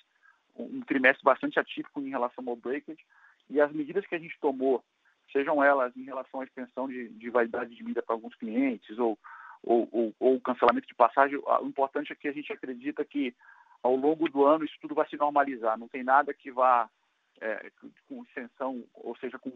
um 0.63 0.81
trimestre 0.81 1.23
bastante 1.23 1.59
atípico 1.59 2.01
em 2.01 2.09
relação 2.09 2.43
ao 2.47 2.55
breakage. 2.55 3.03
E 3.49 3.61
as 3.61 3.71
medidas 3.71 4.05
que 4.05 4.15
a 4.15 4.19
gente 4.19 4.37
tomou 4.39 4.83
sejam 5.31 5.63
elas 5.63 5.95
em 5.95 6.03
relação 6.03 6.41
à 6.41 6.43
extensão 6.43 6.87
de, 6.87 7.09
de 7.09 7.29
validade 7.29 7.75
de 7.75 7.83
milha 7.83 8.01
para 8.01 8.15
alguns 8.15 8.35
clientes 8.35 8.97
ou, 8.97 9.17
ou, 9.63 9.87
ou, 9.91 10.15
ou, 10.19 10.41
cancelamento 10.41 10.87
de 10.87 10.95
passagem, 10.95 11.37
o 11.37 11.65
importante 11.65 12.11
é 12.11 12.15
que 12.15 12.27
a 12.27 12.31
gente 12.31 12.51
acredita 12.51 13.03
que 13.03 13.35
ao 13.83 13.95
longo 13.95 14.29
do 14.29 14.45
ano 14.45 14.63
isso 14.63 14.77
tudo 14.81 14.95
vai 14.95 15.07
se 15.07 15.17
normalizar. 15.17 15.77
Não 15.77 15.87
tem 15.87 16.03
nada 16.03 16.33
que 16.33 16.51
vá 16.51 16.89
é, 17.41 17.71
com 18.07 18.23
extensão, 18.23 18.83
ou 18.93 19.15
seja, 19.17 19.37
com 19.37 19.51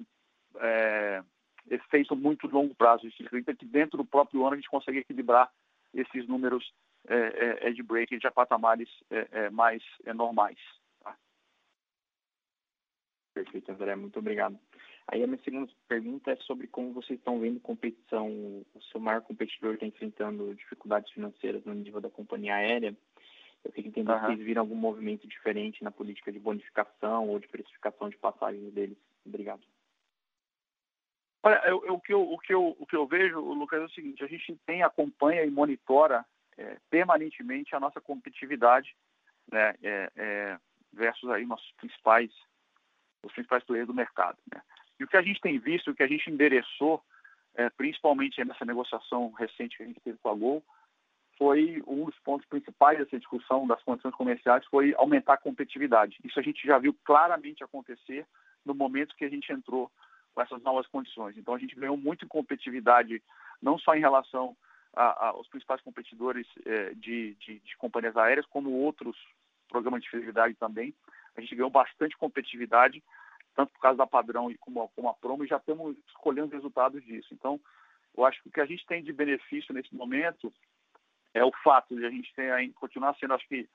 é, 0.59 1.23
efeito 1.69 2.15
muito 2.15 2.47
longo 2.47 2.75
prazo. 2.75 3.05
A 3.05 3.09
gente 3.09 3.25
acredita 3.25 3.55
que 3.55 3.65
dentro 3.65 3.97
do 3.97 4.05
próprio 4.05 4.41
ano 4.45 4.53
a 4.53 4.55
gente 4.57 4.69
consegue 4.69 4.99
equilibrar 4.99 5.49
esses 5.93 6.27
números 6.27 6.73
é, 7.07 7.15
é, 7.15 7.69
é 7.69 7.71
de 7.71 7.81
break 7.81 8.17
de 8.17 8.31
patamares 8.31 8.89
é, 9.09 9.49
mais 9.49 9.83
normais. 10.13 10.59
Perfeito, 13.33 13.71
André. 13.71 13.95
Muito 13.95 14.19
obrigado. 14.19 14.59
Aí 15.07 15.23
a 15.23 15.27
minha 15.27 15.41
segunda 15.43 15.71
pergunta 15.87 16.31
é 16.31 16.35
sobre 16.37 16.67
como 16.67 16.93
vocês 16.93 17.17
estão 17.17 17.39
vendo 17.39 17.59
competição, 17.59 18.29
o 18.29 18.81
seu 18.91 18.99
maior 18.99 19.21
competidor 19.21 19.73
está 19.73 19.85
enfrentando 19.85 20.53
dificuldades 20.55 21.11
financeiras 21.11 21.63
no 21.65 21.73
nível 21.73 21.99
da 21.99 22.09
companhia 22.09 22.55
aérea. 22.55 22.95
Eu 23.63 23.71
queria 23.71 23.89
entender 23.89 24.11
uhum. 24.11 24.19
se 24.19 24.25
vocês 24.25 24.39
viram 24.39 24.61
algum 24.61 24.75
movimento 24.75 25.27
diferente 25.27 25.83
na 25.83 25.91
política 25.91 26.31
de 26.31 26.39
bonificação 26.39 27.29
ou 27.29 27.39
de 27.39 27.47
precificação 27.47 28.09
de 28.09 28.17
passagens 28.17 28.73
deles. 28.73 28.97
Obrigado. 29.25 29.61
Olha, 31.43 31.61
eu, 31.65 31.83
eu, 31.85 31.93
o, 31.93 31.99
que 31.99 32.13
eu, 32.13 32.21
o, 32.21 32.37
que 32.37 32.53
eu, 32.53 32.75
o 32.79 32.85
que 32.85 32.95
eu 32.95 33.07
vejo, 33.07 33.39
Lucas, 33.39 33.81
é 33.81 33.85
o 33.85 33.89
seguinte, 33.89 34.23
a 34.23 34.27
gente 34.27 34.55
tem, 34.65 34.83
acompanha 34.83 35.43
e 35.43 35.49
monitora 35.49 36.23
é, 36.57 36.77
permanentemente 36.89 37.75
a 37.75 37.79
nossa 37.79 37.99
competitividade 37.99 38.95
né, 39.51 39.73
é, 39.81 40.11
é, 40.15 40.59
versus 40.93 41.29
aí 41.29 41.45
nossos 41.45 41.71
principais, 41.73 42.31
os 43.23 43.31
principais 43.33 43.63
players 43.63 43.87
do 43.87 43.93
mercado. 43.93 44.37
Né? 44.53 44.61
E 44.99 45.03
o 45.03 45.07
que 45.07 45.17
a 45.17 45.21
gente 45.21 45.41
tem 45.41 45.59
visto, 45.59 45.91
o 45.91 45.95
que 45.95 46.03
a 46.03 46.07
gente 46.07 46.29
endereçou, 46.29 47.03
é, 47.55 47.69
principalmente 47.69 48.43
nessa 48.43 48.65
negociação 48.65 49.31
recente 49.31 49.77
que 49.77 49.83
a 49.83 49.87
gente 49.87 49.99
teve 50.01 50.17
com 50.19 50.29
a 50.29 50.35
Gol, 50.35 50.63
foi 51.37 51.81
um 51.87 52.05
dos 52.05 52.19
pontos 52.19 52.47
principais 52.47 52.99
dessa 52.99 53.17
discussão 53.17 53.65
das 53.65 53.81
condições 53.81 54.13
comerciais 54.13 54.63
foi 54.67 54.93
aumentar 54.95 55.33
a 55.33 55.37
competitividade. 55.37 56.19
Isso 56.23 56.39
a 56.39 56.43
gente 56.43 56.65
já 56.65 56.77
viu 56.77 56.95
claramente 57.03 57.63
acontecer 57.63 58.27
no 58.63 58.75
momento 58.75 59.15
que 59.15 59.25
a 59.25 59.29
gente 59.29 59.51
entrou 59.51 59.91
com 60.35 60.41
essas 60.41 60.61
novas 60.61 60.85
condições. 60.87 61.35
Então 61.35 61.55
a 61.55 61.57
gente 61.57 61.75
ganhou 61.75 61.97
muito 61.97 62.25
em 62.25 62.27
competitividade, 62.27 63.23
não 63.59 63.77
só 63.79 63.95
em 63.95 63.99
relação 63.99 64.55
a, 64.95 65.03
a, 65.03 65.27
aos 65.29 65.47
principais 65.47 65.81
competidores 65.81 66.47
é, 66.65 66.93
de, 66.93 67.35
de, 67.35 67.59
de, 67.59 67.77
companhias 67.77 68.15
aéreas, 68.15 68.45
como 68.45 68.71
outros 68.71 69.17
programas 69.67 70.03
de 70.03 70.09
fidelidade 70.09 70.53
também. 70.55 70.93
A 71.35 71.41
gente 71.41 71.55
ganhou 71.55 71.69
bastante 71.69 72.17
competitividade 72.17 73.03
tanto 73.55 73.73
por 73.73 73.81
causa 73.81 73.97
da 73.97 74.07
padrão 74.07 74.49
e 74.49 74.57
como, 74.57 74.87
como 74.89 75.09
a 75.09 75.13
promo, 75.13 75.43
e 75.43 75.47
já 75.47 75.57
estamos 75.57 75.97
escolhendo 76.07 76.47
os 76.47 76.53
resultados 76.53 77.03
disso. 77.03 77.33
Então, 77.33 77.59
eu 78.15 78.25
acho 78.25 78.41
que 78.41 78.49
o 78.49 78.51
que 78.51 78.61
a 78.61 78.65
gente 78.65 78.85
tem 78.85 79.03
de 79.03 79.11
benefício 79.11 79.73
nesse 79.73 79.93
momento 79.93 80.53
é 81.33 81.43
o 81.43 81.51
fato 81.63 81.95
de 81.95 82.05
a 82.05 82.09
gente 82.09 82.33
ter, 82.33 82.73
continuar 82.73 83.15
sendo, 83.15 83.33
acho 83.33 83.47
que, 83.47 83.69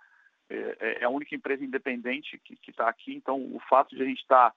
é, 0.49 0.77
é, 0.81 1.03
é 1.03 1.05
a 1.05 1.11
única 1.11 1.35
empresa 1.35 1.65
independente 1.65 2.39
que 2.39 2.71
está 2.71 2.89
aqui. 2.89 3.15
Então, 3.15 3.39
o 3.39 3.61
fato 3.69 3.95
de 3.95 4.03
a 4.03 4.07
gente 4.07 4.21
estar 4.21 4.51
tá 4.51 4.57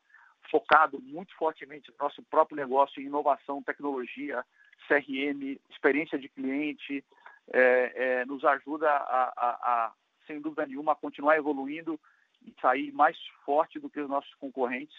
focado 0.49 0.99
muito 1.01 1.35
fortemente 1.35 1.91
no 1.91 1.97
nosso 1.99 2.23
próprio 2.23 2.57
negócio 2.57 3.01
em 3.01 3.05
inovação, 3.05 3.63
tecnologia, 3.63 4.43
CRM, 4.87 5.59
experiência 5.69 6.17
de 6.17 6.29
cliente, 6.29 7.03
é, 7.51 7.93
é, 7.95 8.25
nos 8.25 8.43
ajuda 8.43 8.89
a, 8.89 9.33
a, 9.35 9.49
a, 9.49 9.93
sem 10.25 10.39
dúvida 10.39 10.65
nenhuma, 10.65 10.93
a 10.93 10.95
continuar 10.95 11.37
evoluindo 11.37 11.99
e 12.45 12.53
sair 12.61 12.91
mais 12.91 13.17
forte 13.45 13.79
do 13.79 13.89
que 13.89 13.99
os 13.99 14.09
nossos 14.09 14.33
concorrentes 14.35 14.97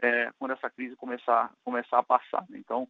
é, 0.00 0.30
quando 0.38 0.52
essa 0.52 0.70
crise 0.70 0.96
começar, 0.96 1.52
começar 1.64 1.98
a 1.98 2.02
passar. 2.02 2.44
Então, 2.50 2.88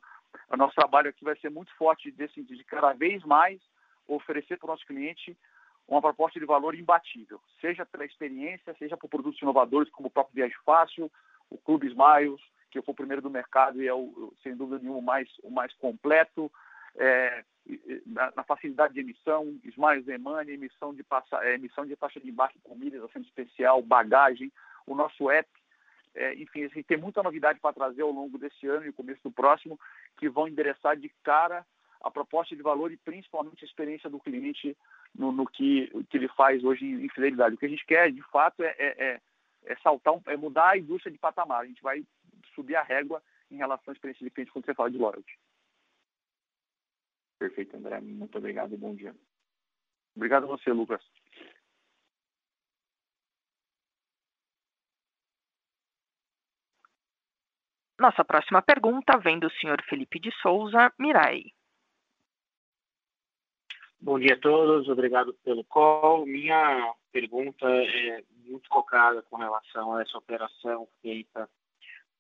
o 0.51 0.57
nosso 0.57 0.75
trabalho 0.75 1.09
aqui 1.09 1.25
vai 1.25 1.37
ser 1.39 1.51
muito 1.51 1.75
forte 1.75 2.11
de 2.11 2.65
cada 2.65 2.93
vez 2.93 3.23
mais 3.25 3.61
oferecer 4.07 4.59
para 4.59 4.67
o 4.67 4.71
nosso 4.71 4.87
cliente 4.87 5.37
uma 5.87 6.03
proposta 6.03 6.39
de 6.39 6.45
valor 6.45 6.75
imbatível, 6.75 7.41
seja 7.61 7.87
pela 7.87 8.05
experiência, 8.05 8.77
seja 8.79 8.97
por 8.97 9.09
produtos 9.09 9.41
inovadores 9.41 9.91
como 9.91 10.09
o 10.09 10.11
próprio 10.11 10.35
Viagem 10.35 10.57
Fácil, 10.65 11.11
o 11.49 11.57
Clube 11.57 11.87
Smiles, 11.87 12.41
que 12.71 12.83
foi 12.83 12.93
o 12.93 12.97
primeiro 12.97 13.23
do 13.23 13.31
mercado 13.31 13.83
e 13.83 13.89
é, 13.89 13.95
o, 13.95 14.35
sem 14.43 14.55
dúvida 14.55 14.79
nenhuma, 14.79 14.99
o 14.99 15.03
mais, 15.03 15.29
o 15.43 15.51
mais 15.51 15.73
completo, 15.75 16.53
é, 16.97 17.45
na, 18.07 18.33
na, 18.37 18.43
facilidade 18.45 18.95
de 18.95 19.01
emissão, 19.01 19.59
Smiles 19.65 20.21
Money, 20.21 20.55
emissão 20.55 20.95
de, 20.95 21.03
passa, 21.03 21.45
é, 21.45 21.55
emissão 21.55 21.85
de 21.85 21.97
taxa 21.97 22.21
de 22.21 22.29
embarque 22.29 22.59
por 22.61 22.77
milhas, 22.77 23.03
assento 23.05 23.27
especial, 23.27 23.83
bagagem, 23.83 24.51
o 24.87 24.95
nosso 24.95 25.31
app, 25.31 25.49
é, 26.15 26.35
enfim, 26.35 26.65
assim, 26.65 26.83
tem 26.83 26.97
muita 26.97 27.23
novidade 27.23 27.61
para 27.61 27.73
trazer 27.73 28.03
ao 28.03 28.11
longo 28.11 28.39
desse 28.39 28.67
ano 28.67 28.87
e 28.87 28.93
começo 28.93 29.21
do 29.23 29.31
próximo, 29.31 29.79
que 30.17 30.29
vão 30.29 30.49
endereçar 30.49 30.97
de 30.97 31.09
cara 31.23 31.65
a 32.01 32.11
proposta 32.11 32.57
de 32.57 32.63
valor 32.63 32.93
e 32.93 32.97
principalmente 32.97 33.65
a 33.65 33.67
experiência 33.67 34.09
do 34.09 34.21
cliente 34.21 34.77
no, 35.15 35.33
no 35.33 35.47
que, 35.47 35.91
que 36.09 36.17
ele 36.17 36.29
faz 36.29 36.63
hoje 36.65 36.85
em, 36.85 37.09
fidelidade. 37.09 37.55
O 37.55 37.59
que 37.59 37.67
a 37.67 37.69
gente 37.69 37.85
quer, 37.85 38.11
de 38.11 38.23
fato, 38.31 38.63
é, 38.63 38.75
é, 38.79 39.05
é, 39.05 39.21
é 39.67 39.77
saltar, 39.77 40.15
um, 40.15 40.23
é 40.27 40.37
mudar 40.37 40.71
a 40.71 40.79
indústria 40.79 41.13
de 41.13 41.19
patamar. 41.19 41.63
A 41.63 41.67
gente 41.67 41.83
vai 41.83 42.05
subir 42.55 42.77
a 42.77 42.83
régua 42.83 43.23
em 43.51 43.57
relação 43.57 43.93
à 43.93 43.95
experiência 43.95 44.25
de 44.25 44.31
cliente 44.31 44.53
quando 44.53 44.65
você 44.65 44.75
fala 44.75 44.91
de 44.91 44.99
loyalty. 44.99 45.39
Perfeito, 47.39 47.77
André. 47.77 48.01
Muito 48.01 48.37
obrigado 48.39 48.75
e 48.75 48.77
bom 48.77 48.95
dia. 48.95 49.15
Obrigado 50.17 50.45
a 50.45 50.49
você, 50.49 50.73
Lucas. 50.73 51.03
Nossa 57.99 58.25
próxima 58.25 58.63
pergunta 58.63 59.19
vem 59.19 59.39
do 59.39 59.51
senhor 59.51 59.83
Felipe 59.89 60.21
de 60.21 60.31
Souza, 60.41 60.93
Mirai. 60.99 61.53
Bom 64.01 64.21
dia 64.21 64.35
a 64.35 64.41
todos, 64.41 64.89
obrigado 64.89 65.35
pelo 65.43 65.65
call. 65.65 66.25
Minha 66.25 66.95
pergunta 67.11 67.67
é 67.67 68.23
muito 68.45 68.69
focada 68.69 69.21
com 69.23 69.37
relação 69.37 69.97
a 69.97 70.03
essa 70.03 70.17
operação 70.17 70.89
feita 71.03 71.51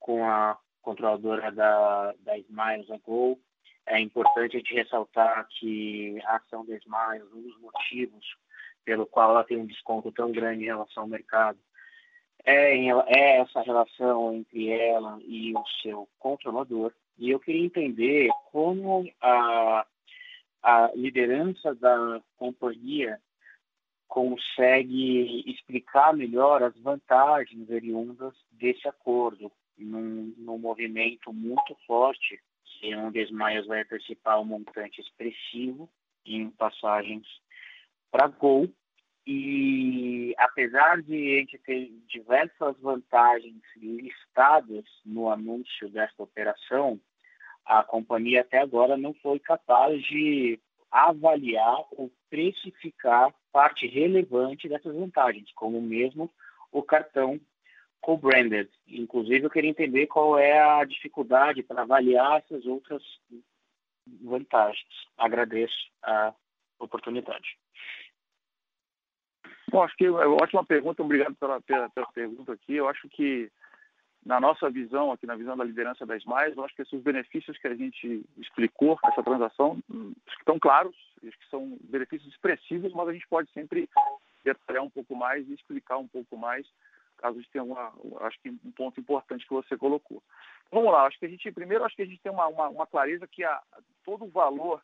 com 0.01 0.29
a 0.29 0.59
controladora 0.83 1.53
da, 1.53 2.13
da 2.19 2.37
Smiles 2.39 2.91
a 2.91 2.99
Gol. 2.99 3.41
É 3.89 4.01
importante 4.01 4.63
ressaltar 4.75 5.47
que 5.49 6.21
a 6.25 6.37
ação 6.37 6.65
da 6.65 6.75
um 6.75 7.43
dos 7.43 7.61
motivos 7.61 8.25
pelo 8.89 9.05
qual 9.05 9.33
ela 9.33 9.45
tem 9.45 9.59
um 9.59 9.67
desconto 9.67 10.11
tão 10.13 10.33
grande 10.33 10.63
em 10.63 10.67
relação 10.69 11.03
ao 11.03 11.09
mercado, 11.09 11.59
é, 12.43 12.75
é 13.07 13.41
essa 13.41 13.61
relação 13.61 14.35
entre 14.35 14.71
ela 14.71 15.19
e 15.27 15.55
o 15.55 15.63
seu 15.83 16.09
controlador. 16.19 16.91
E 17.19 17.29
eu 17.29 17.39
queria 17.39 17.67
entender 17.67 18.31
como 18.51 19.07
a, 19.21 19.87
a 20.63 20.91
liderança 20.95 21.75
da 21.75 22.23
companhia 22.39 23.21
consegue 24.07 25.45
explicar 25.51 26.15
melhor 26.15 26.63
as 26.63 26.75
vantagens 26.79 27.69
oriundas 27.69 28.33
desse 28.51 28.89
acordo, 28.89 29.53
num, 29.77 30.33
num 30.39 30.57
movimento 30.57 31.31
muito 31.31 31.77
forte, 31.87 32.41
onde 32.97 33.21
as 33.21 33.31
Maias 33.31 33.67
vai 33.67 33.83
antecipar 33.83 34.41
um 34.41 34.45
montante 34.45 35.01
expressivo 35.01 35.89
em 36.25 36.51
passagens 36.51 37.27
para 38.11 38.29
Gol. 38.29 38.69
E 39.27 40.35
apesar 40.39 41.03
de 41.03 41.15
a 41.15 41.39
gente 41.41 41.59
ter 41.59 41.91
diversas 42.07 42.79
vantagens 42.81 43.63
listadas 43.77 44.85
no 45.05 45.31
anúncio 45.31 45.89
desta 45.91 46.23
operação, 46.23 46.99
a 47.67 47.83
companhia 47.83 48.41
até 48.41 48.59
agora 48.59 48.97
não 48.97 49.13
foi 49.15 49.39
capaz 49.39 50.03
de 50.05 50.59
avaliar 50.91 51.85
ou 51.93 52.11
precificar 52.31 53.35
parte 53.53 53.87
relevante 53.87 54.69
dessas 54.69 54.95
vantagens, 54.95 55.53
como 55.53 55.81
mesmo 55.81 56.31
o 56.73 56.83
cartão 56.83 57.39
co-branded. 58.01 58.69
Inclusive, 58.87 59.45
eu 59.45 59.51
queria 59.51 59.71
entender 59.71 60.07
qual 60.07 60.39
é 60.39 60.59
a 60.59 60.85
dificuldade 60.85 61.63
para 61.63 61.83
avaliar 61.83 62.39
essas 62.39 62.65
outras 62.67 63.03
vantagens. 64.23 64.89
Agradeço 65.17 65.91
a 66.03 66.33
oportunidade. 66.79 67.59
Bom, 69.71 69.83
acho 69.83 69.97
que 69.97 70.07
é 70.07 70.11
ótima 70.11 70.65
pergunta, 70.65 71.03
obrigado 71.03 71.35
pela, 71.37 71.61
pela, 71.61 71.91
pela, 71.91 72.07
pergunta 72.13 72.53
aqui. 72.53 72.75
Eu 72.75 72.89
acho 72.89 73.07
que, 73.11 73.51
na 74.25 74.41
nossa 74.41 74.71
visão, 74.71 75.13
aqui 75.13 75.27
na 75.27 75.37
visão 75.37 75.57
da 75.57 75.65
liderança 75.65 76.07
das 76.07 76.25
mais, 76.25 76.57
eu 76.57 76.65
acho 76.65 76.75
que 76.75 76.83
esses 76.83 77.03
benefícios 77.03 77.59
que 77.59 77.69
a 77.69 77.75
gente 77.75 78.25
explicou, 78.39 78.99
essa 79.05 79.23
transação, 79.23 79.79
estão 80.39 80.59
claros, 80.59 80.97
que 81.21 81.51
são 81.51 81.77
benefícios 81.83 82.33
expressivos, 82.33 82.95
mas 82.95 83.09
a 83.09 83.13
gente 83.13 83.29
pode 83.29 83.51
sempre 83.53 83.89
detalhar 84.43 84.83
um 84.83 84.91
pouco 84.91 85.15
mais 85.15 85.47
e 85.49 85.55
explicar 85.55 85.99
um 85.99 86.09
pouco 86.09 86.37
mais, 86.37 86.67
caso 87.19 87.39
gente 87.39 87.51
tenha 87.51 87.65
uma, 87.65 87.93
acho 88.21 88.41
que 88.41 88.49
um 88.49 88.73
ponto 88.73 88.99
importante 88.99 89.47
que 89.47 89.53
você 89.53 89.77
colocou. 89.77 90.23
Vamos 90.71 90.93
lá, 90.93 91.07
acho 91.07 91.19
que 91.19 91.27
a 91.27 91.29
gente, 91.29 91.51
primeiro, 91.53 91.85
acho 91.85 91.97
que 91.97 92.03
a 92.03 92.07
gente 92.07 92.21
tem 92.23 92.33
uma, 92.33 92.47
uma, 92.47 92.69
uma 92.69 92.87
clareza 92.87 93.27
que 93.27 93.45
a, 93.45 93.63
todo 94.05 94.25
o 94.25 94.31
valor 94.31 94.83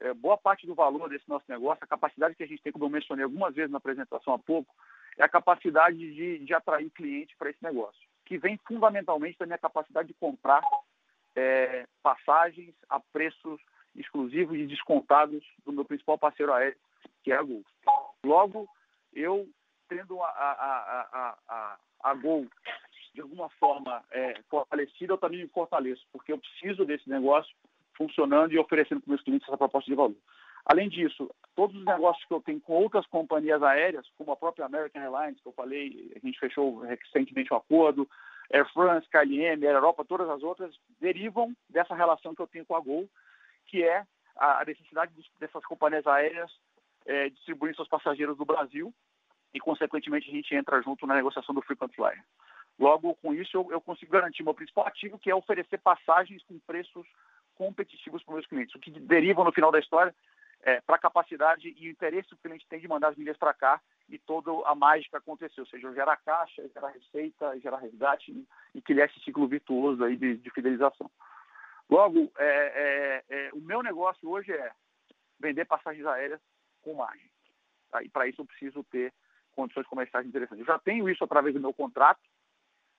é, 0.00 0.12
boa 0.12 0.36
parte 0.36 0.66
do 0.66 0.74
valor 0.74 1.08
desse 1.08 1.28
nosso 1.28 1.44
negócio, 1.48 1.82
a 1.82 1.86
capacidade 1.86 2.34
que 2.34 2.42
a 2.42 2.46
gente 2.46 2.62
tem, 2.62 2.72
como 2.72 2.84
eu 2.86 2.90
mencionei 2.90 3.24
algumas 3.24 3.54
vezes 3.54 3.70
na 3.70 3.78
apresentação 3.78 4.34
há 4.34 4.38
pouco, 4.38 4.74
é 5.16 5.24
a 5.24 5.28
capacidade 5.28 5.96
de, 5.96 6.38
de 6.40 6.54
atrair 6.54 6.90
cliente 6.90 7.36
para 7.36 7.50
esse 7.50 7.62
negócio, 7.62 8.00
que 8.24 8.36
vem 8.36 8.58
fundamentalmente 8.66 9.38
da 9.38 9.46
minha 9.46 9.58
capacidade 9.58 10.08
de 10.08 10.14
comprar 10.14 10.62
é, 11.36 11.86
passagens 12.02 12.74
a 12.88 12.98
preços 12.98 13.60
exclusivos 13.94 14.58
e 14.58 14.66
descontados 14.66 15.44
do 15.64 15.72
meu 15.72 15.84
principal 15.84 16.18
parceiro 16.18 16.52
aéreo, 16.52 16.78
que 17.22 17.30
é 17.32 17.36
a 17.36 17.42
Gol. 17.42 17.64
Logo, 18.24 18.68
eu 19.12 19.48
tendo 19.88 20.20
a, 20.22 20.28
a, 20.28 21.36
a, 21.48 21.76
a, 22.02 22.14
Gol 22.14 22.46
de 23.14 23.20
alguma 23.20 23.48
forma 23.50 24.02
é, 24.10 24.40
fortalecida, 24.48 25.12
eu 25.12 25.18
também 25.18 25.42
me 25.42 25.48
fortaleço, 25.48 26.04
porque 26.12 26.32
eu 26.32 26.38
preciso 26.38 26.84
desse 26.84 27.08
negócio 27.08 27.54
funcionando 27.96 28.52
e 28.52 28.58
oferecendo 28.58 29.00
para 29.00 29.06
os 29.06 29.08
meus 29.08 29.22
clientes 29.22 29.46
essa 29.46 29.56
proposta 29.56 29.88
de 29.88 29.96
valor. 29.96 30.16
Além 30.66 30.88
disso, 30.88 31.30
todos 31.54 31.76
os 31.76 31.84
negócios 31.84 32.24
que 32.26 32.34
eu 32.34 32.40
tenho 32.40 32.60
com 32.60 32.72
outras 32.72 33.06
companhias 33.06 33.62
aéreas, 33.62 34.08
como 34.16 34.32
a 34.32 34.36
própria 34.36 34.64
American 34.64 35.02
Airlines, 35.02 35.40
que 35.40 35.46
eu 35.46 35.52
falei, 35.52 36.12
a 36.16 36.26
gente 36.26 36.38
fechou 36.40 36.80
recentemente 36.80 37.52
um 37.52 37.56
acordo, 37.56 38.08
Air 38.52 38.70
France, 38.72 39.08
KLM, 39.10 39.64
Air 39.64 39.76
Europa, 39.76 40.04
todas 40.04 40.28
as 40.28 40.42
outras, 40.42 40.74
derivam 41.00 41.54
dessa 41.68 41.94
relação 41.94 42.34
que 42.34 42.42
eu 42.42 42.46
tenho 42.46 42.64
com 42.64 42.74
a 42.74 42.80
Gol, 42.80 43.08
que 43.66 43.82
é 43.82 44.04
a 44.36 44.64
necessidade 44.66 45.12
dessas 45.38 45.64
companhias 45.66 46.06
aéreas 46.06 46.50
é, 47.06 47.28
distribuir 47.28 47.76
seus 47.76 47.88
passageiros 47.88 48.36
do 48.36 48.44
Brasil 48.44 48.92
e, 49.54 49.60
consequentemente, 49.60 50.28
a 50.28 50.32
gente 50.32 50.54
entra 50.54 50.82
junto 50.82 51.06
na 51.06 51.14
negociação 51.14 51.54
do 51.54 51.62
Frequent 51.62 51.94
Flyer. 51.94 52.22
Logo, 52.78 53.14
com 53.14 53.32
isso, 53.32 53.56
eu, 53.56 53.70
eu 53.70 53.80
consigo 53.80 54.12
garantir 54.12 54.42
meu 54.42 54.52
principal 54.52 54.86
ativo, 54.86 55.18
que 55.18 55.30
é 55.30 55.34
oferecer 55.34 55.78
passagens 55.78 56.42
com 56.42 56.58
preços 56.58 57.06
competitivos 57.54 58.22
para 58.24 58.32
os 58.32 58.34
meus 58.38 58.46
clientes, 58.48 58.74
o 58.74 58.80
que 58.80 58.90
deriva 58.90 59.44
no 59.44 59.52
final 59.52 59.70
da 59.70 59.78
história 59.78 60.12
é, 60.62 60.80
para 60.80 60.96
a 60.96 60.98
capacidade 60.98 61.72
e 61.78 61.86
o 61.86 61.90
interesse 61.90 62.28
que 62.28 62.34
o 62.34 62.38
cliente 62.38 62.66
tem 62.68 62.80
de 62.80 62.88
mandar 62.88 63.10
as 63.10 63.16
milhas 63.16 63.36
para 63.36 63.54
cá 63.54 63.80
e 64.08 64.18
toda 64.18 64.50
a 64.66 64.74
mágica 64.74 65.18
acontecer, 65.18 65.60
ou 65.60 65.66
seja, 65.66 65.92
gerar 65.92 66.16
caixa, 66.16 66.68
gerar 66.68 66.88
receita, 66.88 67.58
gerar 67.60 67.78
resgate 67.78 68.32
e, 68.32 68.48
e 68.74 68.82
criar 68.82 69.04
esse 69.04 69.20
ciclo 69.20 69.46
virtuoso 69.46 70.02
aí 70.02 70.16
de, 70.16 70.36
de 70.38 70.50
fidelização. 70.50 71.08
Logo, 71.88 72.32
é, 72.38 72.44
é, 72.48 73.24
é, 73.28 73.50
o 73.52 73.60
meu 73.60 73.82
negócio 73.82 74.28
hoje 74.28 74.52
é 74.52 74.72
vender 75.38 75.66
passagens 75.66 76.06
aéreas 76.06 76.40
com 76.82 76.94
margem. 76.94 77.30
Tá? 77.90 78.02
E 78.02 78.08
para 78.08 78.26
isso 78.26 78.40
eu 78.40 78.46
preciso 78.46 78.82
ter 78.84 79.12
condições 79.54 79.86
comerciais 79.86 80.26
interessantes. 80.26 80.60
Eu 80.60 80.74
já 80.74 80.78
tenho 80.78 81.08
isso 81.08 81.22
através 81.24 81.54
do 81.54 81.60
meu 81.60 81.72
contrato, 81.72 82.20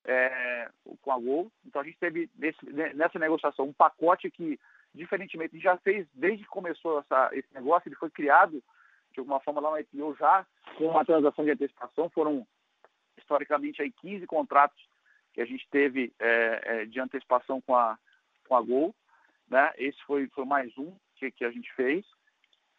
é, 0.06 0.70
com 1.02 1.12
a 1.12 1.20
Gol. 1.20 1.52
Então 1.66 1.82
a 1.82 1.86
gente 1.86 1.98
teve 1.98 2.30
nesse, 2.36 2.64
nessa 2.94 3.20
negociação 3.20 3.66
um 3.66 3.74
pacote 3.74 4.30
que, 4.30 4.60
diferentemente, 4.94 5.60
já 5.60 5.78
fez 5.78 6.08
desde 6.14 6.44
que 6.44 6.50
começou 6.50 7.00
essa, 7.00 7.30
esse 7.34 7.54
negócio, 7.54 7.88
ele 7.88 7.96
foi 7.96 8.10
criado 8.10 8.64
de 9.14 9.20
alguma 9.20 9.40
forma 9.40 9.62
lá 9.62 9.72
no 9.72 9.80
IPO 9.80 10.16
já 10.20 10.46
com 10.78 10.88
uma 10.88 11.06
transação 11.06 11.44
de 11.44 11.52
antecipação. 11.52 12.10
Foram 12.10 12.46
historicamente 13.18 13.82
aí 13.82 13.92
15 13.92 14.28
contratos 14.28 14.78
que 15.34 15.42
a 15.42 15.46
gente 15.46 15.68
teve 15.70 16.14
é, 16.20 16.62
é, 16.64 16.86
de 16.86 17.00
antecipação 17.00 17.62
com 17.62 17.76
a, 17.76 17.98
com 18.48 18.56
a 18.56 18.62
Gol. 18.62 18.96
Né? 19.50 19.74
Esse 19.78 20.02
foi, 20.04 20.28
foi 20.30 20.46
mais 20.46 20.76
um 20.78 20.96
que, 21.16 21.32
que 21.32 21.46
a 21.46 21.52
gente 21.52 21.72
fez. 21.74 22.06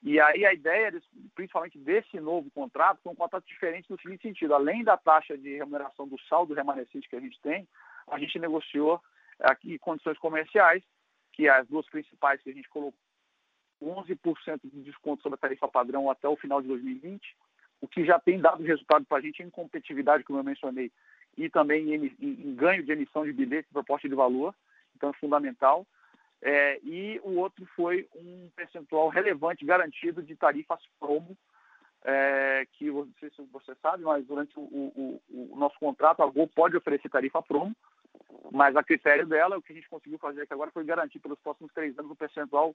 E 0.06 0.20
aí 0.20 0.46
a 0.46 0.54
ideia, 0.54 1.02
principalmente 1.34 1.76
desse 1.78 2.20
novo 2.20 2.48
contrato, 2.52 3.00
foi 3.02 3.12
um 3.12 3.16
contrato 3.16 3.44
diferente 3.44 3.90
no 3.90 4.00
seguinte 4.00 4.22
sentido. 4.22 4.54
Além 4.54 4.84
da 4.84 4.96
taxa 4.96 5.36
de 5.36 5.56
remuneração 5.56 6.06
do 6.06 6.16
saldo 6.28 6.54
remanescente 6.54 7.08
que 7.08 7.16
a 7.16 7.20
gente 7.20 7.36
tem, 7.40 7.66
a 8.06 8.16
gente 8.16 8.38
negociou 8.38 9.02
aqui 9.40 9.76
condições 9.80 10.16
comerciais, 10.18 10.80
que 11.32 11.48
as 11.48 11.66
duas 11.66 11.84
principais 11.86 12.40
que 12.40 12.50
a 12.50 12.52
gente 12.52 12.68
colocou, 12.68 12.96
11% 13.82 14.60
de 14.62 14.82
desconto 14.84 15.24
sobre 15.24 15.34
a 15.34 15.40
tarifa 15.40 15.66
padrão 15.66 16.08
até 16.08 16.28
o 16.28 16.36
final 16.36 16.62
de 16.62 16.68
2020, 16.68 17.36
o 17.80 17.88
que 17.88 18.04
já 18.04 18.16
tem 18.20 18.40
dado 18.40 18.62
resultado 18.62 19.04
para 19.06 19.18
a 19.18 19.20
gente 19.20 19.42
em 19.42 19.50
competitividade, 19.50 20.22
como 20.22 20.38
eu 20.38 20.44
mencionei, 20.44 20.92
e 21.36 21.50
também 21.50 21.92
em, 21.92 22.06
em, 22.20 22.48
em 22.48 22.54
ganho 22.54 22.84
de 22.84 22.92
emissão 22.92 23.24
de 23.24 23.32
bilhete, 23.32 23.68
proposta 23.72 24.08
de 24.08 24.14
valor, 24.14 24.54
então 24.94 25.10
é 25.10 25.14
fundamental. 25.14 25.84
É, 26.42 26.78
e 26.82 27.20
o 27.24 27.36
outro 27.38 27.66
foi 27.74 28.08
um 28.14 28.50
percentual 28.54 29.08
relevante 29.08 29.64
garantido 29.64 30.22
de 30.22 30.36
tarifas 30.36 30.80
promo, 31.00 31.36
é, 32.04 32.66
que 32.74 32.90
não 32.90 33.08
sei 33.18 33.30
se 33.30 33.42
você 33.52 33.74
sabe, 33.82 34.04
mas 34.04 34.24
durante 34.26 34.56
o, 34.58 34.62
o, 34.62 35.22
o, 35.28 35.56
nosso 35.56 35.78
contrato 35.78 36.22
a 36.22 36.26
Gol 36.26 36.48
pode 36.48 36.76
oferecer 36.76 37.08
tarifa 37.08 37.42
promo, 37.42 37.74
mas 38.52 38.76
a 38.76 38.82
critério 38.82 39.26
dela, 39.26 39.56
o 39.56 39.62
que 39.62 39.72
a 39.72 39.76
gente 39.76 39.88
conseguiu 39.88 40.18
fazer 40.18 40.42
aqui 40.42 40.52
agora 40.52 40.70
foi 40.70 40.84
garantir 40.84 41.18
pelos 41.18 41.38
próximos 41.40 41.72
três 41.72 41.98
anos 41.98 42.12
um 42.12 42.14
percentual 42.14 42.74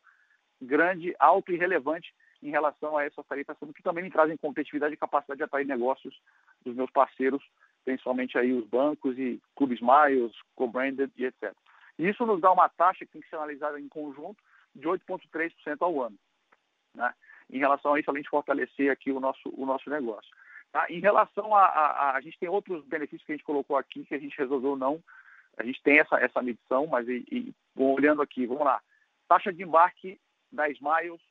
grande, 0.61 1.15
alto 1.17 1.51
e 1.51 1.57
relevante 1.57 2.13
em 2.43 2.49
relação 2.49 2.97
a 2.97 3.05
essas 3.05 3.25
tarifas, 3.25 3.57
que 3.75 3.83
também 3.83 4.03
me 4.03 4.11
trazem 4.11 4.37
competitividade 4.37 4.93
e 4.93 4.97
capacidade 4.97 5.37
de 5.37 5.43
atrair 5.43 5.65
negócios 5.65 6.19
dos 6.63 6.75
meus 6.75 6.89
parceiros, 6.91 7.43
principalmente 7.85 8.37
aí 8.37 8.51
os 8.51 8.67
bancos 8.67 9.17
e 9.17 9.41
clubes 9.55 9.79
Miles, 9.79 10.33
co-branded 10.55 11.11
e 11.17 11.25
etc. 11.25 11.53
Isso 11.97 12.25
nos 12.25 12.41
dá 12.41 12.51
uma 12.51 12.69
taxa 12.69 13.05
que 13.05 13.11
tem 13.11 13.21
que 13.21 13.29
ser 13.29 13.35
analisada 13.35 13.79
em 13.79 13.87
conjunto 13.87 14.41
de 14.75 14.87
8,3% 14.87 15.77
ao 15.81 16.01
ano. 16.01 16.17
Né? 16.93 17.13
Em 17.49 17.59
relação 17.59 17.93
a 17.93 17.99
isso, 17.99 18.09
além 18.09 18.23
de 18.23 18.29
fortalecer 18.29 18.91
aqui 18.91 19.11
o 19.11 19.19
nosso, 19.19 19.49
o 19.53 19.65
nosso 19.65 19.89
negócio. 19.89 20.29
Tá? 20.71 20.85
Em 20.89 20.99
relação 20.99 21.53
a, 21.55 21.65
a, 21.65 22.15
a, 22.15 22.21
gente 22.21 22.39
tem 22.39 22.47
outros 22.47 22.85
benefícios 22.85 23.25
que 23.25 23.33
a 23.33 23.35
gente 23.35 23.45
colocou 23.45 23.77
aqui, 23.77 24.05
que 24.05 24.15
a 24.15 24.19
gente 24.19 24.37
resolveu 24.37 24.75
não. 24.75 25.03
A 25.57 25.63
gente 25.63 25.81
tem 25.83 25.99
essa, 25.99 26.15
essa 26.17 26.41
medição, 26.41 26.87
mas 26.87 27.07
e, 27.07 27.25
e, 27.29 27.53
olhando 27.75 28.21
aqui, 28.21 28.45
vamos 28.45 28.63
lá. 28.63 28.81
Taxa 29.27 29.51
de 29.51 29.63
embarque 29.63 30.19
da 30.51 30.69
Smiles, 30.69 31.21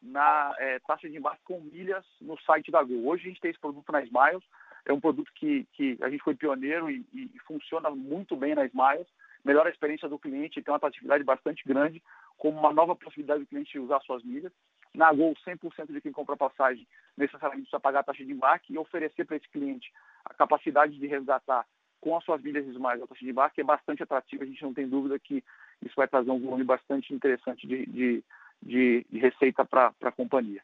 na 0.00 0.54
é, 0.58 0.78
taxa 0.80 1.08
de 1.08 1.16
embarque 1.16 1.42
com 1.44 1.60
milhas 1.60 2.04
no 2.20 2.38
site 2.42 2.70
da 2.70 2.82
Gol. 2.82 3.06
Hoje 3.06 3.24
a 3.24 3.28
gente 3.28 3.40
tem 3.40 3.50
esse 3.50 3.60
produto 3.60 3.90
na 3.90 4.02
Smiles, 4.02 4.44
é 4.84 4.92
um 4.92 5.00
produto 5.00 5.30
que, 5.34 5.66
que 5.72 5.98
a 6.00 6.08
gente 6.08 6.22
foi 6.22 6.36
pioneiro 6.36 6.88
e, 6.88 7.04
e 7.12 7.38
funciona 7.44 7.90
muito 7.90 8.36
bem 8.36 8.54
na 8.54 8.64
Smiles 8.66 9.08
melhora 9.46 9.68
a 9.68 9.72
experiência 9.72 10.08
do 10.08 10.18
cliente, 10.18 10.60
tem 10.60 10.72
uma 10.72 10.76
atratividade 10.76 11.22
bastante 11.22 11.62
grande, 11.64 12.02
como 12.36 12.58
uma 12.58 12.72
nova 12.72 12.96
possibilidade 12.96 13.40
do 13.40 13.46
cliente 13.46 13.78
usar 13.78 14.00
suas 14.00 14.22
milhas. 14.24 14.52
Na 14.92 15.12
Gol, 15.12 15.34
100% 15.46 15.92
de 15.92 16.00
quem 16.00 16.10
compra 16.10 16.36
passagem 16.36 16.86
necessariamente 17.16 17.66
precisa 17.66 17.80
pagar 17.80 18.00
a 18.00 18.02
taxa 18.02 18.24
de 18.24 18.32
embarque 18.32 18.72
e 18.72 18.78
oferecer 18.78 19.24
para 19.24 19.36
esse 19.36 19.48
cliente 19.48 19.92
a 20.24 20.34
capacidade 20.34 20.98
de 20.98 21.06
resgatar 21.06 21.64
com 22.00 22.16
as 22.16 22.24
suas 22.24 22.42
milhas 22.42 22.66
mais 22.76 23.00
a 23.00 23.06
taxa 23.06 23.24
de 23.24 23.30
embarque 23.30 23.60
é 23.60 23.64
bastante 23.64 24.02
atrativa. 24.02 24.42
A 24.42 24.46
gente 24.46 24.62
não 24.62 24.74
tem 24.74 24.88
dúvida 24.88 25.18
que 25.18 25.44
isso 25.82 25.94
vai 25.96 26.08
trazer 26.08 26.30
um 26.30 26.40
volume 26.40 26.64
bastante 26.64 27.14
interessante 27.14 27.66
de, 27.66 27.86
de, 27.86 28.24
de, 28.62 29.06
de 29.08 29.18
receita 29.18 29.64
para 29.64 29.92
a 30.02 30.12
companhia. 30.12 30.62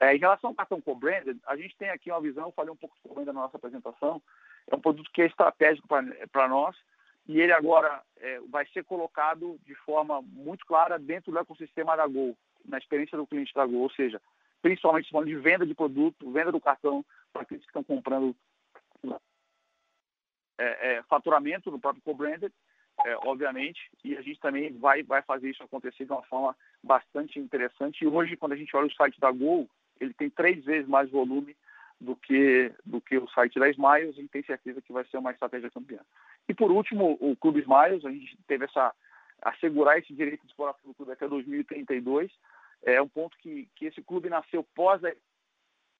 É, 0.00 0.14
em 0.14 0.18
relação 0.18 0.50
ao 0.50 0.56
cartão 0.56 0.80
co-branded, 0.80 1.38
a 1.46 1.56
gente 1.56 1.76
tem 1.76 1.90
aqui 1.90 2.10
uma 2.10 2.20
visão, 2.20 2.46
eu 2.46 2.52
falei 2.52 2.70
um 2.70 2.76
pouco 2.76 2.96
sobre 3.02 3.24
da 3.24 3.32
nossa 3.32 3.56
apresentação, 3.56 4.22
é 4.70 4.74
um 4.74 4.80
produto 4.80 5.10
que 5.12 5.22
é 5.22 5.26
estratégico 5.26 5.88
para 5.88 6.48
nós, 6.48 6.76
e 7.28 7.40
ele 7.40 7.52
agora 7.52 8.02
é, 8.18 8.40
vai 8.48 8.66
ser 8.68 8.84
colocado 8.84 9.58
de 9.64 9.74
forma 9.74 10.22
muito 10.22 10.64
clara 10.64 10.98
dentro 10.98 11.32
do 11.32 11.38
ecossistema 11.38 11.96
da 11.96 12.06
Gol, 12.06 12.36
na 12.64 12.78
experiência 12.78 13.18
do 13.18 13.26
cliente 13.26 13.52
da 13.54 13.66
Gol, 13.66 13.82
ou 13.82 13.90
seja, 13.90 14.20
principalmente 14.62 15.10
falando 15.10 15.28
de 15.28 15.36
venda 15.36 15.66
de 15.66 15.74
produto, 15.74 16.30
venda 16.30 16.52
do 16.52 16.60
cartão 16.60 17.04
para 17.32 17.42
aqueles 17.42 17.64
que 17.64 17.70
estão 17.70 17.82
comprando 17.82 18.34
é, 20.58 20.94
é, 20.94 21.02
faturamento 21.04 21.70
no 21.70 21.78
próprio 21.78 22.02
co-branded, 22.02 22.52
é, 23.04 23.16
obviamente, 23.26 23.90
e 24.02 24.16
a 24.16 24.22
gente 24.22 24.40
também 24.40 24.72
vai, 24.72 25.02
vai 25.02 25.20
fazer 25.22 25.50
isso 25.50 25.62
acontecer 25.62 26.04
de 26.04 26.12
uma 26.12 26.22
forma 26.22 26.56
bastante 26.82 27.38
interessante. 27.38 28.02
E 28.02 28.06
hoje, 28.06 28.36
quando 28.36 28.52
a 28.52 28.56
gente 28.56 28.74
olha 28.74 28.86
o 28.86 28.94
site 28.94 29.20
da 29.20 29.30
Gol, 29.30 29.68
ele 30.00 30.14
tem 30.14 30.30
três 30.30 30.64
vezes 30.64 30.88
mais 30.88 31.10
volume 31.10 31.54
do 32.00 32.16
que, 32.16 32.72
do 32.84 33.00
que 33.00 33.16
o 33.18 33.28
site 33.28 33.58
da 33.58 33.68
Smiles, 33.68 34.16
gente 34.16 34.28
tem 34.28 34.42
certeza 34.42 34.80
que 34.82 34.92
vai 34.92 35.04
ser 35.06 35.18
uma 35.18 35.30
estratégia 35.30 35.70
campeã. 35.70 36.00
E 36.48 36.54
por 36.54 36.70
último, 36.70 37.16
o 37.20 37.36
Clube 37.36 37.60
Smiles, 37.60 38.04
a 38.04 38.10
gente 38.10 38.38
teve 38.46 38.64
essa 38.64 38.94
assegurar 39.42 39.98
esse 39.98 40.12
direito 40.12 40.40
de 40.42 40.48
exploração 40.48 40.82
do 40.84 40.94
clube 40.94 41.12
até 41.12 41.28
2032. 41.28 42.30
É 42.82 43.00
um 43.00 43.08
ponto 43.08 43.36
que, 43.38 43.68
que 43.74 43.86
esse 43.86 44.02
clube 44.02 44.28
nasceu 44.28 44.64
pós 44.74 45.00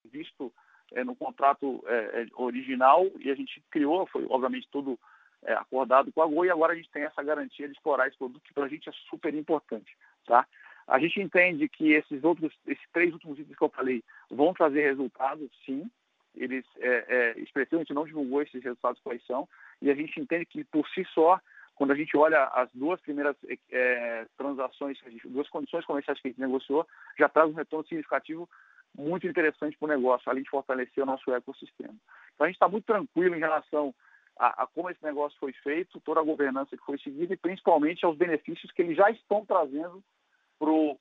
visto 0.04 0.52
é, 0.92 1.02
no 1.04 1.16
contrato 1.16 1.82
é, 1.86 2.22
é, 2.22 2.26
original 2.36 3.06
e 3.18 3.30
a 3.30 3.34
gente 3.34 3.62
criou, 3.70 4.06
foi 4.06 4.24
obviamente 4.28 4.68
tudo 4.70 4.98
é, 5.42 5.52
acordado 5.54 6.12
com 6.12 6.22
a 6.22 6.26
Goi 6.26 6.46
e 6.46 6.50
agora 6.50 6.72
a 6.72 6.76
gente 6.76 6.90
tem 6.90 7.02
essa 7.02 7.22
garantia 7.22 7.66
de 7.66 7.74
explorar 7.74 8.06
esse 8.06 8.16
produto 8.16 8.42
que 8.42 8.54
para 8.54 8.64
a 8.64 8.68
gente 8.68 8.88
é 8.88 8.92
super 9.10 9.34
importante, 9.34 9.96
tá? 10.24 10.46
A 10.86 11.00
gente 11.00 11.20
entende 11.20 11.68
que 11.68 11.92
esses 11.92 12.22
outros, 12.22 12.52
esses 12.66 12.84
três 12.92 13.12
últimos 13.12 13.38
itens 13.38 13.56
que 13.56 13.64
eu 13.64 13.68
falei 13.68 14.04
vão 14.30 14.54
trazer 14.54 14.82
resultados, 14.82 15.50
sim. 15.64 15.90
Eles, 16.32 16.64
é, 16.78 17.04
é, 17.08 17.40
expressivamente 17.40 17.94
não 17.94 18.04
divulgou 18.04 18.42
esses 18.42 18.62
resultados 18.62 19.00
quais 19.02 19.24
são 19.26 19.48
e 19.80 19.90
a 19.90 19.94
gente 19.94 20.20
entende 20.20 20.46
que 20.46 20.64
por 20.64 20.86
si 20.88 21.04
só 21.12 21.40
quando 21.76 21.90
a 21.90 21.94
gente 21.94 22.16
olha 22.16 22.44
as 22.44 22.70
duas 22.72 22.98
primeiras 23.02 23.36
é, 23.70 24.26
transações, 24.36 24.98
duas 25.26 25.48
condições 25.50 25.84
comerciais 25.84 26.18
que 26.18 26.28
a 26.28 26.30
gente 26.30 26.40
negociou, 26.40 26.86
já 27.18 27.28
traz 27.28 27.50
um 27.50 27.54
retorno 27.54 27.86
significativo 27.86 28.48
muito 28.96 29.26
interessante 29.26 29.76
para 29.76 29.84
o 29.84 29.88
negócio, 29.88 30.28
além 30.28 30.42
de 30.42 30.48
fortalecer 30.48 31.02
o 31.02 31.06
nosso 31.06 31.30
ecossistema. 31.30 31.94
Então 32.34 32.46
a 32.46 32.46
gente 32.46 32.56
está 32.56 32.66
muito 32.66 32.86
tranquilo 32.86 33.34
em 33.34 33.40
relação 33.40 33.94
a, 34.38 34.62
a, 34.62 34.66
como 34.66 34.88
esse 34.88 35.02
negócio 35.04 35.38
foi 35.38 35.52
feito, 35.52 36.00
toda 36.00 36.20
a 36.20 36.24
governança 36.24 36.76
que 36.76 36.84
foi 36.84 36.98
seguida 36.98 37.34
e 37.34 37.38
principalmente 37.38 38.06
aos 38.06 38.16
benefícios 38.16 38.72
que 38.72 38.80
eles 38.80 38.96
já 38.96 39.10
estão 39.10 39.44
trazendo 39.44 40.02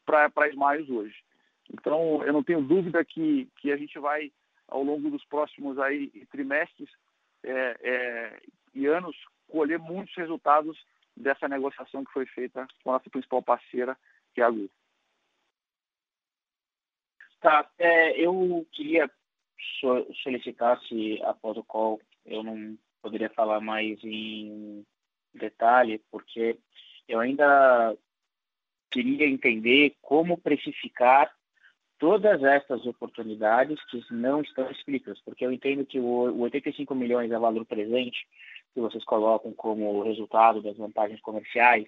para 0.06 0.50
Smiles 0.50 0.90
hoje. 0.90 1.16
Então 1.72 2.22
eu 2.24 2.34
não 2.34 2.44
tenho 2.44 2.62
dúvida 2.62 3.04
que, 3.06 3.50
que 3.62 3.72
a 3.72 3.78
gente 3.78 3.98
vai, 3.98 4.30
ao 4.68 4.84
longo 4.84 5.10
dos 5.10 5.24
próximos 5.26 5.80
aí, 5.80 6.10
trimestres 6.30 6.90
é, 7.44 7.78
é, 7.82 8.42
e 8.76 8.86
anos, 8.86 9.16
colher 9.48 9.80
muitos 9.80 10.14
resultados 10.16 10.78
dessa 11.16 11.48
negociação 11.48 12.04
que 12.04 12.12
foi 12.12 12.26
feita 12.26 12.68
com 12.84 12.92
a 12.92 12.94
nossa 12.94 13.10
principal 13.10 13.42
parceira, 13.42 13.98
que 14.34 14.42
é 14.42 14.44
a 14.44 14.50
Google. 14.50 14.70
Tá, 17.40 17.70
é, 17.78 18.20
eu 18.20 18.68
queria 18.72 19.10
solicitar 20.24 20.82
se 20.84 21.22
após 21.24 21.58
o 21.58 21.64
call 21.64 22.02
eu 22.26 22.44
não 22.44 22.78
poderia 23.02 23.30
falar 23.30 23.62
mais 23.62 24.00
em 24.04 24.84
detalhe, 25.34 26.02
porque 26.12 26.58
eu 27.08 27.20
ainda 27.20 27.96
queria 28.90 29.28
entender 29.28 29.96
como 30.02 30.38
precificar 30.38 31.32
todas 31.98 32.44
essas 32.44 32.86
oportunidades 32.86 33.84
que 33.86 34.04
não 34.12 34.42
estão 34.42 34.70
explícitas, 34.70 35.20
porque 35.22 35.46
eu 35.46 35.52
entendo 35.52 35.86
que 35.86 36.00
o 36.00 36.40
85 36.40 36.94
milhões 36.96 37.32
é 37.32 37.38
valor 37.38 37.66
presente 37.66 38.28
que 38.76 38.82
vocês 38.82 39.04
colocam 39.06 39.54
como 39.54 40.04
resultado 40.04 40.62
das 40.62 40.76
vantagens 40.76 41.22
comerciais, 41.22 41.88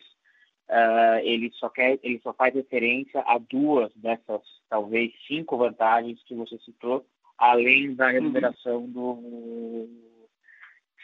uh, 0.69 1.19
ele 1.21 1.51
só 1.51 1.67
quer, 1.69 1.99
ele 2.01 2.17
só 2.21 2.33
faz 2.33 2.55
referência 2.55 3.21
a 3.27 3.37
duas 3.37 3.93
dessas, 3.93 4.41
talvez 4.69 5.13
cinco 5.27 5.57
vantagens 5.57 6.23
que 6.23 6.33
você 6.33 6.57
citou, 6.59 7.05
além 7.37 7.93
da 7.93 8.05
uhum. 8.05 8.11
remuneração 8.13 8.77
uhum. 8.77 8.91
do 8.91 9.89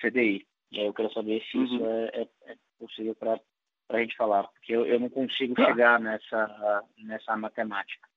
CDI. 0.01 0.47
E 0.71 0.79
aí 0.79 0.85
eu 0.85 0.93
quero 0.93 1.11
saber 1.11 1.43
se 1.51 1.57
uhum. 1.57 1.65
isso 1.65 1.85
é, 1.85 2.05
é, 2.21 2.27
é 2.53 2.55
possível 2.79 3.13
para 3.13 3.37
a 3.89 3.99
gente 3.99 4.15
falar, 4.15 4.47
porque 4.47 4.73
eu, 4.73 4.85
eu 4.85 4.97
não 5.01 5.09
consigo 5.09 5.53
ah. 5.61 5.65
chegar 5.65 5.99
nessa, 5.99 6.83
nessa 6.97 7.35
matemática. 7.35 8.07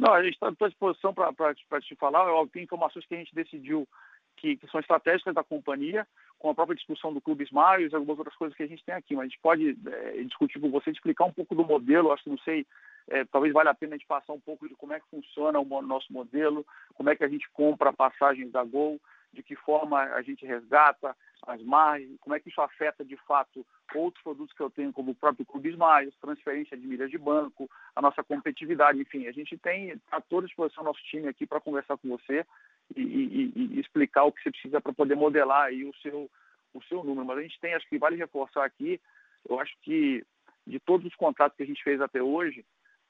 Não, 0.00 0.12
a 0.12 0.22
gente 0.22 0.34
está 0.34 0.48
à 0.48 0.68
disposição 0.68 1.14
para 1.14 1.54
te 1.54 1.96
falar. 1.96 2.26
Tem 2.48 2.62
informações 2.64 3.04
que 3.06 3.14
a 3.14 3.18
gente 3.18 3.34
decidiu 3.34 3.88
que, 4.38 4.56
que, 4.56 4.66
são 4.68 4.80
estratégicas 4.80 5.34
da 5.34 5.42
companhia, 5.42 6.06
com 6.38 6.50
a 6.50 6.54
própria 6.54 6.76
discussão 6.76 7.12
do 7.12 7.20
Clube 7.20 7.44
Smiles 7.44 7.92
e 7.92 7.94
algumas 7.94 8.18
outras 8.18 8.36
coisas 8.36 8.56
que 8.56 8.62
a 8.62 8.66
gente 8.66 8.84
tem 8.84 8.94
aqui. 8.94 9.14
Mas 9.14 9.24
a 9.24 9.28
gente 9.28 9.40
pode 9.40 9.76
é, 9.86 10.22
discutir 10.22 10.60
com 10.60 10.70
você, 10.70 10.90
explicar 10.90 11.24
um 11.24 11.32
pouco 11.32 11.54
do 11.54 11.64
modelo. 11.64 12.12
Acho 12.12 12.24
que 12.24 12.30
não 12.30 12.38
sei, 12.38 12.66
é, 13.08 13.24
talvez 13.24 13.52
valha 13.52 13.70
a 13.70 13.74
pena 13.74 13.94
a 13.94 13.98
gente 13.98 14.06
passar 14.06 14.32
um 14.32 14.40
pouco 14.40 14.68
de 14.68 14.74
como 14.74 14.92
é 14.92 15.00
que 15.00 15.10
funciona 15.10 15.58
o 15.58 15.82
nosso 15.82 16.12
modelo, 16.12 16.64
como 16.94 17.10
é 17.10 17.16
que 17.16 17.24
a 17.24 17.28
gente 17.28 17.48
compra 17.50 17.92
passagens 17.92 18.50
da 18.52 18.62
Gol, 18.64 19.00
de 19.32 19.42
que 19.42 19.54
forma 19.56 20.00
a 20.00 20.22
gente 20.22 20.46
resgata 20.46 21.14
as 21.46 21.62
margens, 21.62 22.18
como 22.20 22.34
é 22.34 22.40
que 22.40 22.48
isso 22.48 22.60
afeta 22.60 23.04
de 23.04 23.16
fato 23.16 23.64
outros 23.94 24.22
produtos 24.22 24.54
que 24.54 24.62
eu 24.62 24.70
tenho, 24.70 24.92
como 24.92 25.12
o 25.12 25.14
próprio 25.14 25.46
Clube 25.46 25.70
Smiles, 25.70 26.14
transferência 26.20 26.76
de 26.76 26.86
milhas 26.86 27.10
de 27.10 27.16
banco, 27.16 27.70
a 27.94 28.02
nossa 28.02 28.22
competitividade, 28.22 29.00
enfim, 29.00 29.26
a 29.26 29.32
gente 29.32 29.56
tem 29.56 29.98
a 30.10 30.20
toda 30.20 30.46
disposição 30.46 30.84
nosso 30.84 31.02
time 31.04 31.28
aqui 31.28 31.46
para 31.46 31.60
conversar 31.60 31.96
com 31.96 32.08
você 32.08 32.44
e, 32.96 33.02
e, 33.02 33.52
e, 33.54 33.80
explicar 33.80 34.24
o 34.24 34.32
que 34.32 34.42
você 34.42 34.50
precisa 34.50 34.80
para 34.80 34.92
poder 34.92 35.14
modelar 35.14 35.66
aí 35.66 35.84
o 35.84 35.94
seu, 35.96 36.30
o 36.74 36.82
seu 36.84 37.04
número. 37.04 37.26
Mas 37.26 37.38
a 37.38 37.42
gente 37.42 37.60
tem, 37.60 37.74
acho 37.74 37.88
que 37.88 37.98
vale 37.98 38.16
reforçar 38.16 38.64
aqui, 38.64 39.00
eu 39.48 39.60
acho 39.60 39.74
que 39.82 40.24
de 40.66 40.78
todos 40.80 41.06
os 41.06 41.14
contratos 41.14 41.56
que 41.56 41.62
a 41.62 41.66
gente 41.66 41.82
fez 41.82 42.00
até 42.00 42.22
hoje, 42.22 42.64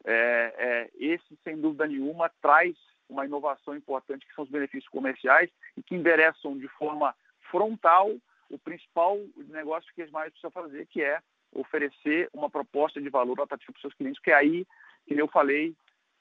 é, 0.05 0.55
é, 0.57 0.91
esse, 0.97 1.37
sem 1.43 1.61
dúvida 1.61 1.87
nenhuma, 1.87 2.31
traz 2.41 2.76
uma 3.09 3.24
inovação 3.24 3.74
importante, 3.74 4.26
que 4.26 4.35
são 4.35 4.45
os 4.45 4.51
benefícios 4.51 4.89
comerciais, 4.89 5.51
e 5.76 5.83
que 5.83 5.95
endereçam 5.95 6.57
de 6.57 6.68
forma 6.68 7.14
frontal 7.51 8.14
o 8.51 8.59
principal 8.59 9.18
negócio 9.49 9.93
que 9.95 10.03
as 10.03 10.11
mais 10.11 10.31
precisam 10.31 10.51
fazer, 10.51 10.87
que 10.87 11.03
é 11.03 11.20
oferecer 11.53 12.29
uma 12.33 12.49
proposta 12.49 13.01
de 13.01 13.09
valor 13.09 13.41
atrativo 13.41 13.72
para 13.72 13.79
os 13.79 13.83
seus 13.83 13.95
clientes, 13.95 14.22
que 14.22 14.31
é 14.31 14.35
aí, 14.35 14.66
que 15.07 15.14
eu 15.14 15.29
falei, 15.29 15.74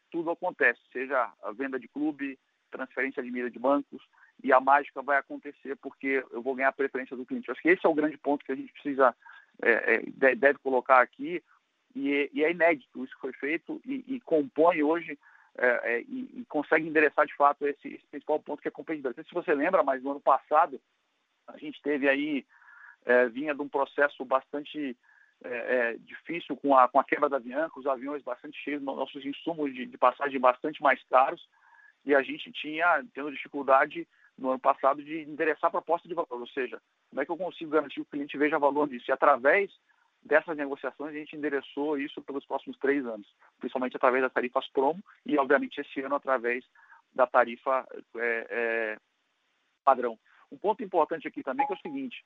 tudo 0.10 0.32
acontece, 0.32 0.80
seja 0.92 1.32
a 1.44 1.52
venda 1.52 1.80
de 1.80 1.88
clube, 1.88 2.40
transferência 2.70 3.22
de 3.24 3.32
milha 3.32 3.50
de 3.50 3.60
bancos, 3.60 4.02
e 4.44 4.54
a 4.54 4.60
mágica 4.60 5.02
vai 5.02 5.18
acontecer 5.18 5.76
porque 5.78 6.24
eu 6.32 6.42
vou 6.42 6.56
ganhar 6.56 6.70
a 6.70 6.74
preferência 6.74 7.16
do 7.16 7.26
cliente. 7.26 7.50
Acho 7.50 7.62
que 7.62 7.70
esse 7.70 7.86
é 7.86 7.90
o 7.90 7.94
grande 7.94 8.18
ponto 8.18 8.46
que 8.46 8.52
a 8.52 8.56
gente 8.56 8.72
precisa, 8.74 9.16
é, 9.62 10.04
é, 10.22 10.36
deve 10.36 10.60
colocar 10.60 11.02
aqui, 11.02 11.44
e, 11.96 12.30
e, 12.32 12.44
é 12.44 12.52
inédito 12.52 13.04
isso 13.04 13.16
que 13.16 13.22
foi 13.22 13.34
feito 13.34 13.82
e, 13.84 14.04
e 14.08 14.20
compõe 14.22 14.84
hoje 14.84 15.18
é, 15.58 15.96
é, 15.96 16.02
e, 16.02 16.30
e, 16.42 16.46
consegue 16.48 16.88
endereçar 16.88 17.26
de 17.26 17.36
fato 17.36 17.66
esse, 17.66 17.88
esse, 17.88 18.06
principal 18.12 18.40
ponto 18.40 18.62
que 18.62 18.68
é 18.68 18.72
competitividade. 18.72 19.28
Se 19.28 19.34
você 19.34 19.56
lembra, 19.56 19.82
mas 19.82 20.04
no 20.04 20.12
ano 20.12 20.20
passado 20.20 20.80
a 21.48 21.58
gente 21.58 21.82
teve 21.82 22.08
aí, 22.08 22.46
é, 23.06 23.28
vinha 23.30 23.56
de 23.56 23.62
um 23.62 23.68
processo 23.68 24.24
bastante 24.24 24.96
é, 25.44 25.50
é, 25.50 25.98
difícil 25.98 26.56
com 26.58 26.78
a, 26.78 26.88
com 26.88 27.00
a 27.00 27.04
quebra 27.04 27.30
da 27.30 27.38
Avianca, 27.38 27.80
os 27.80 27.88
aviões 27.88 28.22
bastante 28.22 28.58
cheios, 28.60 28.82
nossos 28.82 29.26
insumos 29.26 29.74
de, 29.74 29.86
de 29.86 29.98
passagem 29.98 30.40
bastante 30.40 30.82
mais 30.82 31.02
caros, 31.06 31.48
e 32.08 32.16
a 32.16 32.24
gente 32.24 32.50
tinha, 32.54 33.04
tendo 33.14 33.30
dificuldade 33.30 34.08
no 34.38 34.52
ano 34.52 34.60
passado 34.60 35.04
de 35.04 35.24
endereçar 35.24 35.68
a 35.68 35.72
proposta 35.72 36.08
de 36.08 36.14
valor, 36.14 36.28
ou 36.32 36.48
seja, 36.48 36.82
como 37.10 37.22
é 37.22 37.26
que 37.26 37.32
eu 37.32 37.38
consigo 37.38 37.72
garantir 37.72 37.96
que 37.96 38.02
o 38.02 38.06
cliente 38.06 38.38
veja 38.38 38.58
valor 38.58 38.88
nisso? 38.88 39.12
E 39.12 39.12
através 39.12 39.70
dessas 40.24 40.56
negociações 40.56 41.14
a 41.14 41.18
gente 41.18 41.36
endereçou 41.36 41.98
isso 42.00 42.22
pelos 42.22 42.46
próximos 42.46 42.78
três 42.78 43.06
anos, 43.06 43.28
principalmente 43.60 43.98
através 43.98 44.24
das 44.24 44.32
tarifas 44.32 44.66
promo 44.70 45.04
e, 45.26 45.38
obviamente, 45.38 45.82
esse 45.82 46.00
ano 46.00 46.16
através 46.16 46.64
da 47.14 47.28
tarifa 47.28 47.86
é, 48.16 48.48
é, 48.50 48.98
padrão. 49.84 50.18
Um 50.50 50.58
ponto 50.58 50.82
importante 50.82 51.28
aqui 51.28 51.44
também 51.44 51.68
que 51.68 51.74
é 51.74 51.76
o 51.76 51.80
seguinte, 51.80 52.24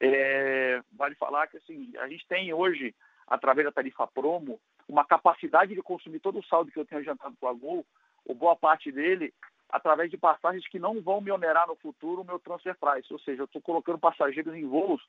é, 0.00 0.82
vale 0.92 1.14
falar 1.14 1.46
que 1.46 1.58
assim, 1.58 1.92
a 1.98 2.08
gente 2.08 2.26
tem 2.26 2.52
hoje, 2.52 2.92
através 3.28 3.64
da 3.64 3.72
tarifa 3.72 4.08
promo, 4.08 4.60
uma 4.88 5.04
capacidade 5.04 5.72
de 5.72 5.82
consumir 5.82 6.18
todo 6.18 6.40
o 6.40 6.44
saldo 6.46 6.72
que 6.72 6.80
eu 6.80 6.84
tenho 6.84 7.00
adiantado 7.00 7.36
com 7.38 7.46
a 7.46 7.52
Gol 7.52 7.86
ou 8.24 8.34
boa 8.34 8.56
parte 8.56 8.90
dele, 8.92 9.32
através 9.68 10.10
de 10.10 10.16
passagens 10.16 10.66
que 10.68 10.78
não 10.78 11.00
vão 11.00 11.20
me 11.20 11.30
onerar 11.30 11.66
no 11.66 11.76
futuro 11.76 12.22
o 12.22 12.24
meu 12.24 12.38
transfer 12.38 12.76
price. 12.78 13.12
Ou 13.12 13.18
seja, 13.20 13.42
eu 13.42 13.46
estou 13.46 13.62
colocando 13.62 13.98
passageiros 13.98 14.54
em 14.54 14.66
voos 14.66 15.02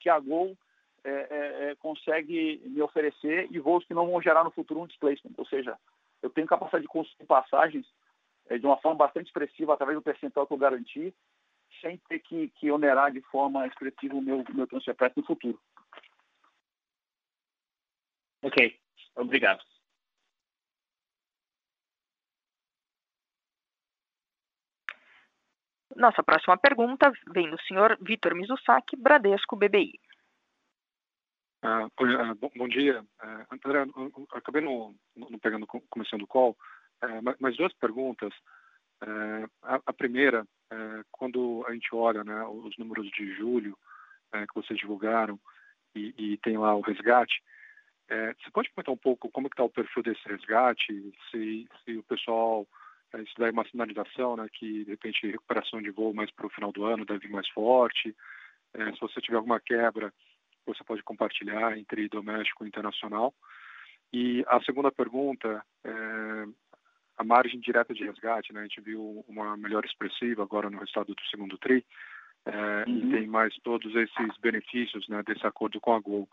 que 0.00 0.08
a 0.08 0.18
Gol 0.18 0.56
é, 1.04 1.10
é, 1.10 1.70
é, 1.70 1.74
consegue 1.76 2.60
me 2.64 2.82
oferecer 2.82 3.48
e 3.50 3.58
voos 3.58 3.84
que 3.84 3.94
não 3.94 4.10
vão 4.10 4.20
gerar 4.20 4.44
no 4.44 4.50
futuro 4.50 4.80
um 4.80 4.86
displacement. 4.86 5.34
Ou 5.36 5.46
seja, 5.46 5.78
eu 6.22 6.30
tenho 6.30 6.46
capacidade 6.46 6.82
de 6.82 6.88
consumir 6.88 7.26
passagens 7.26 7.86
é, 8.48 8.58
de 8.58 8.66
uma 8.66 8.76
forma 8.78 8.98
bastante 8.98 9.26
expressiva 9.26 9.74
através 9.74 9.96
do 9.96 10.02
percentual 10.02 10.46
que 10.46 10.52
eu 10.52 10.58
garanti, 10.58 11.14
sem 11.80 11.98
ter 12.08 12.20
que, 12.20 12.48
que 12.48 12.70
onerar 12.70 13.12
de 13.12 13.20
forma 13.22 13.66
expressiva 13.66 14.14
o 14.14 14.22
meu, 14.22 14.44
meu 14.54 14.66
transfer 14.66 14.94
price 14.94 15.14
no 15.16 15.26
futuro. 15.26 15.60
Ok, 18.42 18.78
obrigado. 19.16 19.62
Nossa 25.96 26.22
próxima 26.22 26.58
pergunta 26.58 27.10
vem 27.32 27.50
do 27.50 27.60
senhor 27.62 27.96
Vitor 28.02 28.34
Mizusaki, 28.34 28.96
Bradesco 28.96 29.56
BBI. 29.56 29.98
Ah, 31.62 31.88
ah, 31.88 32.34
bom, 32.38 32.50
bom, 32.54 32.68
dia. 32.68 33.02
Uh, 33.02 33.54
André, 33.54 33.86
acabei 34.32 34.60
no, 34.60 34.94
no 35.16 35.38
pegando, 35.40 35.66
começando 35.66 36.22
o 36.22 36.26
call, 36.26 36.54
mas 37.40 37.56
duas 37.56 37.72
perguntas. 37.74 38.32
A, 39.62 39.80
a, 39.86 39.92
primeira, 39.92 40.46
quando 41.10 41.64
a 41.66 41.72
gente 41.72 41.88
olha 41.94 42.22
né, 42.24 42.44
os 42.44 42.76
números 42.78 43.08
de 43.10 43.34
julho 43.34 43.76
que 44.32 44.54
vocês 44.54 44.78
divulgaram 44.78 45.38
e, 45.94 46.14
e, 46.16 46.36
tem 46.38 46.56
lá 46.56 46.74
o 46.74 46.80
resgate, 46.80 47.42
você 48.08 48.50
pode 48.52 48.70
comentar 48.70 48.94
um 48.94 48.98
pouco 48.98 49.30
como 49.30 49.48
está 49.48 49.64
o 49.64 49.70
perfil 49.70 50.02
desse 50.02 50.26
resgate, 50.26 51.12
se, 51.30 51.68
se 51.84 51.96
o 51.96 52.02
pessoal 52.04 52.66
isso 53.22 53.34
daí 53.38 53.48
é 53.48 53.52
uma 53.52 53.68
sinalização, 53.68 54.36
né, 54.36 54.46
que 54.52 54.84
de 54.84 54.90
repente 54.90 55.26
recuperação 55.26 55.80
de 55.80 55.90
voo 55.90 56.14
mais 56.14 56.30
para 56.30 56.46
o 56.46 56.50
final 56.50 56.72
do 56.72 56.84
ano 56.84 57.04
deve 57.04 57.26
vir 57.26 57.32
mais 57.32 57.48
forte. 57.48 58.14
É, 58.74 58.92
se 58.92 59.00
você 59.00 59.20
tiver 59.20 59.36
alguma 59.36 59.60
quebra, 59.60 60.12
você 60.66 60.82
pode 60.84 61.02
compartilhar 61.02 61.78
entre 61.78 62.08
doméstico 62.08 62.64
e 62.64 62.68
internacional. 62.68 63.34
E 64.12 64.44
a 64.48 64.60
segunda 64.62 64.90
pergunta, 64.90 65.64
é, 65.84 66.46
a 67.16 67.24
margem 67.24 67.60
direta 67.60 67.94
de 67.94 68.04
resgate, 68.04 68.52
né, 68.52 68.60
a 68.60 68.62
gente 68.64 68.80
viu 68.80 69.24
uma 69.28 69.56
melhor 69.56 69.84
expressiva 69.84 70.42
agora 70.42 70.68
no 70.68 70.78
resultado 70.78 71.14
do 71.14 71.22
segundo 71.30 71.58
TRI, 71.58 71.84
é, 72.44 72.88
uhum. 72.88 72.98
e 72.98 73.10
tem 73.10 73.26
mais 73.26 73.54
todos 73.62 73.94
esses 73.94 74.38
benefícios 74.40 75.08
né, 75.08 75.22
desse 75.22 75.46
acordo 75.46 75.80
com 75.80 75.92
a 75.92 76.00
Gol. 76.00 76.28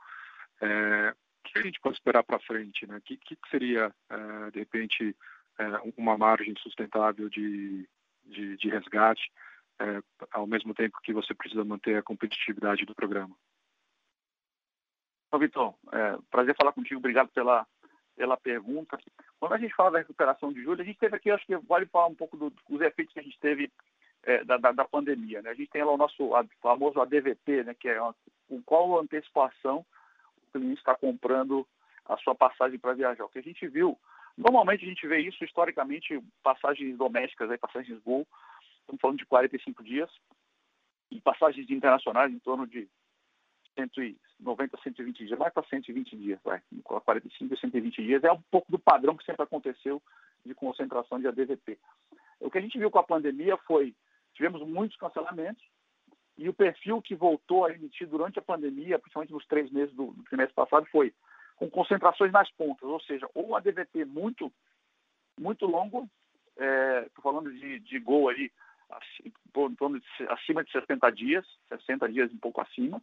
É, 0.62 1.12
o 1.12 1.44
que 1.44 1.60
a 1.60 1.62
gente 1.62 1.80
pode 1.80 1.96
esperar 1.96 2.24
para 2.24 2.40
frente? 2.40 2.86
Né? 2.86 2.98
O 2.98 3.02
que, 3.02 3.18
que 3.18 3.38
seria, 3.50 3.94
é, 4.10 4.52
de 4.52 4.60
repente, 4.60 5.16
uma 5.98 6.18
margem 6.18 6.54
sustentável 6.60 7.30
de, 7.30 7.88
de, 8.26 8.58
de 8.58 8.70
resgate, 8.70 9.32
é, 9.80 10.02
ao 10.32 10.48
mesmo 10.48 10.74
tempo 10.74 11.00
que 11.04 11.14
você 11.14 11.34
precisa 11.34 11.64
manter 11.64 11.98
a 11.98 12.04
competitividade 12.04 12.86
do 12.86 12.96
programa? 12.96 13.36
Então, 15.28 15.40
Vitor, 15.40 15.74
é, 15.92 16.18
prazer 16.30 16.56
falar 16.56 16.74
contigo, 16.74 17.00
obrigado 17.00 17.30
pela, 17.30 17.66
pela 18.16 18.38
pergunta. 18.38 18.98
Quando 19.40 19.54
a 19.54 19.58
gente 19.58 19.74
fala 19.76 19.92
da 19.92 19.98
recuperação 20.00 20.54
de 20.54 20.62
julho, 20.62 20.82
a 20.82 20.86
gente 20.86 21.00
teve 21.00 21.16
aqui, 21.16 21.32
acho 21.32 21.46
que 21.46 21.58
vale 21.58 21.86
falar 21.88 22.08
um 22.08 22.16
pouco 22.16 22.38
do, 22.38 22.54
dos 22.70 22.82
efeitos 22.82 23.14
que 23.14 23.20
a 23.20 23.24
gente 23.24 23.40
teve 23.40 23.72
é, 24.24 24.44
da, 24.44 24.58
da, 24.58 24.72
da, 24.72 24.86
pandemia. 24.86 25.42
Né? 25.42 25.50
A 25.50 25.54
gente 25.54 25.70
tem 25.70 25.84
lá 25.84 25.92
o 25.92 25.98
nosso 25.98 26.32
famoso 26.62 27.02
ADVP, 27.02 27.64
né, 27.64 27.74
que 27.74 27.90
é 27.90 27.98
com 28.48 28.62
qual 28.64 29.00
antecipação 29.00 29.86
o 30.38 30.52
cliente 30.52 30.80
está 30.80 30.96
comprando 30.96 31.68
a 32.06 32.18
sua 32.18 32.36
passagem 32.36 32.78
para 32.78 32.94
viajar. 32.94 33.26
O 33.26 33.30
que 33.30 33.40
a 33.40 33.44
gente 33.44 33.68
viu, 33.68 33.98
normalmente 34.38 34.86
a 34.86 34.88
gente 34.88 35.08
vê 35.08 35.20
isso 35.20 35.44
historicamente, 35.44 36.22
passagens 36.42 36.98
domésticas, 36.98 37.50
aí, 37.50 37.58
passagens 37.58 38.00
Gol, 38.02 38.28
estamos 38.82 39.02
falando 39.02 39.18
de 39.18 39.26
45 39.26 39.84
dias, 39.84 40.10
e 41.12 41.22
passagens 41.22 41.70
internacionais 41.70 42.32
em 42.32 42.40
torno 42.40 42.66
de 42.66 42.90
190, 43.76 44.78
120 44.82 45.26
dias, 45.26 45.40
mais 45.40 45.54
para 45.54 45.68
120 45.68 46.18
dias, 46.18 46.40
vai, 46.44 46.62
45 46.84 47.58
120 47.58 48.04
dias, 48.04 48.24
é 48.24 48.32
um 48.32 48.42
pouco 48.52 48.72
do 48.72 48.80
padrão 48.80 49.16
que 49.16 49.26
sempre 49.26 49.44
aconteceu 49.44 50.02
de 50.46 50.54
concentração 50.54 51.20
de 51.20 51.28
ADVP. 51.28 51.78
O 52.40 52.52
que 52.52 52.58
a 52.58 52.62
gente 52.62 52.78
viu 52.78 52.92
com 52.92 53.00
a 53.00 53.04
pandemia 53.04 53.58
foi, 53.58 53.96
tivemos 54.34 54.62
muitos 54.68 54.98
cancelamentos, 54.98 55.64
e 56.38 56.50
o 56.50 56.54
perfil 56.54 57.02
que 57.02 57.16
voltou 57.16 57.66
a 57.66 57.72
emitir 57.72 58.08
durante 58.08 58.40
a 58.40 58.42
pandemia, 58.42 58.98
principalmente 58.98 59.32
nos 59.32 59.46
três 59.46 59.72
meses 59.72 59.94
do, 59.94 60.08
do 60.08 60.24
trimestre 60.24 60.56
passado, 60.56 60.86
foi 60.88 61.14
com 61.56 61.70
concentrações 61.70 62.32
nas 62.32 62.50
pontas, 62.52 62.88
ou 62.88 63.00
seja, 63.02 63.28
ou 63.34 63.56
ADVP 63.56 64.06
muito, 64.06 64.52
muito 65.40 65.66
longo, 65.66 66.10
estou 66.52 66.66
é, 66.66 67.10
falando 67.22 67.52
de, 67.52 67.80
de 67.80 68.00
gol 68.00 68.30
ali, 68.30 68.52
acima 70.30 70.64
de 70.64 70.72
60 70.72 71.12
dias, 71.12 71.46
60 71.70 72.10
dias 72.10 72.32
um 72.32 72.38
pouco 72.38 72.62
acima, 72.62 73.02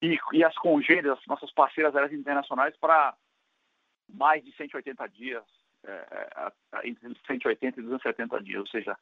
e, 0.00 0.16
e 0.32 0.44
as 0.44 0.54
congêneres, 0.56 1.10
as 1.10 1.26
nossas 1.26 1.50
parceiras 1.52 1.94
aéreas 1.94 2.12
internacionais, 2.12 2.76
para 2.76 3.16
mais 4.08 4.44
de 4.44 4.52
180 4.52 5.06
dias, 5.08 5.44
é, 5.84 6.52
é 6.74 6.88
entre 6.88 7.14
180 7.26 7.80
e 7.80 7.82
270 7.82 8.42
dias, 8.42 8.60
ou 8.60 8.66
seja, 8.68 8.96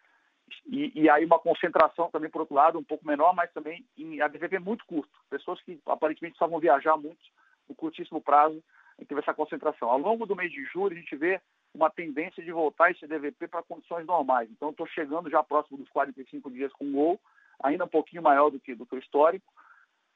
e, 0.64 0.92
e, 1.02 1.10
aí 1.10 1.24
uma 1.24 1.38
concentração 1.38 2.10
também, 2.10 2.30
por 2.30 2.40
outro 2.42 2.54
lado, 2.54 2.78
um 2.78 2.84
pouco 2.84 3.06
menor, 3.06 3.34
mas 3.34 3.52
também 3.52 3.84
em 3.96 4.20
ADVP 4.20 4.60
muito 4.60 4.86
curto. 4.86 5.12
Pessoas 5.28 5.60
que 5.62 5.80
aparentemente 5.86 6.34
estavam 6.34 6.60
viajar 6.60 6.96
muito 6.96 7.20
no 7.68 7.74
curtíssimo 7.74 8.20
prazo, 8.20 8.62
a 8.96 9.00
gente 9.00 9.08
teve 9.08 9.20
essa 9.20 9.34
concentração. 9.34 9.90
Ao 9.90 9.98
longo 9.98 10.26
do 10.26 10.36
mês 10.36 10.50
de 10.50 10.64
julho, 10.64 10.96
a 10.96 11.00
gente 11.00 11.14
vê 11.16 11.40
uma 11.74 11.90
tendência 11.90 12.42
de 12.42 12.50
voltar 12.50 12.90
esse 12.90 13.04
ADVP 13.04 13.48
para 13.48 13.62
condições 13.62 14.06
normais. 14.06 14.50
Então, 14.50 14.70
estou 14.70 14.86
chegando 14.86 15.30
já 15.30 15.42
próximo 15.42 15.76
dos 15.76 15.88
45 15.90 16.50
dias 16.50 16.72
com 16.72 16.90
gol, 16.90 17.20
ainda 17.62 17.84
um 17.84 17.88
pouquinho 17.88 18.22
maior 18.22 18.50
do 18.50 18.58
que, 18.58 18.74
do 18.74 18.86
que 18.86 18.94
o 18.94 18.98
histórico, 18.98 19.52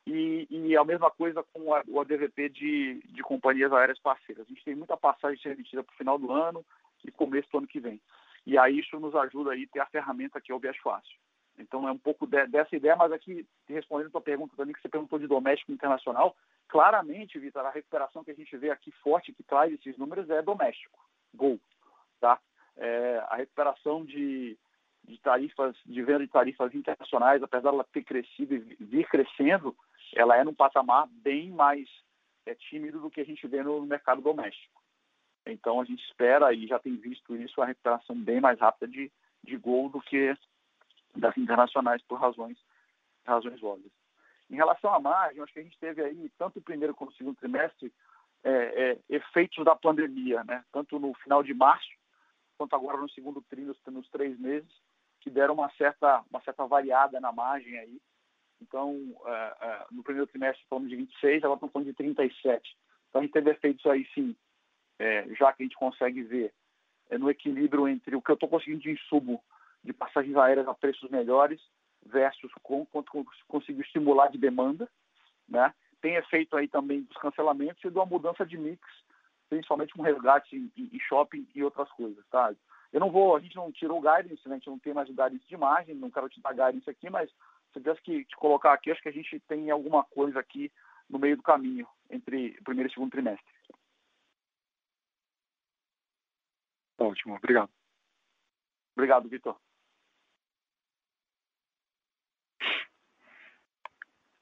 e, 0.07 0.46
e 0.51 0.76
a 0.76 0.84
mesma 0.84 1.11
coisa 1.11 1.44
com 1.53 1.74
a, 1.74 1.82
o 1.86 2.01
ADVP 2.01 2.48
de, 2.48 3.03
de 3.05 3.22
companhias 3.22 3.72
aéreas 3.72 3.98
parceiras. 3.98 4.46
A 4.46 4.48
gente 4.48 4.64
tem 4.64 4.74
muita 4.74 4.96
passagem 4.96 5.38
ser 5.40 5.51
emitida 5.51 5.82
para 5.82 5.92
o 5.92 5.96
final 5.96 6.18
do 6.18 6.32
ano 6.32 6.64
e 7.05 7.11
começo 7.11 7.51
do 7.51 7.59
ano 7.59 7.66
que 7.66 7.80
vem. 7.80 8.01
E 8.46 8.57
aí 8.59 8.78
isso 8.78 8.98
nos 8.98 9.14
ajuda 9.14 9.53
aí 9.53 9.64
a 9.64 9.72
ter 9.72 9.80
a 9.80 9.86
ferramenta 9.86 10.40
que 10.40 10.51
é 10.51 10.55
o 10.55 10.59
Vias 10.59 10.76
Fácil. 10.78 11.16
Então 11.59 11.86
é 11.86 11.92
um 11.92 11.98
pouco 11.98 12.26
de, 12.26 12.46
dessa 12.46 12.74
ideia, 12.74 12.96
mas 12.96 13.12
aqui 13.12 13.46
respondendo 13.68 14.09
a 14.09 14.12
tua 14.12 14.20
pergunta 14.20 14.57
também 14.57 14.74
que 14.74 14.80
você 14.80 14.88
perguntou 14.88 15.18
de 15.18 15.26
doméstico 15.26 15.70
e 15.70 15.74
internacional, 15.74 16.34
claramente, 16.71 17.39
Vitor, 17.39 17.66
a 17.66 17.71
recuperação 17.71 18.23
que 18.23 18.31
a 18.31 18.35
gente 18.35 18.57
vê 18.57 18.71
aqui 18.71 18.91
forte 19.03 19.33
que 19.33 19.43
traz 19.43 19.73
esses 19.73 19.99
números 19.99 20.31
é 20.31 20.41
doméstico, 20.41 20.99
Gol, 21.35 21.61
tá? 22.21 22.41
É, 22.77 23.18
a 23.29 23.37
recuperação 23.37 24.05
de, 24.05 24.57
de 25.05 25.18
tarifas, 25.21 25.77
de 25.85 26.03
venda 26.03 26.21
de 26.21 26.29
tarifas 26.29 26.73
internacionais, 26.75 27.43
apesar 27.43 27.71
dela 27.71 27.87
ter 27.93 28.05
crescido 28.05 28.55
e 28.55 28.59
vir 28.59 29.07
crescendo, 29.09 29.77
ela 30.14 30.37
é 30.37 30.45
num 30.45 30.55
patamar 30.55 31.09
bem 31.09 31.51
mais 31.51 31.89
é, 32.47 32.55
tímido 32.55 33.01
do 33.01 33.11
que 33.11 33.21
a 33.21 33.25
gente 33.25 33.47
vê 33.47 33.62
no 33.62 33.83
mercado 33.83 34.23
doméstico. 34.23 34.81
Então 35.45 35.81
a 35.81 35.85
gente 35.85 36.05
espera 36.05 36.53
e 36.53 36.66
já 36.66 36.79
tem 36.79 36.97
visto 36.97 37.35
isso 37.35 37.61
a 37.61 37.66
recuperação 37.66 38.16
bem 38.16 38.41
mais 38.41 38.59
rápida 38.61 38.87
de, 38.87 39.11
de 39.43 39.57
gol 39.57 39.89
do 39.89 40.01
que 40.01 40.37
das 41.16 41.37
internacionais 41.37 42.03
por 42.03 42.21
razões 42.21 42.57
razões 43.27 43.62
óbvias. 43.62 43.93
Em 44.51 44.57
relação 44.57 44.92
à 44.92 45.01
margem, 45.01 45.42
acho 45.42 45.53
que 45.53 45.61
a 45.61 45.62
gente 45.62 45.78
teve 45.78 46.03
aí 46.03 46.30
tanto 46.36 46.59
o 46.59 46.62
primeiro 46.62 46.94
como 46.94 47.11
o 47.11 47.14
segundo 47.14 47.36
trimestre 47.36 47.92
é, 48.42 48.51
é, 48.51 48.98
efeitos 49.09 49.64
da 49.64 49.76
pandemia, 49.76 50.42
né? 50.44 50.64
Tanto 50.72 50.98
no 50.98 51.14
final 51.14 51.42
de 51.42 51.55
março 51.55 51.88
quanto 52.59 52.74
agora 52.74 52.98
no 52.98 53.09
segundo 53.11 53.40
trimestre, 53.42 53.92
nos, 53.92 54.09
três 54.11 54.38
meses, 54.38 54.70
que 55.20 55.30
deram 55.30 55.55
uma 55.55 55.70
certa 55.76 56.24
uma 56.30 56.40
certa 56.42 56.66
variada 56.66 57.20
na 57.20 57.32
margem 57.32 57.78
aí 57.78 58.01
então, 58.61 59.16
é, 59.26 59.57
é, 59.61 59.86
no 59.90 60.03
primeiro 60.03 60.26
trimestre 60.26 60.64
falamos 60.68 60.90
de 60.90 60.96
26, 60.96 61.42
agora 61.42 61.57
estamos 61.57 61.72
falando 61.72 61.88
de 61.88 61.94
37. 61.94 62.76
Então, 63.09 63.20
a 63.20 63.24
gente 63.24 63.32
teve 63.32 63.51
efeitos 63.51 63.84
aí, 63.86 64.07
sim, 64.14 64.36
é, 64.98 65.26
já 65.34 65.53
que 65.53 65.62
a 65.62 65.66
gente 65.66 65.76
consegue 65.76 66.22
ver 66.22 66.53
no 67.18 67.30
equilíbrio 67.30 67.88
entre 67.88 68.14
o 68.14 68.22
que 68.22 68.30
eu 68.30 68.34
estou 68.34 68.48
conseguindo 68.48 68.82
de 68.82 68.92
insumo 68.92 69.42
de 69.82 69.92
passagens 69.92 70.36
aéreas 70.36 70.68
a 70.68 70.74
preços 70.74 71.11
melhores 71.11 71.61
versus 72.07 72.53
com, 72.62 72.86
quanto 72.86 73.24
conseguiu 73.48 73.82
estimular 73.82 74.28
de 74.28 74.38
demanda, 74.38 74.88
né? 75.48 75.72
Tem 76.01 76.14
efeito 76.14 76.57
aí 76.57 76.66
também 76.66 77.03
dos 77.03 77.16
cancelamentos 77.18 77.84
e 77.84 77.90
de 77.90 77.96
uma 77.96 78.07
mudança 78.07 78.46
de 78.46 78.57
mix, 78.57 78.80
principalmente 79.48 79.92
com 79.92 80.03
resgate 80.03 80.57
em, 80.57 80.72
em 80.76 81.01
shopping 81.01 81.46
e 81.55 81.62
outras 81.62 81.90
coisas, 81.92 82.24
tá? 82.28 82.55
Eu 82.92 83.01
não 83.01 83.11
vou, 83.11 83.36
a 83.36 83.40
gente 83.40 83.55
não 83.55 83.70
tirou 83.70 83.98
o 83.98 84.01
guidance, 84.01 84.48
né? 84.48 84.55
a 84.55 84.59
gente 84.59 84.68
não 84.68 84.78
tem 84.78 84.94
mais 84.94 85.09
o 85.09 85.12
guidance 85.12 85.46
de 85.46 85.57
margem, 85.57 85.94
não 85.94 86.11
quero 86.11 86.28
te 86.28 86.40
dar 86.40 86.53
guidance 86.53 86.88
aqui, 86.88 87.09
mas 87.09 87.30
se 87.30 87.80
tivesse 87.80 88.03
que 88.03 88.24
te 88.24 88.36
colocar 88.36 88.72
aqui, 88.72 88.90
acho 88.90 89.03
que 89.03 89.09
a 89.09 89.12
gente 89.12 89.38
tem 89.40 89.70
alguma 89.70 90.03
coisa 90.05 90.40
aqui 90.40 90.72
no 91.09 91.18
meio 91.18 91.36
do 91.36 91.42
caminho 91.42 91.86
entre 92.09 92.57
o 92.61 92.64
primeiro 92.64 92.88
e 92.88 92.90
o 92.90 92.94
segundo 92.94 93.11
trimestre. 93.11 93.46
Ótimo, 96.98 97.36
obrigado. 97.36 97.70
Obrigado, 98.94 99.28
Vitor. 99.28 99.57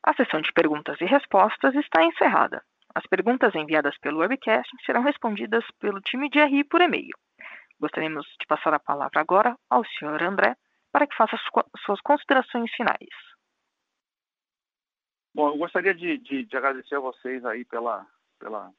A 0.09 0.15
sessão 0.15 0.41
de 0.41 0.51
perguntas 0.55 0.99
e 1.03 1.05
respostas 1.05 1.75
está 1.75 2.03
encerrada. 2.03 2.65
As 2.95 3.07
perguntas 3.07 3.55
enviadas 3.55 3.95
pelo 3.99 4.21
webcast 4.21 4.75
serão 4.87 5.03
respondidas 5.03 5.63
pelo 5.79 6.01
time 6.01 6.31
de 6.31 6.43
RI 6.43 6.65
por 6.65 6.81
e-mail. 6.81 7.15
Gostaríamos 7.79 8.27
de 8.41 8.47
passar 8.47 8.73
a 8.73 8.81
palavra 8.81 9.21
agora 9.21 9.55
ao 9.69 9.85
Sr. 9.85 10.23
André 10.23 10.57
para 10.91 11.07
que 11.07 11.15
faça 11.15 11.37
suas 11.85 12.01
considerações 12.01 12.71
finais. 12.75 13.13
Bom, 15.35 15.49
eu 15.49 15.59
gostaria 15.59 15.95
de, 15.95 16.17
de, 16.17 16.47
de 16.47 16.57
agradecer 16.57 16.95
a 16.95 17.01
vocês 17.01 17.45
aí 17.45 17.67
pela, 17.67 18.07
pela, 18.39 18.73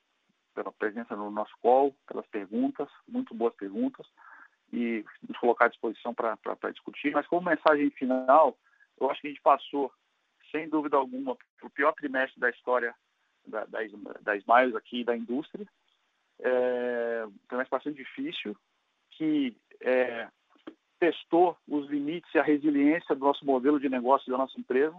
pela 0.55 0.71
presença 0.71 1.15
no 1.15 1.29
nosso 1.29 1.53
call, 1.61 1.95
pelas 2.07 2.25
perguntas, 2.25 2.89
muito 3.07 3.35
boas 3.35 3.53
perguntas, 3.53 4.07
e 4.73 5.05
nos 5.27 5.37
colocar 5.37 5.65
à 5.65 5.69
disposição 5.69 6.11
para 6.11 6.71
discutir. 6.71 7.11
Mas 7.11 7.27
como 7.27 7.47
mensagem 7.51 7.91
final, 7.91 8.57
eu 8.99 9.11
acho 9.11 9.21
que 9.21 9.27
a 9.27 9.29
gente 9.29 9.43
passou, 9.43 9.93
sem 10.51 10.69
dúvida 10.69 10.97
alguma, 10.97 11.37
o 11.61 11.69
pior 11.69 11.93
trimestre 11.93 12.39
da 12.39 12.49
história 12.49 12.93
da, 13.45 13.65
das, 13.65 13.91
das 14.21 14.39
Smiles 14.39 14.75
aqui 14.75 15.03
da 15.03 15.15
indústria. 15.15 15.67
É, 16.41 17.25
um 17.27 17.47
trimestre 17.47 17.71
bastante 17.71 17.97
difícil, 17.97 18.55
que 19.11 19.55
é, 19.81 20.27
testou 20.99 21.57
os 21.67 21.89
limites 21.89 22.33
e 22.33 22.39
a 22.39 22.43
resiliência 22.43 23.15
do 23.15 23.25
nosso 23.25 23.45
modelo 23.45 23.79
de 23.79 23.89
negócio 23.89 24.31
da 24.31 24.37
nossa 24.37 24.59
empresa 24.59 24.95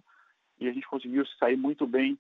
e 0.59 0.69
a 0.69 0.73
gente 0.73 0.87
conseguiu 0.87 1.25
sair 1.39 1.57
muito 1.57 1.87
bem 1.87 2.19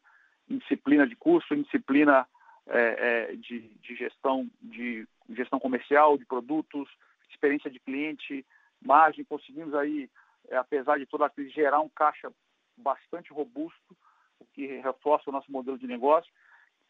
em 0.48 0.58
disciplina 0.58 1.06
de 1.06 1.14
curso, 1.14 1.54
em 1.54 1.62
disciplina 1.62 2.26
é, 2.66 3.30
é, 3.30 3.36
de, 3.36 3.60
de, 3.60 3.94
gestão 3.94 4.48
de 4.60 5.06
gestão 5.30 5.60
comercial, 5.60 6.18
de 6.18 6.24
produtos, 6.24 6.88
experiência 7.28 7.70
de 7.70 7.78
cliente, 7.78 8.44
margem, 8.80 9.24
conseguimos 9.24 9.74
aí, 9.74 10.10
é, 10.48 10.56
apesar 10.56 10.98
de 10.98 11.06
toda 11.06 11.26
a 11.26 11.30
crise, 11.30 11.50
gerar 11.50 11.80
um 11.80 11.88
caixa 11.88 12.32
bastante 12.80 13.32
robusto, 13.32 13.96
o 14.38 14.44
que 14.46 14.66
reforça 14.78 15.30
o 15.30 15.32
nosso 15.32 15.50
modelo 15.50 15.78
de 15.78 15.86
negócio, 15.86 16.32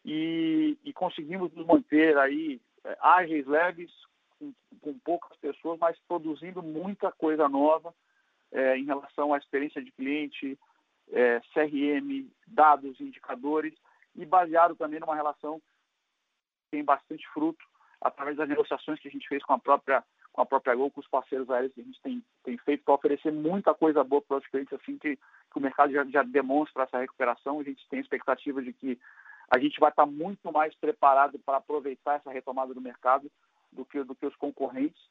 e, 0.04 0.78
e 0.84 0.92
conseguimos 0.92 1.52
nos 1.52 1.66
manter 1.66 2.16
aí 2.16 2.60
é, 2.84 2.96
ágeis, 3.00 3.46
leves, 3.46 3.90
com, 4.38 4.54
com 4.80 4.98
poucas 5.00 5.36
pessoas, 5.38 5.78
mas 5.78 5.98
produzindo 6.08 6.62
muita 6.62 7.12
coisa 7.12 7.48
nova 7.48 7.94
é, 8.52 8.78
em 8.78 8.84
relação 8.84 9.34
à 9.34 9.38
experiência 9.38 9.82
de 9.82 9.92
cliente, 9.92 10.58
é, 11.12 11.40
CRM, 11.52 12.30
dados, 12.46 13.00
indicadores, 13.00 13.74
e 14.16 14.24
baseado 14.24 14.74
também 14.74 15.00
numa 15.00 15.14
relação 15.14 15.60
que 15.60 16.70
tem 16.70 16.84
bastante 16.84 17.26
fruto 17.28 17.64
através 18.00 18.36
das 18.36 18.48
negociações 18.48 18.98
que 18.98 19.08
a 19.08 19.10
gente 19.10 19.28
fez 19.28 19.42
com 19.42 19.52
a 19.52 19.58
própria 19.58 20.02
com 20.32 20.42
a 20.42 20.46
própria 20.46 20.74
Gol, 20.76 20.90
com 20.92 21.00
os 21.00 21.08
parceiros 21.08 21.50
aéreos 21.50 21.72
que 21.74 21.80
a 21.80 21.84
gente 21.84 22.00
tem, 22.02 22.24
tem 22.44 22.56
feito 22.58 22.84
para 22.84 22.94
oferecer 22.94 23.32
muita 23.32 23.74
coisa 23.74 24.04
boa 24.04 24.22
para 24.22 24.36
os 24.36 24.46
clientes, 24.46 24.72
assim 24.72 24.96
que, 24.96 25.18
que 25.50 25.58
o 25.58 25.62
mercado 25.62 25.92
já, 25.92 26.04
já, 26.04 26.22
demonstra 26.22 26.84
essa 26.84 26.98
recuperação. 26.98 27.60
A 27.60 27.62
gente 27.62 27.86
tem 27.88 28.00
expectativa 28.00 28.62
de 28.62 28.72
que 28.72 28.98
a 29.50 29.58
gente 29.58 29.78
vai 29.80 29.90
estar 29.90 30.06
muito 30.06 30.52
mais 30.52 30.74
preparado 30.76 31.38
para 31.40 31.58
aproveitar 31.58 32.16
essa 32.16 32.30
retomada 32.30 32.72
do 32.72 32.80
mercado 32.80 33.30
do 33.72 33.84
que, 33.84 34.02
do 34.04 34.14
que 34.14 34.26
os 34.26 34.36
concorrentes. 34.36 35.02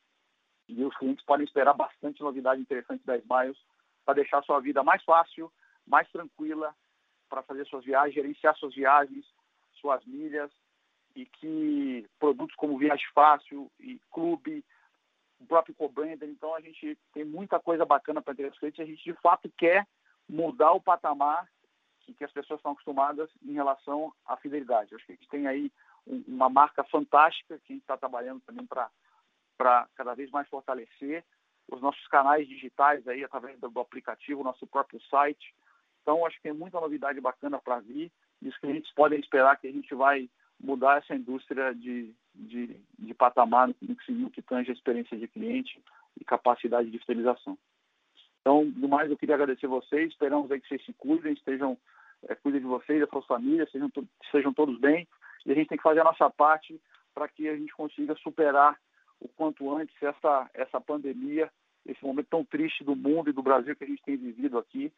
E 0.67 0.83
os 0.83 0.95
clientes 0.97 1.25
podem 1.25 1.45
esperar 1.45 1.73
bastante 1.73 2.21
novidade 2.21 2.61
interessante 2.61 3.05
da 3.05 3.17
Smiles 3.17 3.57
para 4.05 4.15
deixar 4.15 4.43
sua 4.43 4.59
vida 4.59 4.83
mais 4.83 5.03
fácil, 5.03 5.51
mais 5.85 6.09
tranquila, 6.09 6.73
para 7.27 7.43
fazer 7.43 7.65
suas 7.65 7.83
viagens, 7.83 8.13
gerenciar 8.13 8.55
suas 8.55 8.73
viagens, 8.73 9.25
suas 9.73 10.03
milhas, 10.05 10.51
e 11.15 11.25
que 11.25 12.07
produtos 12.19 12.55
como 12.55 12.77
Viagem 12.77 13.05
Fácil 13.13 13.69
e 13.79 13.99
Clube, 14.11 14.63
o 15.39 15.45
próprio 15.45 15.75
co-branding, 15.75 16.25
então 16.25 16.53
a 16.53 16.61
gente 16.61 16.97
tem 17.13 17.23
muita 17.23 17.59
coisa 17.59 17.85
bacana 17.85 18.21
para 18.21 18.33
entregar 18.33 18.51
os 18.51 18.59
clientes, 18.59 18.79
a 18.79 18.85
gente 18.85 19.03
de 19.03 19.13
fato 19.21 19.51
quer 19.57 19.87
mudar 20.29 20.71
o 20.73 20.81
patamar 20.81 21.49
que, 22.01 22.13
que 22.13 22.23
as 22.23 22.31
pessoas 22.31 22.59
estão 22.59 22.71
acostumadas 22.71 23.29
em 23.43 23.53
relação 23.53 24.13
à 24.25 24.37
fidelidade. 24.37 24.93
Acho 24.93 25.05
que 25.05 25.13
a 25.13 25.15
gente 25.15 25.27
tem 25.29 25.47
aí 25.47 25.71
um, 26.05 26.23
uma 26.27 26.49
marca 26.49 26.83
fantástica 26.83 27.57
que 27.59 27.73
a 27.73 27.75
gente 27.75 27.83
está 27.83 27.97
trabalhando 27.97 28.41
também 28.41 28.65
para 28.65 29.87
cada 29.95 30.13
vez 30.13 30.29
mais 30.31 30.47
fortalecer 30.47 31.23
os 31.71 31.81
nossos 31.81 32.05
canais 32.07 32.47
digitais 32.47 33.07
aí 33.07 33.23
através 33.23 33.59
do, 33.59 33.69
do 33.69 33.79
aplicativo, 33.79 34.43
nosso 34.43 34.65
próprio 34.65 35.01
site. 35.03 35.53
Então 36.01 36.25
acho 36.25 36.37
que 36.37 36.43
tem 36.43 36.53
muita 36.53 36.79
novidade 36.79 37.19
bacana 37.19 37.59
para 37.59 37.79
vir 37.79 38.11
e 38.41 38.47
os 38.47 38.57
clientes 38.57 38.91
podem 38.93 39.19
esperar 39.19 39.57
que 39.57 39.67
a 39.67 39.71
gente 39.71 39.93
vai 39.93 40.29
mudar 40.59 40.97
essa 40.97 41.15
indústria 41.15 41.73
de, 41.73 42.13
de, 42.33 42.81
de 42.97 43.13
patamar 43.13 43.67
no 43.67 44.31
que 44.31 44.41
tange 44.41 44.71
a 44.71 44.73
experiência 44.73 45.17
de 45.17 45.27
cliente 45.27 45.81
e 46.19 46.25
capacidade 46.25 46.89
de 46.89 46.99
fidelização. 46.99 47.57
Então, 48.41 48.65
no 48.65 48.87
mais, 48.87 49.09
eu 49.09 49.17
queria 49.17 49.35
agradecer 49.35 49.67
vocês, 49.67 50.09
esperamos 50.09 50.51
aí 50.51 50.59
que 50.59 50.67
vocês 50.67 50.83
se 50.85 50.93
cuidem, 50.93 51.33
estejam, 51.33 51.77
é, 52.27 52.35
cuidem 52.35 52.61
de 52.61 52.67
vocês, 52.67 52.99
das 52.99 53.09
suas 53.09 53.25
famílias, 53.25 53.69
sejam, 53.71 53.91
sejam 54.31 54.53
todos 54.53 54.79
bem, 54.79 55.07
e 55.45 55.51
a 55.51 55.55
gente 55.55 55.67
tem 55.67 55.77
que 55.77 55.83
fazer 55.83 56.01
a 56.01 56.05
nossa 56.05 56.29
parte 56.29 56.79
para 57.13 57.27
que 57.27 57.47
a 57.49 57.55
gente 57.55 57.73
consiga 57.73 58.15
superar 58.15 58.79
o 59.19 59.27
quanto 59.27 59.75
antes 59.75 59.95
essa, 60.01 60.49
essa 60.53 60.79
pandemia, 60.79 61.51
esse 61.85 62.03
momento 62.03 62.27
tão 62.29 62.45
triste 62.45 62.83
do 62.83 62.95
mundo 62.95 63.29
e 63.29 63.33
do 63.33 63.43
Brasil 63.43 63.75
que 63.75 63.83
a 63.83 63.87
gente 63.87 64.03
tem 64.03 64.15
vivido 64.15 64.57
aqui. 64.57 64.91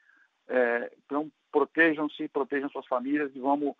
É, 0.47 0.91
então, 1.05 1.31
protejam-se, 1.51 2.27
protejam 2.27 2.69
suas 2.69 2.85
famílias 2.85 3.31
e 3.35 3.39
vamos 3.39 3.75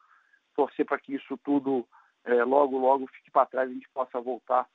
torcer 0.56 0.86
para 0.86 1.00
que 1.00 1.16
isso 1.16 1.38
tudo 1.44 1.88
é, 2.24 2.44
logo, 2.44 2.78
logo 2.78 3.08
fique 3.08 3.32
para 3.32 3.46
trás 3.46 3.70
e 3.70 3.72
a 3.72 3.76
gente 3.76 3.90
possa 3.90 4.20
voltar 4.20 4.68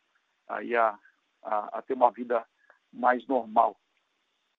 aí 0.49 0.75
a, 0.77 0.99
a, 1.43 1.79
a, 1.79 1.83
ter 1.83 1.95
uma 1.95 2.11
vida 2.11 2.45
mais 2.93 3.27
normal. 3.27 3.77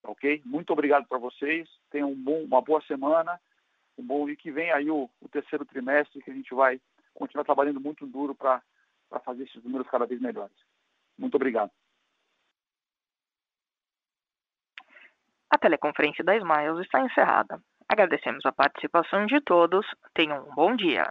Ok? 0.08 0.40
Muito 0.44 0.72
obrigado 0.72 1.06
para 1.06 1.18
vocês. 1.18 1.68
Tenham 1.90 2.10
um 2.10 2.14
bom, 2.14 2.42
uma 2.42 2.62
boa 2.62 2.80
semana. 2.82 3.38
Um 3.98 4.02
bom 4.02 4.28
e 4.28 4.36
que 4.36 4.50
vem 4.50 4.72
aí 4.72 4.90
o, 4.90 5.10
o 5.20 5.28
terceiro 5.28 5.66
trimestre 5.66 6.22
que 6.22 6.30
a 6.30 6.34
gente 6.34 6.54
vai 6.54 6.80
continuar 7.12 7.44
trabalhando 7.44 7.80
muito 7.80 8.06
duro 8.06 8.34
para 8.34 8.62
fazer 9.24 9.44
esses 9.44 9.62
números 9.62 9.88
cada 9.88 10.06
vez 10.06 10.20
melhores. 10.20 10.56
Muito 11.18 11.34
obrigado. 11.34 11.70
A 15.50 15.58
teleconferência 15.58 16.24
da 16.24 16.36
Smiles 16.36 16.84
está 16.84 17.00
encerrada. 17.00 17.60
Agradecemos 17.88 18.46
a 18.46 18.52
participação 18.52 19.26
de 19.26 19.40
todos. 19.40 19.86
Tenham 20.14 20.48
um 20.48 20.54
bom 20.54 20.74
dia. 20.74 21.04